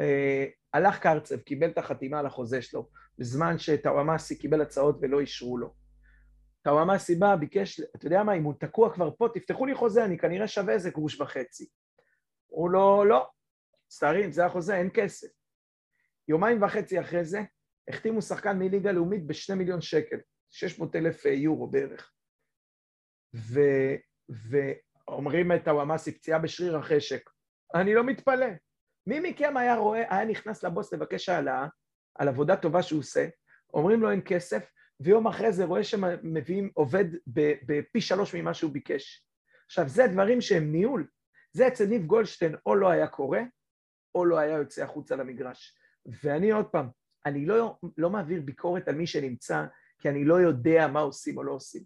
אה, 0.00 0.46
הלך 0.72 0.98
קרצב, 0.98 1.36
קיבל 1.36 1.70
את 1.70 1.78
החתימה 1.78 2.18
על 2.18 2.26
החוזה 2.26 2.62
שלו, 2.62 2.88
בזמן 3.18 3.58
שטאוואמאסי 3.58 4.38
קיבל 4.38 4.60
הצעות 4.60 4.98
ולא 5.00 5.20
אישרו 5.20 5.58
לו. 5.58 5.74
טאוואמאסי 6.62 7.14
בא, 7.14 7.36
ביקש, 7.36 7.80
אתה 7.80 8.06
יודע 8.06 8.22
מה, 8.22 8.34
אם 8.34 8.42
הוא 8.42 8.54
תקוע 8.60 8.94
כבר 8.94 9.10
פה, 9.18 9.28
תפתחו 9.34 9.66
לי 9.66 9.74
חוזה, 9.74 10.04
אני 10.04 10.18
כנראה 10.18 10.48
שווה 10.48 10.74
איזה 10.74 10.90
גרוש 10.90 11.20
וחצי. 11.20 11.68
הוא 12.46 12.70
לא, 12.70 13.06
לא, 13.06 13.28
מצטערים, 13.88 14.32
זה 14.32 14.46
החוזה, 14.46 14.76
אין 14.76 14.90
כסף. 14.94 15.28
יומיים 16.28 16.62
וחצי 16.62 17.00
אחרי 17.00 17.24
זה, 17.24 17.40
החתימו 17.88 18.22
שחקן 18.22 18.58
מליגה 18.58 18.92
לאומית 18.92 19.26
בשני 19.26 19.56
מיליון 19.56 19.80
שקל, 19.80 20.16
600 20.50 20.96
אלף 20.96 21.26
אה, 21.26 21.32
יורו 21.32 21.66
בערך. 21.66 22.12
ו, 23.34 23.60
ואומרים 24.28 25.52
את 25.52 25.68
הוואמאסי, 25.68 26.18
פציעה 26.18 26.38
בשריר 26.38 26.76
החשק. 26.76 27.30
אני 27.74 27.94
לא 27.94 28.04
מתפלא. 28.04 28.46
מי 29.06 29.20
מכם 29.20 29.56
היה 29.56 29.76
רואה, 29.76 30.16
היה 30.16 30.24
נכנס 30.24 30.64
לבוס 30.64 30.92
לבקש 30.92 31.28
העלאה 31.28 31.66
על 32.14 32.28
עבודה 32.28 32.56
טובה 32.56 32.82
שהוא 32.82 33.00
עושה, 33.00 33.28
אומרים 33.74 34.00
לו 34.00 34.10
אין 34.10 34.20
כסף, 34.24 34.70
ויום 35.00 35.26
אחרי 35.26 35.52
זה 35.52 35.64
רואה 35.64 35.84
שמביאים 35.84 36.70
עובד 36.74 37.04
בפי 37.66 38.00
שלוש 38.00 38.34
ממה 38.34 38.54
שהוא 38.54 38.72
ביקש. 38.72 39.26
עכשיו, 39.66 39.88
זה 39.88 40.06
דברים 40.06 40.40
שהם 40.40 40.72
ניהול. 40.72 41.08
זה 41.52 41.68
אצל 41.68 41.84
ניב 41.84 42.06
גולדשטיין 42.06 42.54
או 42.66 42.74
לא 42.74 42.88
היה 42.88 43.06
קורה, 43.06 43.40
או 44.14 44.24
לא 44.24 44.38
היה 44.38 44.56
יוצא 44.56 44.84
החוצה 44.84 45.16
למגרש. 45.16 45.74
ואני 46.24 46.50
עוד 46.50 46.66
פעם, 46.66 46.88
אני 47.26 47.46
לא, 47.46 47.78
לא 47.96 48.10
מעביר 48.10 48.42
ביקורת 48.42 48.88
על 48.88 48.94
מי 48.94 49.06
שנמצא, 49.06 49.64
כי 49.98 50.08
אני 50.08 50.24
לא 50.24 50.34
יודע 50.34 50.86
מה 50.86 51.00
עושים 51.00 51.38
או 51.38 51.42
לא 51.42 51.52
עושים. 51.52 51.82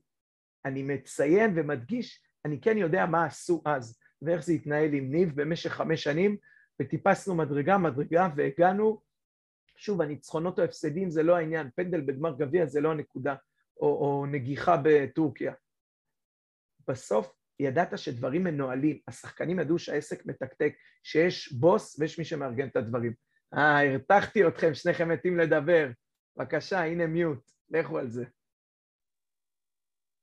אני 0.65 0.83
מציין 0.83 1.53
ומדגיש, 1.57 2.23
אני 2.45 2.61
כן 2.61 2.79
יודע 2.79 3.07
מה 3.07 3.25
עשו 3.25 3.63
אז, 3.65 3.99
ואיך 4.23 4.45
זה 4.45 4.53
התנהל 4.53 4.95
עם 4.95 5.13
ניב 5.13 5.41
במשך 5.41 5.73
חמש 5.73 6.03
שנים, 6.03 6.37
וטיפסנו 6.83 7.35
מדרגה 7.35 7.79
מדרגה 7.79 8.29
והגענו, 8.37 9.03
שוב, 9.77 10.03
הניצחונות 10.03 10.59
או 10.59 10.65
הפסדים 10.65 11.11
זה 11.11 11.23
לא 11.23 11.37
העניין, 11.37 11.71
פנדל 11.77 12.01
בגמר 12.01 12.37
גביע 12.39 12.67
זה 12.67 12.81
לא 12.81 12.91
הנקודה, 12.91 13.35
או, 13.81 13.87
או 13.87 14.27
נגיחה 14.27 14.77
בטורקיה. 14.85 15.53
בסוף 16.89 17.42
ידעת 17.61 17.99
שדברים 17.99 18.45
מנוהלים, 18.45 18.99
השחקנים 19.09 19.61
ידעו 19.61 19.79
שהעסק 19.79 20.27
מתקתק, 20.27 20.73
שיש 21.03 21.53
בוס 21.53 21.99
ויש 21.99 22.19
מי 22.19 22.25
שמארגן 22.25 22.69
את 22.69 22.77
הדברים. 22.77 23.13
אה, 23.55 23.91
הרתחתי 23.91 24.47
אתכם, 24.47 24.75
שניכם 24.75 25.09
מתים 25.09 25.39
לדבר. 25.39 25.89
בבקשה, 26.37 26.85
הנה 26.85 27.07
מיוט, 27.07 27.51
לכו 27.71 27.99
על 27.99 28.11
זה. 28.11 28.25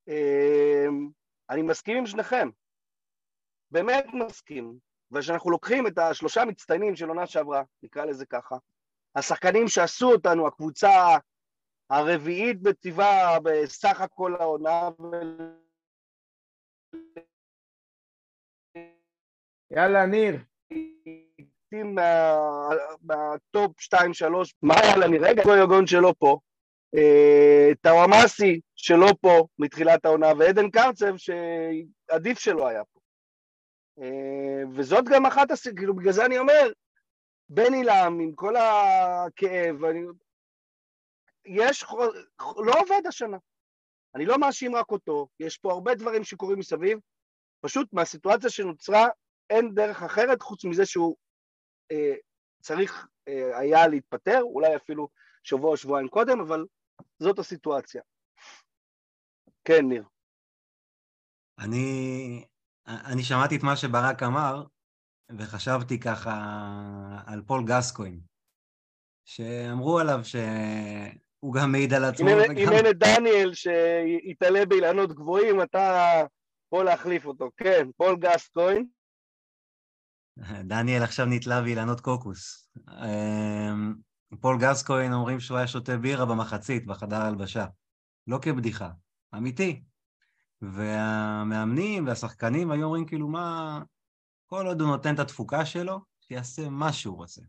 אמ, 0.08 1.10
אני 1.50 1.62
מסכים 1.62 1.98
עם 1.98 2.06
שניכם, 2.06 2.50
באמת 3.72 4.06
מסכים. 4.14 4.80
וכשאנחנו 5.12 5.52
לוקחים 5.52 5.88
את 5.88 5.98
השלושה 5.98 6.46
מצטיינים 6.46 6.96
של 6.96 7.10
עונה 7.10 7.28
שעברה, 7.28 7.64
נקרא 7.84 8.06
לזה 8.06 8.26
ככה, 8.26 8.56
השחקנים 9.16 9.68
שעשו 9.68 10.12
אותנו, 10.12 10.48
הקבוצה 10.48 11.18
הרביעית 11.90 12.62
בטבעה 12.62 13.40
בסך 13.40 14.02
הכל 14.02 14.36
העונה, 14.40 14.90
יאללה, 19.72 20.06
ניר. 20.06 20.38
מהטופ 23.02 23.80
2-3, 23.94 23.96
מה 24.62 24.76
היה 24.80 24.98
לניר? 24.98 25.26
רגע, 25.26 25.44
גויוגון 25.44 25.88
שלא 25.88 26.14
פה, 26.20 26.40
אה, 26.96 27.70
טאוואמאסי 27.82 28.62
שלא 28.76 29.08
פה 29.22 29.48
מתחילת 29.60 30.06
העונה, 30.06 30.28
ועדן 30.40 30.70
קרצב 30.70 31.14
שעדיף 31.18 32.40
שלא 32.40 32.68
היה 32.68 32.84
פה. 32.94 33.00
אה, 34.02 34.64
וזאת 34.76 35.06
גם 35.06 35.26
אחת 35.26 35.52
הס... 35.52 35.68
כאילו, 35.68 35.96
בגלל 35.96 36.12
זה 36.12 36.26
אני 36.26 36.38
אומר, 36.40 36.72
בני 37.50 37.84
לם, 37.84 38.20
עם 38.20 38.32
כל 38.36 38.56
הכאב, 38.56 39.84
אני... 39.84 40.02
יש, 41.46 41.86
לא 42.58 42.74
עובד 42.80 43.02
השנה. 43.08 43.38
אני 44.16 44.26
לא 44.26 44.38
מאשים 44.38 44.76
רק 44.76 44.92
אותו, 44.92 45.28
יש 45.40 45.58
פה 45.58 45.72
הרבה 45.72 45.96
דברים 45.96 46.24
שקורים 46.24 46.60
מסביב, 46.60 47.00
פשוט 47.62 47.94
מהסיטואציה 47.94 48.50
שנוצרה 48.50 49.08
אין 49.50 49.74
דרך 49.76 50.04
אחרת 50.04 50.41
חוץ 50.41 50.66
מזה 50.66 50.86
שהוא 50.86 51.16
אה, 51.91 52.14
צריך 52.62 53.08
אה, 53.28 53.58
היה 53.60 53.88
להתפטר, 53.88 54.41
אולי 54.41 54.76
אפילו 54.76 55.10
שבוע 55.43 55.72
או 55.72 55.78
שבועיים 55.78 56.08
קודם, 56.08 56.39
אבל 56.39 56.66
זאת 57.20 57.39
הסיטואציה. 57.39 58.02
כן, 59.64 59.86
ניר. 59.86 60.04
אני, 61.60 62.45
אני 62.88 63.24
שמעתי 63.24 63.56
את 63.56 63.64
מה 63.64 63.76
שברק 63.76 64.24
אמר, 64.24 64.64
וחשבתי 65.38 66.00
ככה 66.00 66.34
על 67.26 67.41
פול 67.47 67.64
גסקוין, 67.66 68.20
שאמרו 69.26 70.00
עליו 70.00 70.20
שהוא 70.24 71.54
גם 71.54 71.72
מעיד 71.72 71.93
על 71.93 72.06
עצמו. 72.06 72.30
אם 72.30 72.72
אין 72.72 72.86
את 72.89 72.97
דניאל 72.97 73.54
שיתלה 73.54 74.66
באילנות 74.66 75.14
גבוהים, 75.14 75.62
אתה 75.62 76.24
פה 76.70 76.84
להחליף 76.84 77.26
אותו. 77.26 77.52
כן, 77.58 77.88
פול 77.97 78.16
גסקוין. 78.20 78.88
דניאל 80.64 81.04
עכשיו 81.04 81.26
נתלה 81.26 81.62
באילנות 81.62 82.02
קוקוס. 82.02 82.70
אמ, 82.90 83.96
פול 84.42 84.58
גסקוין 84.60 85.14
אומרים 85.14 85.40
שהוא 85.40 85.58
היה 85.58 85.68
שותה 85.68 85.98
בירה 85.98 86.26
במחצית, 86.26 86.86
בחדר 86.86 87.22
הלבשה. 87.22 87.66
לא 88.28 88.40
כבדיחה, 88.42 88.90
אמיתי. 89.36 89.84
והמאמנים 90.62 92.08
והשחקנים 92.08 92.72
היו 92.72 92.84
אומרים 92.84 93.06
כאילו 93.06 93.28
מה, 93.28 93.82
כל 94.46 94.68
עוד 94.68 94.82
הוא 94.82 94.90
נותן 94.90 95.14
את 95.14 95.20
התפוקה 95.20 95.66
שלו, 95.66 96.00
שיעשה 96.20 96.70
מה 96.70 96.94
שהוא 96.94 97.18
רוצה. 97.18 97.42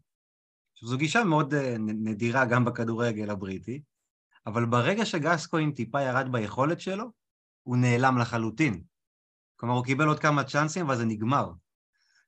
עכשיו 0.73 0.89
זו 0.89 0.99
גישה 0.99 1.25
מאוד 1.25 1.55
אה, 1.55 1.77
נדירה 1.79 2.45
גם 2.45 2.65
בכדורגל 2.65 3.31
הבריטי, 3.31 3.83
אבל 4.47 4.67
ברגע 4.67 5.05
שגסקוין 5.05 5.73
טיפה 5.73 6.03
ירד 6.03 6.33
ביכולת 6.33 6.81
שלו, 6.81 7.05
הוא 7.63 7.77
נעלם 7.77 8.19
לחלוטין. 8.19 8.83
כלומר, 9.57 9.75
הוא 9.75 9.85
קיבל 9.85 10.09
עוד 10.09 10.19
כמה 10.19 10.45
צ'אנסים, 10.45 10.87
אבל 10.87 10.97
זה 10.97 11.05
נגמר. 11.05 11.53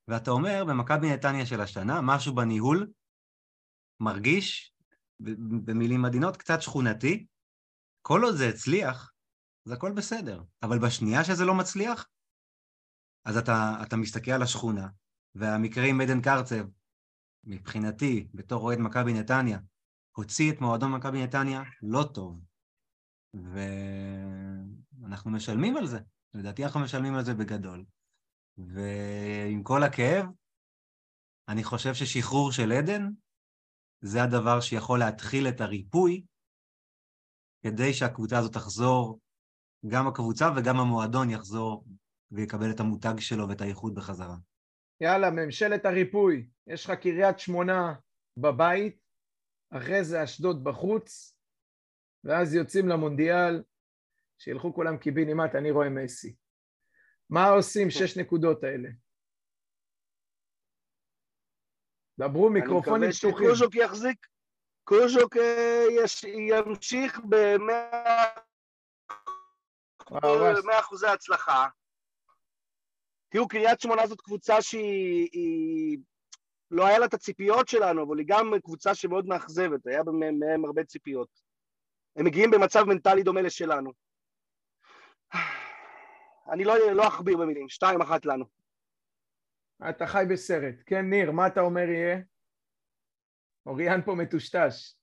ואתה 0.09 0.31
אומר, 0.31 0.65
במכבי 0.69 1.13
נתניה 1.13 1.47
של 1.47 1.61
השנה, 1.61 2.01
משהו 2.01 2.35
בניהול 2.35 2.91
מרגיש, 4.01 4.75
במילים 5.65 6.05
עדינות, 6.05 6.37
קצת 6.37 6.63
שכונתי. 6.63 7.27
כל 8.03 8.23
עוד 8.25 8.35
זה 8.35 8.49
הצליח, 8.49 9.13
אז 9.67 9.73
הכל 9.73 9.93
בסדר. 9.93 10.43
אבל 10.63 10.79
בשנייה 10.79 11.25
שזה 11.25 11.45
לא 11.45 11.55
מצליח, 11.55 12.09
אז 13.25 13.37
אתה, 13.37 13.83
אתה 13.83 13.97
מסתכל 13.97 14.31
על 14.31 14.43
השכונה, 14.43 14.89
והמקרה 15.35 15.85
עם 15.85 16.01
עדן 16.01 16.21
קרצב, 16.21 16.65
מבחינתי, 17.45 18.29
בתור 18.35 18.63
אוהד 18.63 18.79
מכבי 18.79 19.13
נתניה, 19.13 19.59
הוציא 20.17 20.53
את 20.53 20.61
מועדון 20.61 20.93
מכבי 20.93 21.23
נתניה 21.23 21.63
לא 21.83 22.05
טוב. 22.15 22.41
ואנחנו 24.95 25.31
משלמים 25.31 25.77
על 25.77 25.87
זה. 25.87 25.99
לדעתי 26.35 26.65
אנחנו 26.65 26.81
משלמים 26.81 27.15
על 27.15 27.25
זה 27.25 27.35
בגדול. 27.35 27.85
ועם 28.69 29.63
כל 29.63 29.83
הכאב, 29.83 30.27
אני 31.49 31.65
חושב 31.65 31.95
ששחרור 31.95 32.53
של 32.53 32.73
עדן 32.73 33.03
זה 34.01 34.23
הדבר 34.23 34.61
שיכול 34.61 34.99
להתחיל 34.99 35.49
את 35.49 35.61
הריפוי 35.61 36.25
כדי 37.67 37.95
שהקבוצה 37.95 38.39
הזאת 38.39 38.53
תחזור, 38.53 39.21
גם 39.89 40.09
הקבוצה 40.09 40.47
וגם 40.57 40.77
המועדון 40.81 41.31
יחזור 41.31 41.85
ויקבל 42.31 42.71
את 42.75 42.81
המותג 42.81 43.19
שלו 43.19 43.49
ואת 43.49 43.61
האיחוד 43.61 43.95
בחזרה. 43.95 44.37
יאללה, 45.01 45.31
ממשלת 45.31 45.85
הריפוי. 45.85 46.49
יש 46.67 46.85
לך 46.85 46.91
קריית 46.91 47.39
שמונה 47.39 47.95
בבית, 48.37 48.99
אחרי 49.71 50.05
זה 50.05 50.25
אשדוד 50.25 50.65
בחוץ, 50.65 51.37
ואז 52.25 52.55
יוצאים 52.55 52.89
למונדיאל, 52.89 53.63
שילכו 54.39 54.75
כולם 54.75 54.97
קיבינימט, 54.97 55.55
אני 55.55 55.71
רואה 55.71 55.89
מסי. 55.89 56.35
מה 57.33 57.49
עושים 57.49 57.91
שש 57.91 58.17
נקודות 58.17 58.65
האלה? 58.65 58.89
דברו 62.19 62.51
מיקרופונים 62.51 63.11
פתוחים. 63.11 63.31
אני 63.31 63.37
מקווה 63.37 63.55
שקוז'וק 63.55 63.75
יחזיק, 63.75 64.27
קוז'וק 64.85 65.37
אה, 65.37 65.87
ימשיך 66.49 67.21
במאה 67.29 68.35
אחוזי 70.81 71.07
הצלחה. 71.07 71.67
תראו, 73.29 73.49
קריית 73.49 73.81
שמונה 73.81 74.07
זאת 74.07 74.21
קבוצה 74.21 74.63
שהיא... 74.63 75.99
לא 76.71 76.87
היה 76.87 76.99
לה 76.99 77.07
את 77.07 77.15
הציפיות 77.15 77.69
שלנו, 77.69 78.05
אבל 78.05 78.19
היא 78.19 78.27
גם 78.29 78.53
קבוצה 78.65 78.95
שמאוד 78.95 79.27
מאכזבת, 79.27 79.87
היה 79.87 80.03
מהם 80.39 80.65
הרבה 80.65 80.85
ציפיות. 80.85 81.29
הם 82.17 82.25
מגיעים 82.25 82.51
במצב 82.51 82.85
מנטלי 82.85 83.23
דומה 83.23 83.43
לשלנו. 83.43 83.93
אני 86.51 86.65
לא, 86.65 86.93
לא 86.93 87.09
אכביר 87.09 87.37
במילים, 87.37 87.69
שתיים 87.69 88.01
אחת 88.01 88.27
לנו. 88.27 88.45
אתה 89.89 90.07
חי 90.07 90.25
בסרט. 90.31 90.75
כן, 90.87 91.11
ניר, 91.11 91.31
מה 91.31 91.47
אתה 91.47 91.61
אומר 91.61 91.89
יהיה? 91.89 92.19
אוריאן 93.67 94.03
פה 94.03 94.15
מטושטש. 94.15 94.95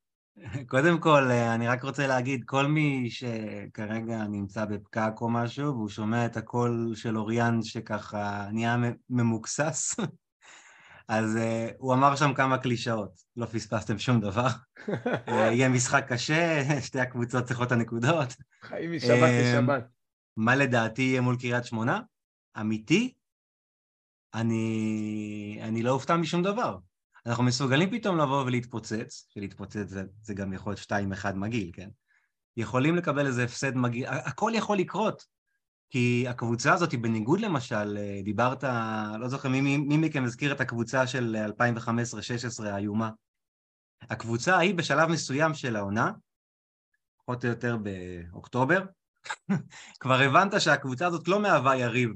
קודם 0.67 0.99
כל, 0.99 1.31
אה, 1.31 1.55
אני 1.55 1.67
רק 1.67 1.83
רוצה 1.83 2.07
להגיד, 2.07 2.43
כל 2.45 2.65
מי 2.65 3.09
שכרגע 3.09 4.23
נמצא 4.23 4.65
בפקק 4.65 5.11
או 5.21 5.29
משהו, 5.29 5.65
והוא 5.65 5.89
שומע 5.89 6.25
את 6.25 6.37
הקול 6.37 6.91
של 6.95 7.17
אוריאן 7.17 7.61
שככה 7.61 8.47
נהיה 8.51 8.77
ממוקסס, 9.09 9.95
אז 11.07 11.35
uh, 11.35 11.73
הוא 11.77 11.93
אמר 11.93 12.15
שם 12.15 12.33
כמה 12.33 12.57
קלישאות, 12.57 13.11
לא 13.37 13.45
פספסתם 13.45 13.99
שום 13.99 14.19
דבר. 14.19 14.47
uh, 14.87 14.91
יהיה 15.31 15.69
משחק 15.69 16.05
קשה, 16.07 16.63
שתי 16.87 16.99
הקבוצות 16.99 17.43
צריכות 17.43 17.67
את 17.67 17.71
הנקודות. 17.71 18.35
חיים 18.61 18.95
משבת 18.95 19.29
לשבת. 19.41 19.98
מה 20.39 20.55
לדעתי 20.55 21.01
יהיה 21.01 21.21
מול 21.21 21.35
קריית 21.39 21.65
שמונה? 21.65 22.01
אמיתי? 22.59 23.13
אני, 24.33 25.59
אני 25.61 25.83
לא 25.83 25.91
אופתע 25.91 26.17
משום 26.17 26.43
דבר. 26.43 26.77
אנחנו 27.25 27.43
מסוגלים 27.43 27.91
פתאום 27.91 28.17
לבוא 28.17 28.43
ולהתפוצץ, 28.43 29.27
שלהתפוצץ 29.29 29.87
זה, 29.87 30.03
זה 30.21 30.33
גם 30.33 30.53
יכול 30.53 30.73
להיות 30.73 31.23
2-1 31.23 31.33
מגעיל, 31.35 31.71
כן? 31.73 31.89
יכולים 32.57 32.95
לקבל 32.95 33.27
איזה 33.27 33.43
הפסד 33.43 33.75
מגעיל, 33.75 34.05
הכל 34.07 34.51
יכול 34.55 34.77
לקרות. 34.77 35.25
כי 35.89 36.25
הקבוצה 36.27 36.73
הזאת, 36.73 36.95
בניגוד 36.95 37.39
למשל, 37.39 37.97
אה, 37.97 38.21
דיברת, 38.23 38.63
לא 39.19 39.27
זוכר 39.27 39.49
מי, 39.49 39.77
מי 39.77 39.97
מכם 39.97 40.23
הזכיר 40.23 40.51
את 40.51 40.61
הקבוצה 40.61 41.07
של 41.07 41.35
2015-2016 42.59 42.65
האיומה. 42.65 43.09
הקבוצה 44.01 44.55
ההיא 44.55 44.75
בשלב 44.75 45.09
מסוים 45.09 45.53
של 45.53 45.75
העונה, 45.75 46.11
פחות 47.17 47.45
או 47.45 47.49
יותר 47.49 47.77
באוקטובר, 47.77 48.85
כבר 49.99 50.19
הבנת 50.21 50.61
שהקבוצה 50.61 51.07
הזאת 51.07 51.27
לא 51.27 51.41
מהווה 51.41 51.77
יריב 51.77 52.09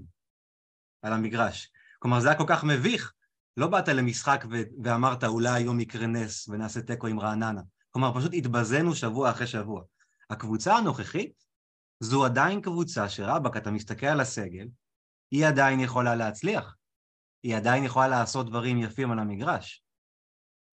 על 1.01 1.13
המגרש. 1.13 1.71
כלומר, 1.99 2.19
זה 2.19 2.27
היה 2.29 2.37
כל 2.37 2.45
כך 2.47 2.63
מביך, 2.63 3.13
לא 3.57 3.67
באת 3.67 3.87
למשחק 3.87 4.45
ו- 4.51 4.83
ואמרת 4.83 5.23
אולי 5.23 5.49
היום 5.49 5.79
יקרה 5.79 6.07
נס 6.07 6.49
ונעשה 6.49 6.81
תיקו 6.81 7.07
עם 7.07 7.19
רעננה. 7.19 7.61
כלומר, 7.91 8.19
פשוט 8.19 8.31
התבזינו 8.33 8.95
שבוע 8.95 9.31
אחרי 9.31 9.47
שבוע. 9.47 9.83
הקבוצה 10.29 10.75
הנוכחית 10.75 11.43
זו 11.99 12.25
עדיין 12.25 12.61
קבוצה 12.61 13.09
שרבאק, 13.09 13.57
אתה 13.57 13.71
מסתכל 13.71 14.05
על 14.05 14.19
הסגל, 14.19 14.67
היא 15.31 15.47
עדיין 15.47 15.79
יכולה 15.79 16.15
להצליח. 16.15 16.75
היא 17.43 17.57
עדיין 17.57 17.83
יכולה 17.83 18.07
לעשות 18.07 18.49
דברים 18.49 18.77
יפים 18.77 19.11
על 19.11 19.19
המגרש. 19.19 19.83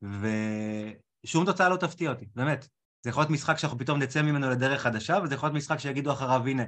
ושום 0.03 1.45
תוצאה 1.47 1.69
לא 1.69 1.77
תפתיע 1.77 2.11
אותי, 2.11 2.27
באמת. 2.35 2.69
זה 3.03 3.11
יכול 3.11 3.23
להיות 3.23 3.31
משחק 3.31 3.57
שאנחנו 3.57 3.79
פתאום 3.79 4.03
נצא 4.03 4.23
ממנו 4.23 4.51
לדרך 4.51 4.83
חדשה, 4.83 5.19
וזה 5.25 5.35
יכול 5.35 5.47
להיות 5.47 5.57
משחק 5.57 5.79
שיגידו 5.79 6.13
אחריו, 6.13 6.47
הנה, 6.47 6.65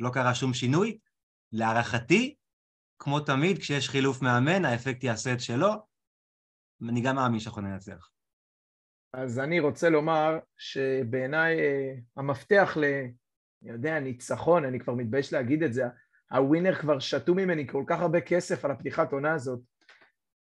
לא 0.00 0.10
קרה 0.10 0.34
שום 0.34 0.54
שינוי. 0.54 0.98
להערכתי, 1.52 2.34
כמו 2.98 3.20
תמיד, 3.20 3.58
כשיש 3.58 3.88
חילוף 3.88 4.22
מאמן, 4.22 4.64
האפקט 4.64 5.04
יעשה 5.04 5.32
את 5.32 5.40
שלו. 5.40 5.72
אני 6.88 7.00
גם 7.00 7.16
מאמין 7.16 7.40
שאנחנו 7.40 7.62
ננצח. 7.62 8.10
אז 9.12 9.38
אני 9.38 9.60
רוצה 9.60 9.90
לומר 9.90 10.38
שבעיניי 10.58 11.60
אה, 11.60 11.94
המפתח 12.16 12.76
ל... 12.80 12.84
אני 13.62 13.72
יודע, 13.72 14.00
ניצחון, 14.00 14.64
אני 14.64 14.78
כבר 14.80 14.94
מתבייש 14.94 15.32
להגיד 15.32 15.62
את 15.62 15.72
זה, 15.72 15.84
הווינר 16.30 16.74
כבר 16.74 16.98
שתו 16.98 17.34
ממני 17.34 17.66
כל 17.68 17.84
כך 17.86 18.00
הרבה 18.00 18.20
כסף 18.20 18.64
על 18.64 18.70
הפתיחת 18.70 19.12
עונה 19.12 19.34
הזאת. 19.34 19.60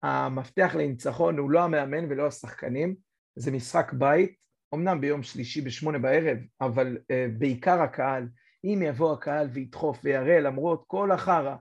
המפתח 0.02 0.74
לניצחון 0.74 1.38
הוא 1.38 1.50
לא 1.50 1.60
המאמן 1.60 2.04
ולא 2.10 2.26
השחקנים, 2.26 2.96
זה 3.36 3.50
משחק 3.50 3.92
בית, 3.92 4.45
אמנם 4.74 5.00
ביום 5.00 5.22
שלישי 5.22 5.60
בשמונה 5.60 5.98
בערב, 5.98 6.38
אבל 6.60 6.96
uh, 6.96 7.38
בעיקר 7.38 7.82
הקהל, 7.82 8.28
אם 8.64 8.82
יבוא 8.86 9.12
הקהל 9.12 9.48
וידחוף 9.52 10.00
ויראה 10.04 10.40
למרות 10.40 10.84
כל 10.86 11.10
החרא, 11.12 11.56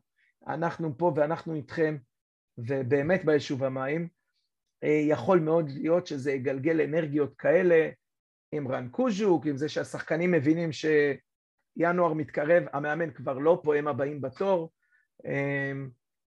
אנחנו 0.47 0.97
פה 0.97 1.13
ואנחנו 1.15 1.53
איתכם, 1.53 1.97
ובאמת 2.57 3.25
ביישוב 3.25 3.63
המים, 3.63 4.07
uh, 4.85 4.87
יכול 4.87 5.39
מאוד 5.39 5.69
להיות 5.69 6.07
שזה 6.07 6.31
יגלגל 6.31 6.81
אנרגיות 6.81 7.35
כאלה 7.37 7.89
עם 8.51 8.67
רן 8.67 8.89
קוז'וק, 8.89 9.45
עם 9.45 9.57
זה 9.57 9.69
שהשחקנים 9.69 10.31
מבינים 10.31 10.69
שינואר 10.71 12.13
מתקרב, 12.13 12.63
המאמן 12.73 13.11
כבר 13.11 13.37
לא 13.37 13.61
פה, 13.63 13.75
הם 13.75 13.87
הבאים 13.87 14.21
בתור, 14.21 14.71
uh, 15.23 15.27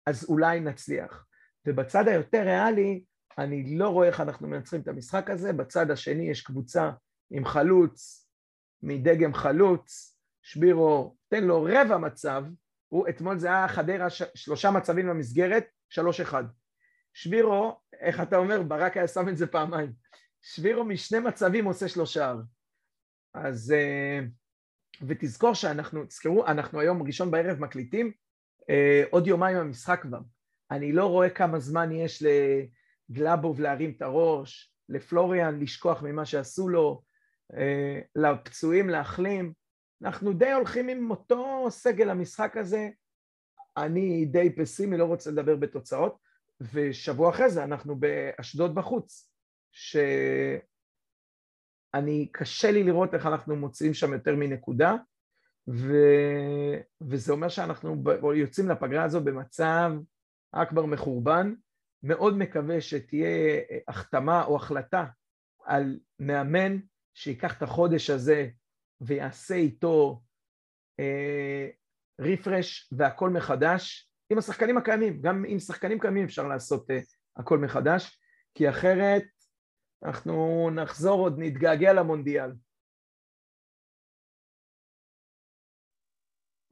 אז 0.06 0.26
אולי 0.28 0.60
נצליח. 0.60 1.24
ובצד 1.66 2.08
היותר 2.08 2.42
ריאלי, 2.42 3.02
אני 3.38 3.76
לא 3.78 3.88
רואה 3.88 4.06
איך 4.06 4.20
אנחנו 4.20 4.48
מנצחים 4.48 4.80
את 4.80 4.88
המשחק 4.88 5.30
הזה, 5.30 5.52
בצד 5.52 5.90
השני 5.90 6.30
יש 6.30 6.42
קבוצה 6.42 6.90
עם 7.30 7.44
חלוץ, 7.44 8.28
מדגם 8.82 9.34
חלוץ, 9.34 10.16
שבירו, 10.42 11.16
תן 11.28 11.44
לו 11.44 11.62
רבע 11.62 11.98
מצב, 11.98 12.44
הוא, 12.88 13.08
אתמול 13.08 13.38
זה 13.38 13.48
היה 13.48 13.68
חדרה 13.68 14.10
ש... 14.10 14.22
שלושה 14.34 14.70
מצבים 14.70 15.06
למסגרת, 15.06 15.64
שלוש 15.88 16.20
אחד. 16.20 16.44
שבירו, 17.14 17.80
איך 18.00 18.20
אתה 18.20 18.36
אומר, 18.36 18.62
ברק 18.62 18.96
היה 18.96 19.08
שם 19.08 19.28
את 19.28 19.36
זה 19.36 19.46
פעמיים. 19.46 19.92
שבירו 20.42 20.84
משני 20.84 21.18
מצבים 21.18 21.64
עושה 21.64 21.88
שלושה. 21.88 22.34
אז... 23.34 23.72
אה, 23.72 24.20
ותזכור 25.06 25.54
שאנחנו, 25.54 26.04
תזכרו, 26.04 26.46
אנחנו 26.46 26.80
היום 26.80 27.02
ראשון 27.02 27.30
בערב 27.30 27.58
מקליטים, 27.58 28.12
אה, 28.70 29.02
עוד 29.10 29.26
יומיים 29.26 29.56
המשחק 29.56 30.02
כבר. 30.02 30.20
אני 30.70 30.92
לא 30.92 31.06
רואה 31.06 31.30
כמה 31.30 31.58
זמן 31.58 31.92
יש 31.92 32.22
לגלאבוב 33.10 33.60
להרים 33.60 33.92
את 33.96 34.02
הראש, 34.02 34.72
לפלוריאן 34.88 35.60
לשכוח 35.60 36.02
ממה 36.02 36.24
שעשו 36.24 36.68
לו, 36.68 37.02
אה, 37.56 38.00
לפצועים 38.16 38.88
להחלים. 38.88 39.52
אנחנו 40.02 40.32
די 40.32 40.52
הולכים 40.52 40.88
עם 40.88 41.10
אותו 41.10 41.66
סגל 41.70 42.10
המשחק 42.10 42.56
הזה. 42.56 42.88
אני 43.76 44.24
די 44.24 44.56
פסימי, 44.56 44.96
לא 44.96 45.04
רוצה 45.04 45.30
לדבר 45.30 45.56
בתוצאות, 45.56 46.18
ושבוע 46.60 47.30
אחרי 47.30 47.50
זה 47.50 47.64
אנחנו 47.64 47.96
באשדוד 47.96 48.74
בחוץ, 48.74 49.32
שאני, 49.72 50.58
קשה 52.32 52.70
לי 52.70 52.84
לראות 52.84 53.14
איך 53.14 53.26
אנחנו 53.26 53.56
מוצאים 53.56 53.94
שם 53.94 54.12
יותר 54.12 54.36
מנקודה, 54.36 54.96
ו... 55.68 55.92
וזה 57.00 57.32
אומר 57.32 57.48
שאנחנו 57.48 58.02
יוצאים 58.34 58.68
לפגרה 58.68 59.04
הזו 59.04 59.20
במצב 59.24 59.92
אכבר 60.52 60.86
מחורבן, 60.86 61.54
מאוד 62.02 62.38
מקווה 62.38 62.80
שתהיה 62.80 63.60
החתמה 63.88 64.44
או 64.44 64.56
החלטה 64.56 65.04
על 65.64 66.00
מאמן 66.18 66.78
שיקח 67.14 67.56
את 67.56 67.62
החודש 67.62 68.10
הזה 68.10 68.48
ויעשה 69.00 69.54
איתו 69.54 70.22
אה, 71.00 71.68
רפרש 72.20 72.92
והכל 72.92 73.30
מחדש, 73.30 74.10
עם 74.30 74.38
השחקנים 74.38 74.78
הקיימים, 74.78 75.22
גם 75.22 75.44
עם 75.48 75.58
שחקנים 75.58 76.00
קיימים 76.00 76.24
אפשר 76.24 76.48
לעשות 76.48 76.90
אה, 76.90 76.98
הכל 77.36 77.58
מחדש, 77.58 78.20
כי 78.54 78.70
אחרת 78.70 79.22
אנחנו 80.04 80.70
נחזור 80.74 81.20
עוד, 81.20 81.34
נתגעגע 81.38 81.92
למונדיאל. 81.92 82.50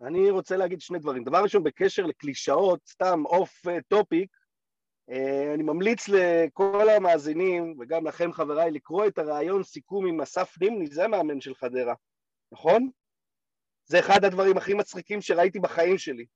אני 0.01 0.31
רוצה 0.31 0.57
להגיד 0.57 0.81
שני 0.81 0.99
דברים. 0.99 1.25
דבר 1.25 1.43
ראשון, 1.43 1.65
בקשר 1.65 2.07
לקלישאות, 2.07 2.81
סתם 2.87 3.23
off 3.25 3.63
topic, 3.89 4.31
אה, 4.35 4.46
אני 5.55 5.63
ממליץ 5.63 6.09
לכל 6.09 6.89
המאזינים, 6.89 7.77
וגם 7.79 8.07
לכם 8.07 8.33
חבריי, 8.33 8.71
לקרוא 8.71 9.07
את 9.07 9.19
הריאיון 9.19 9.63
סיכום 9.63 10.07
עם 10.07 10.21
אסף 10.21 10.55
נימני, 10.61 10.87
זה 10.87 11.09
מאמן 11.09 11.41
של 11.41 11.55
חדרה, 11.55 11.95
נכון? 12.53 12.91
זה 13.85 13.99
אחד 13.99 14.25
הדברים 14.25 14.57
הכי 14.57 14.75
מצחיקים 14.75 15.21
שראיתי 15.21 15.61
בחיים 15.61 15.99
שלי. 15.99 16.27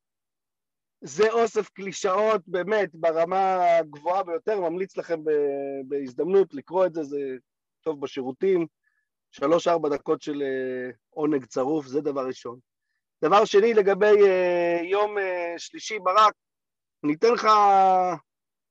זה 1.00 1.30
אוסף 1.30 1.68
קלישאות 1.68 2.42
באמת 2.46 2.90
ברמה 2.94 3.64
הגבוהה 3.78 4.22
ביותר, 4.22 4.60
ממליץ 4.60 4.96
לכם 4.96 5.20
בהזדמנות 5.88 6.54
לקרוא 6.54 6.86
את 6.86 6.94
זה, 6.94 7.02
זה 7.02 7.18
טוב 7.80 8.00
בשירותים, 8.00 8.66
שלוש-ארבע 9.30 9.88
דקות 9.88 10.22
של 10.22 10.42
אה, 10.42 10.90
עונג 11.10 11.44
צרוף, 11.44 11.86
זה 11.86 12.00
דבר 12.00 12.26
ראשון. 12.26 12.58
דבר 13.24 13.44
שני, 13.44 13.74
לגבי 13.74 14.26
אה, 14.26 14.80
יום 14.82 15.16
שלישי 15.58 15.98
ברק, 15.98 16.34
אני 17.04 17.14
אתן 17.14 17.32
לך 17.32 17.48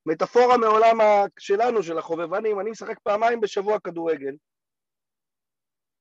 מטאפורה 0.10 0.57
מעולם 0.57 0.97
שלנו, 1.39 1.84
של 1.84 1.97
החובבנים, 1.97 2.60
אני 2.60 2.72
משחק 2.72 2.99
פעמיים 2.99 3.41
בשבוע 3.41 3.80
כדורגל, 3.80 4.36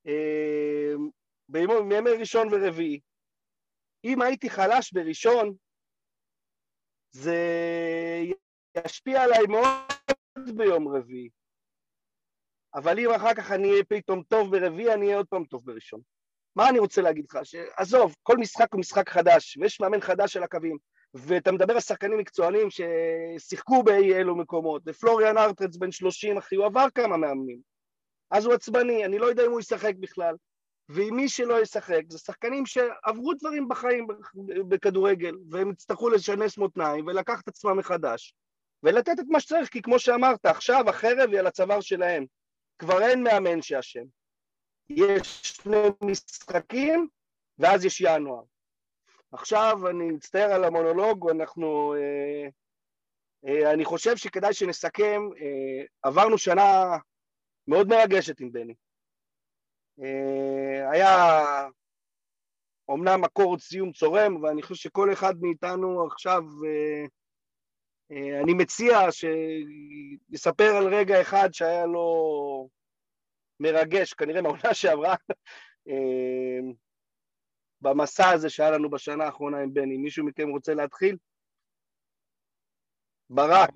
אמ, 0.07 1.09
בימי 1.49 2.11
ראשון 2.19 2.49
ורביעי. 2.51 3.01
אם 4.05 4.23
הייתי 4.23 4.51
חלש 4.51 4.93
בראשון, 4.93 5.55
זה 7.11 7.37
ישפיע 8.85 9.23
עליי 9.23 9.47
מאוד 9.49 10.57
ביום 10.57 10.89
רביעי. 10.89 11.29
אבל 12.75 12.99
אם 12.99 13.11
אחר 13.17 13.35
כך 13.35 13.51
אני 13.53 13.71
אהיה 13.71 13.85
פתאום 13.85 14.23
טוב 14.23 14.57
ברביעי, 14.57 14.95
אני 14.95 15.07
אהיה 15.07 15.17
עוד 15.17 15.27
פעם 15.27 15.45
טוב 15.45 15.65
בראשון. 15.65 16.01
מה 16.57 16.69
אני 16.69 16.79
רוצה 16.79 17.03
להגיד 17.03 17.25
לך? 17.31 17.39
שעזוב, 17.45 18.15
כל 18.23 18.37
משחק 18.37 18.73
הוא 18.73 18.81
משחק 18.81 19.09
חדש, 19.09 19.57
ויש 19.57 19.81
מאמן 19.81 20.01
חדש 20.01 20.37
על 20.37 20.43
הקווים. 20.43 20.79
ואתה 21.15 21.53
מדבר 21.53 21.75
על 21.75 21.81
שחקנים 21.81 22.19
מקצוענים 22.19 22.69
ששיחקו 22.71 23.83
באי 23.83 24.15
אלו 24.15 24.37
מקומות, 24.37 24.83
ופלוריאן 24.87 25.39
ארטרץ 25.39 25.77
בן 25.77 25.93
30, 25.93 26.39
אחי, 26.39 26.57
הוא 26.57 26.67
עבר 26.67 26.87
כמה 26.95 27.17
מאמנים. 27.17 27.61
אז 28.31 28.45
הוא 28.45 28.55
עצבני, 28.55 29.05
אני 29.05 29.19
לא 29.19 29.27
יודע 29.27 29.47
אם 29.47 29.51
הוא 29.51 29.61
ישחק 29.61 29.95
בכלל. 30.01 30.35
ואם 30.89 31.17
מי 31.17 31.29
שלא 31.29 31.63
ישחק, 31.63 32.03
זה 32.09 32.19
שחקנים 32.19 32.67
שעברו 32.67 33.35
דברים 33.35 33.69
בחיים 33.69 34.07
בכדורגל, 34.69 35.35
והם 35.51 35.71
יצטרכו 35.71 36.09
לשנס 36.09 36.59
מותניים 36.59 37.07
ולקחת 37.07 37.43
את 37.43 37.49
עצמם 37.49 37.77
מחדש, 37.77 38.35
ולתת 38.83 39.21
את 39.21 39.25
מה 39.29 39.41
שצריך, 39.41 39.69
כי 39.69 39.83
כמו 39.83 39.99
שאמרת, 39.99 40.47
עכשיו 40.47 40.89
החרב 40.89 41.31
היא 41.31 41.39
על 41.39 41.47
הצוואר 41.47 41.81
שלהם. 41.81 42.27
כבר 42.79 43.03
אין 43.03 43.23
מאמן 43.23 43.63
שאשם. 43.63 44.05
יש 44.91 45.41
שני 45.43 45.89
משחקים, 46.05 47.09
ואז 47.59 47.85
יש 47.85 48.01
ינואר. 48.01 48.43
עכשיו 49.33 49.89
אני 49.91 50.11
מצטער 50.11 50.53
על 50.53 50.65
המונולוג, 50.65 51.31
אנחנו... 51.31 51.95
אה, 51.95 52.49
אה, 53.47 53.73
אני 53.73 53.85
חושב 53.85 54.17
שכדאי 54.17 54.55
שנסכם, 54.55 55.23
אה, 55.41 55.85
עברנו 56.03 56.39
שנה 56.39 56.97
מאוד 57.69 57.89
מרגשת 57.89 58.41
עם 58.41 58.53
בני. 58.53 58.75
היה 60.93 61.45
אומנם 62.89 63.21
מקור 63.21 63.59
סיום 63.59 63.93
צורם, 63.93 64.43
ואני 64.43 64.63
חושב 64.63 64.75
שכל 64.75 65.13
אחד 65.13 65.35
מאיתנו 65.41 66.07
עכשיו, 66.07 66.43
אני 68.43 68.55
מציע 68.55 68.99
שיספר 69.11 70.77
על 70.77 70.95
רגע 70.95 71.21
אחד 71.21 71.49
שהיה 71.53 71.87
לו 71.87 72.69
מרגש, 73.61 74.13
כנראה 74.13 74.43
מהעונה 74.43 74.75
שעברה, 74.75 75.15
במסע 77.81 78.31
הזה 78.31 78.51
שהיה 78.51 78.71
לנו 78.71 78.91
בשנה 78.91 79.25
האחרונה 79.25 79.59
עם 79.59 79.75
בני. 79.75 79.97
מישהו 79.97 80.27
מכם 80.27 80.49
רוצה 80.49 80.75
להתחיל? 80.75 81.17
ברק. 83.31 83.75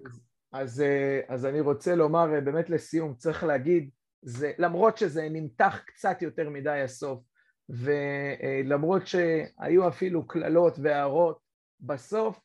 אז, 0.53 0.81
אה, 0.81 1.21
אז 1.29 1.47
אני 1.47 1.61
רוצה 1.61 1.95
לומר 1.95 2.35
אה, 2.35 2.41
באמת 2.41 2.71
לסיום, 2.71 3.15
צריך 3.15 3.45
להגיד, 3.45 3.91
זה, 4.23 4.53
למרות 4.59 4.99
שזה 4.99 5.29
נמתח 5.31 5.81
קצת 5.87 6.23
יותר 6.23 6.51
מדי 6.51 6.81
הסוף, 6.81 7.21
ולמרות 7.69 9.03
שהיו 9.07 9.89
אפילו 9.89 10.27
קללות 10.27 10.79
והערות, 10.83 11.39
בסוף 11.81 12.41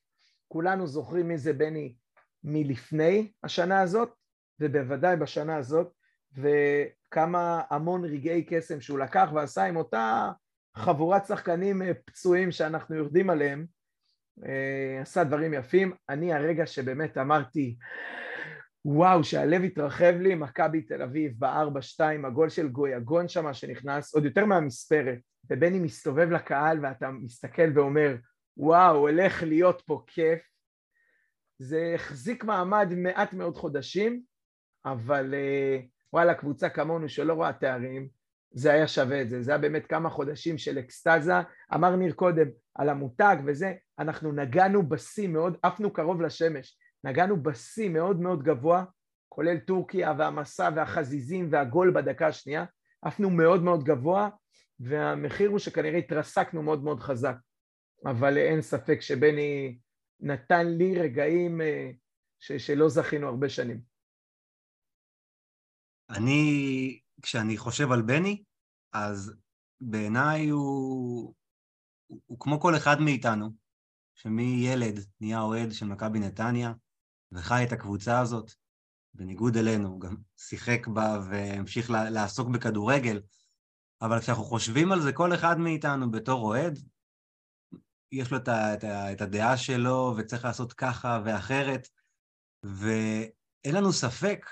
כולנו 0.48 0.88
זוכרים 0.88 1.28
מי 1.28 1.38
זה 1.38 1.54
בני 1.54 1.96
מלפני 2.44 3.32
השנה 3.44 3.82
הזאת, 3.82 4.10
ובוודאי 4.60 5.16
בשנה 5.16 5.58
הזאת, 5.58 5.94
וכמה 6.34 7.62
המון 7.70 8.06
רגעי 8.06 8.46
קסם 8.46 8.82
שהוא 8.82 9.00
לקח 9.00 9.30
ועשה 9.36 9.64
עם 9.64 9.78
אותה 9.78 10.32
חבורת 10.78 11.26
שחקנים 11.26 11.82
אה, 11.82 11.92
פצועים 12.06 12.52
שאנחנו 12.52 12.96
יורדים 12.96 13.30
עליהם, 13.30 13.66
אה, 14.46 15.02
עשה 15.02 15.24
דברים 15.24 15.54
יפים. 15.54 15.94
אני 16.10 16.34
הרגע 16.34 16.66
שבאמת 16.66 17.18
אמרתי, 17.18 17.78
וואו, 18.86 19.24
שהלב 19.24 19.64
התרחב 19.64 20.14
לי, 20.20 20.36
מכבי 20.36 20.82
תל 20.82 21.02
אביב 21.02 21.34
בארבע 21.38 21.82
שתיים, 21.82 22.26
הגול 22.26 22.50
של 22.50 22.68
גויגון 22.68 23.28
שמה 23.28 23.54
שנכנס, 23.54 24.16
עוד 24.16 24.26
יותר 24.26 24.46
מהמספרת, 24.46 25.20
ובני 25.50 25.80
מסתובב 25.80 26.30
לקהל 26.32 26.80
ואתה 26.86 27.12
מסתכל 27.12 27.72
ואומר, 27.76 28.16
וואו, 28.58 28.96
הולך 28.96 29.44
להיות 29.44 29.82
פה 29.86 30.04
כיף. 30.08 30.40
זה 31.60 31.92
החזיק 31.96 32.44
מעמד 32.44 32.94
מעט 32.98 33.34
מאוד 33.34 33.58
חודשים, 33.58 34.22
אבל 34.86 35.34
אה, 35.34 35.80
וואלה, 36.14 36.34
קבוצה 36.34 36.70
כמונו 36.70 37.10
שלא 37.10 37.34
רואה 37.34 37.54
תארים, 37.54 38.08
זה 38.52 38.72
היה 38.72 38.88
שווה 38.88 39.22
את 39.22 39.30
זה, 39.30 39.42
זה 39.42 39.52
היה 39.52 39.58
באמת 39.58 39.86
כמה 39.86 40.10
חודשים 40.10 40.58
של 40.58 40.80
אקסטזה, 40.80 41.34
אמר 41.74 41.96
ניר 41.96 42.14
קודם 42.14 42.48
על 42.76 42.90
המותג 42.90 43.38
וזה, 43.46 43.74
אנחנו 44.00 44.32
נגענו 44.32 44.90
בשיא 44.90 45.28
מאוד, 45.28 45.58
עפנו 45.64 45.94
קרוב 45.94 46.22
לשמש, 46.22 46.78
נגענו 47.04 47.44
בשיא 47.44 47.90
מאוד 47.90 48.20
מאוד 48.20 48.44
גבוה, 48.44 48.84
כולל 49.30 49.60
טורקיה 49.60 50.14
והמסע 50.18 50.70
והחזיזים 50.76 51.48
והגול 51.52 51.94
בדקה 51.96 52.28
השנייה, 52.28 52.66
עפנו 53.02 53.30
מאוד 53.30 53.64
מאוד 53.64 53.84
גבוה, 53.84 54.30
והמחיר 54.80 55.50
הוא 55.50 55.60
שכנראה 55.60 55.98
התרסקנו 55.98 56.64
מאוד 56.64 56.84
מאוד 56.84 57.00
חזק, 57.00 57.36
אבל 58.06 58.38
אין 58.38 58.62
ספק 58.62 59.02
שבני 59.02 59.78
נתן 60.20 60.68
לי 60.68 61.00
רגעים 61.00 61.62
אה, 61.62 61.92
ש- 62.40 62.52
שלא 62.52 62.90
זכינו 62.90 63.28
הרבה 63.28 63.50
שנים. 63.50 63.82
אני, 66.10 67.00
כשאני 67.22 67.58
חושב 67.58 67.92
על 67.92 68.02
בני, 68.02 68.44
אז 68.94 69.34
בעיניי 69.82 70.50
הוא, 70.50 71.34
הוא, 72.08 72.22
הוא 72.26 72.40
כמו 72.40 72.60
כל 72.60 72.76
אחד 72.76 73.02
מאיתנו, 73.02 73.50
שמילד 74.16 75.00
נהיה 75.22 75.42
אוהד 75.42 75.72
של 75.72 75.86
מכבי 75.86 76.20
נתניה, 76.20 76.74
וחי 77.32 77.64
את 77.68 77.72
הקבוצה 77.72 78.20
הזאת, 78.20 78.52
בניגוד 79.14 79.58
אלינו, 79.58 80.00
גם 80.00 80.16
שיחק 80.38 80.88
בה 80.88 81.20
והמשיך 81.30 81.90
לעסוק 81.90 82.50
בכדורגל, 82.50 83.22
אבל 84.02 84.20
כשאנחנו 84.20 84.44
חושבים 84.44 84.92
על 84.92 85.02
זה, 85.02 85.14
כל 85.14 85.34
אחד 85.34 85.60
מאיתנו 85.60 86.12
בתור 86.12 86.46
אוהד, 86.46 86.80
יש 88.12 88.32
לו 88.32 88.38
את, 88.38 88.50
את, 88.50 88.84
את 88.84 89.22
הדעה 89.22 89.58
שלו 89.58 90.14
וצריך 90.18 90.46
לעשות 90.46 90.74
ככה 90.74 91.22
ואחרת, 91.26 91.88
ואין 92.64 93.76
לנו 93.76 93.94
ספק 93.94 94.46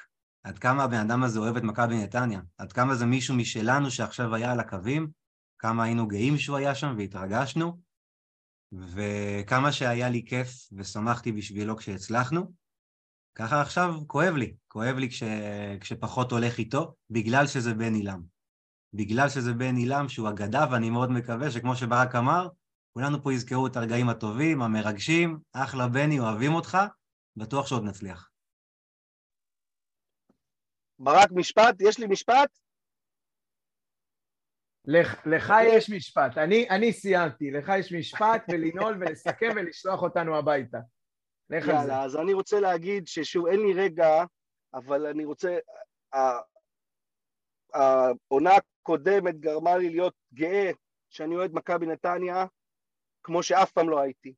עד 0.46 0.60
כמה 0.60 0.84
הבן 0.84 0.98
אדם 0.98 1.24
הזה 1.24 1.40
אוהב 1.40 1.58
את 1.58 1.64
מכבי 1.64 2.04
נתניה, 2.04 2.42
עד 2.58 2.72
כמה 2.72 2.96
זה 2.96 3.06
מישהו 3.06 3.36
משלנו 3.36 3.92
שעכשיו 3.92 4.36
היה 4.36 4.52
על 4.52 4.60
הקווים, 4.60 5.08
כמה 5.60 5.84
היינו 5.84 6.08
גאים 6.08 6.38
שהוא 6.38 6.58
היה 6.58 6.76
שם 6.76 6.96
והתרגשנו, 6.98 7.82
וכמה 8.72 9.72
שהיה 9.72 10.10
לי 10.10 10.26
כיף 10.26 10.70
ושמחתי 10.74 11.32
בשבילו 11.32 11.78
כשהצלחנו. 11.78 12.54
ככה 13.36 13.62
עכשיו 13.62 13.96
כואב 14.08 14.34
לי, 14.36 14.56
כואב 14.68 14.96
לי 14.96 15.10
כש, 15.10 15.24
כשפחות 15.80 16.32
הולך 16.32 16.58
איתו, 16.58 16.96
בגלל 17.10 17.48
שזה 17.48 17.74
בן 17.74 17.94
עילם. 17.94 18.22
בגלל 18.94 19.30
שזה 19.30 19.54
בן 19.54 19.76
עילם 19.76 20.10
שהוא 20.10 20.30
אגדה, 20.30 20.66
ואני 20.72 20.90
מאוד 20.90 21.12
מקווה 21.12 21.52
שכמו 21.52 21.76
שברק 21.76 22.16
אמר, 22.16 22.48
כולנו 22.94 23.24
פה 23.24 23.34
יזכרו 23.34 23.68
את 23.68 23.78
הרגעים 23.78 24.10
הטובים, 24.10 24.62
המרגשים, 24.62 25.40
אחלה 25.54 25.88
בני, 25.88 26.20
אוהבים 26.20 26.54
אותך, 26.54 26.78
בטוח 27.38 27.68
שעוד 27.68 27.84
נצליח. 27.84 28.35
ברק, 31.00 31.32
משפט? 31.32 31.76
יש 31.80 32.00
לי 32.00 32.08
משפט? 32.08 32.50
לך, 34.88 35.26
לך 35.26 35.54
יש 35.66 35.90
משפט, 35.90 36.38
אני, 36.38 36.70
אני 36.70 36.94
סיימתי, 36.94 37.52
לך 37.52 37.72
יש 37.80 37.94
משפט 37.94 38.44
ולנעול 38.52 38.98
ולסכם 39.00 39.50
ולשלוח 39.56 40.02
אותנו 40.02 40.38
הביתה. 40.38 40.78
לך 41.50 41.70
על 41.70 41.86
זה. 41.86 41.96
אז 41.96 42.16
אני 42.16 42.34
רוצה 42.34 42.60
להגיד 42.60 43.08
ששוב, 43.08 43.48
אין 43.48 43.60
לי 43.60 43.74
רגע, 43.74 44.24
אבל 44.74 45.06
אני 45.06 45.26
רוצה... 45.26 45.58
העונה 47.74 48.52
הקודמת 48.56 49.40
גרמה 49.40 49.78
לי 49.78 49.90
להיות 49.90 50.16
גאה 50.34 50.72
שאני 51.10 51.36
אוהד 51.36 51.52
מכבי 51.54 51.86
נתניה, 51.86 52.46
כמו 53.24 53.44
שאף 53.44 53.72
פעם 53.72 53.90
לא 53.90 54.00
הייתי. 54.00 54.34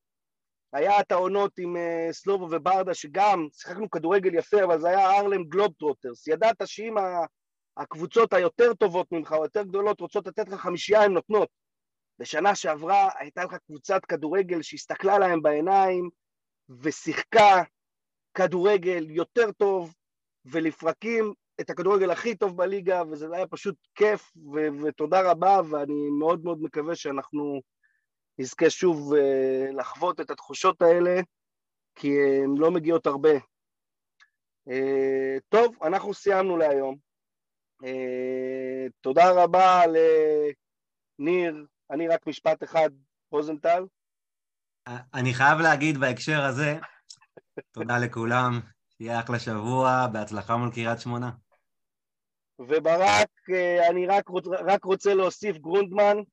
היה 0.73 0.99
את 0.99 1.11
העונות 1.11 1.59
עם 1.59 1.75
uh, 1.75 2.13
סלובו 2.13 2.47
וברדה, 2.51 2.93
שגם 2.93 3.47
שיחקנו 3.53 3.89
כדורגל 3.89 4.35
יפה, 4.35 4.63
אבל 4.63 4.81
זה 4.81 4.87
היה 4.87 5.19
ארלם 5.19 5.43
גלובטרוטרס. 5.43 6.27
ידעת 6.27 6.55
שאם 6.65 6.95
הקבוצות 7.77 8.33
היותר 8.33 8.73
טובות 8.73 9.11
ממך, 9.11 9.31
או 9.31 9.43
יותר 9.43 9.63
גדולות, 9.63 10.01
רוצות 10.01 10.27
לתת 10.27 10.49
לך 10.49 10.59
חמישייה, 10.59 11.03
הן 11.03 11.13
נותנות. 11.13 11.49
בשנה 12.19 12.55
שעברה 12.55 13.09
הייתה 13.19 13.43
לך 13.43 13.55
קבוצת 13.67 14.05
כדורגל 14.05 14.61
שהסתכלה 14.61 15.19
להם 15.19 15.41
בעיניים 15.41 16.09
ושיחקה 16.69 17.63
כדורגל 18.33 19.05
יותר 19.09 19.51
טוב, 19.51 19.93
ולפרקים 20.45 21.33
את 21.61 21.69
הכדורגל 21.69 22.11
הכי 22.11 22.35
טוב 22.35 22.57
בליגה, 22.57 23.03
וזה 23.11 23.27
היה 23.33 23.47
פשוט 23.47 23.75
כיף, 23.95 24.31
ו- 24.53 24.81
ותודה 24.83 25.31
רבה, 25.31 25.61
ואני 25.69 26.09
מאוד 26.19 26.43
מאוד 26.43 26.61
מקווה 26.61 26.95
שאנחנו 26.95 27.61
נזכה 28.39 28.69
שוב 28.69 29.13
uh, 29.13 29.17
לחוות 29.79 30.19
את 30.19 30.29
התחושות 30.29 30.81
האלה, 30.81 31.21
כי 31.95 32.07
הן 32.43 32.57
לא 32.57 32.71
מגיעות 32.71 33.07
הרבה. 33.07 33.37
Uh, 34.69 35.41
טוב, 35.49 35.75
אנחנו 35.83 36.13
סיימנו 36.13 36.57
להיום. 36.57 36.97
Uh, 37.83 38.91
תודה 39.01 39.43
רבה 39.43 39.81
לניר, 41.19 41.65
אני 41.91 42.07
רק 42.07 42.27
משפט 42.27 42.63
אחד, 42.63 42.89
רוזנטל. 43.31 43.85
אני 45.13 45.33
חייב 45.33 45.59
להגיד 45.59 45.97
בהקשר 45.97 46.41
הזה, 46.41 46.79
תודה 47.71 47.97
לכולם, 47.97 48.59
שיהיה 48.97 49.19
אחלה 49.19 49.39
שבוע, 49.39 50.07
בהצלחה 50.13 50.57
מול 50.57 50.71
קריית 50.71 50.99
שמונה. 50.99 51.31
וברק, 52.59 53.29
אני 53.89 54.07
רק, 54.07 54.29
רק 54.67 54.83
רוצה 54.83 55.13
להוסיף 55.13 55.57
גרונדמן, 55.57 56.17
אה, 56.17 56.23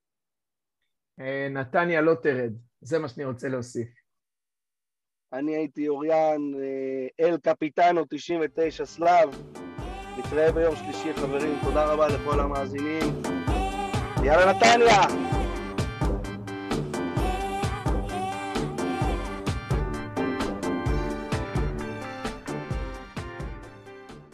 נתניה 1.51 2.01
לא 2.01 2.15
תרד, 2.23 2.53
זה 2.81 2.99
מה 2.99 3.09
שאני 3.09 3.25
רוצה 3.25 3.49
להוסיף. 3.49 3.89
אני 5.33 5.57
הייתי 5.57 5.89
אוריאן 5.89 6.41
אה, 6.55 7.27
אל 7.27 7.37
קפיטנו 7.39 8.05
99 8.11 8.85
סלאב. 8.85 9.43
נתראה 10.19 10.53
ביום 10.53 10.77
שלישי 10.77 11.15
חברים, 11.15 11.59
תודה 11.65 11.93
רבה 11.93 12.09
לכל 12.09 12.41
המאזינים. 12.41 13.23
יאללה 14.25 14.53
נתניה! 14.53 15.34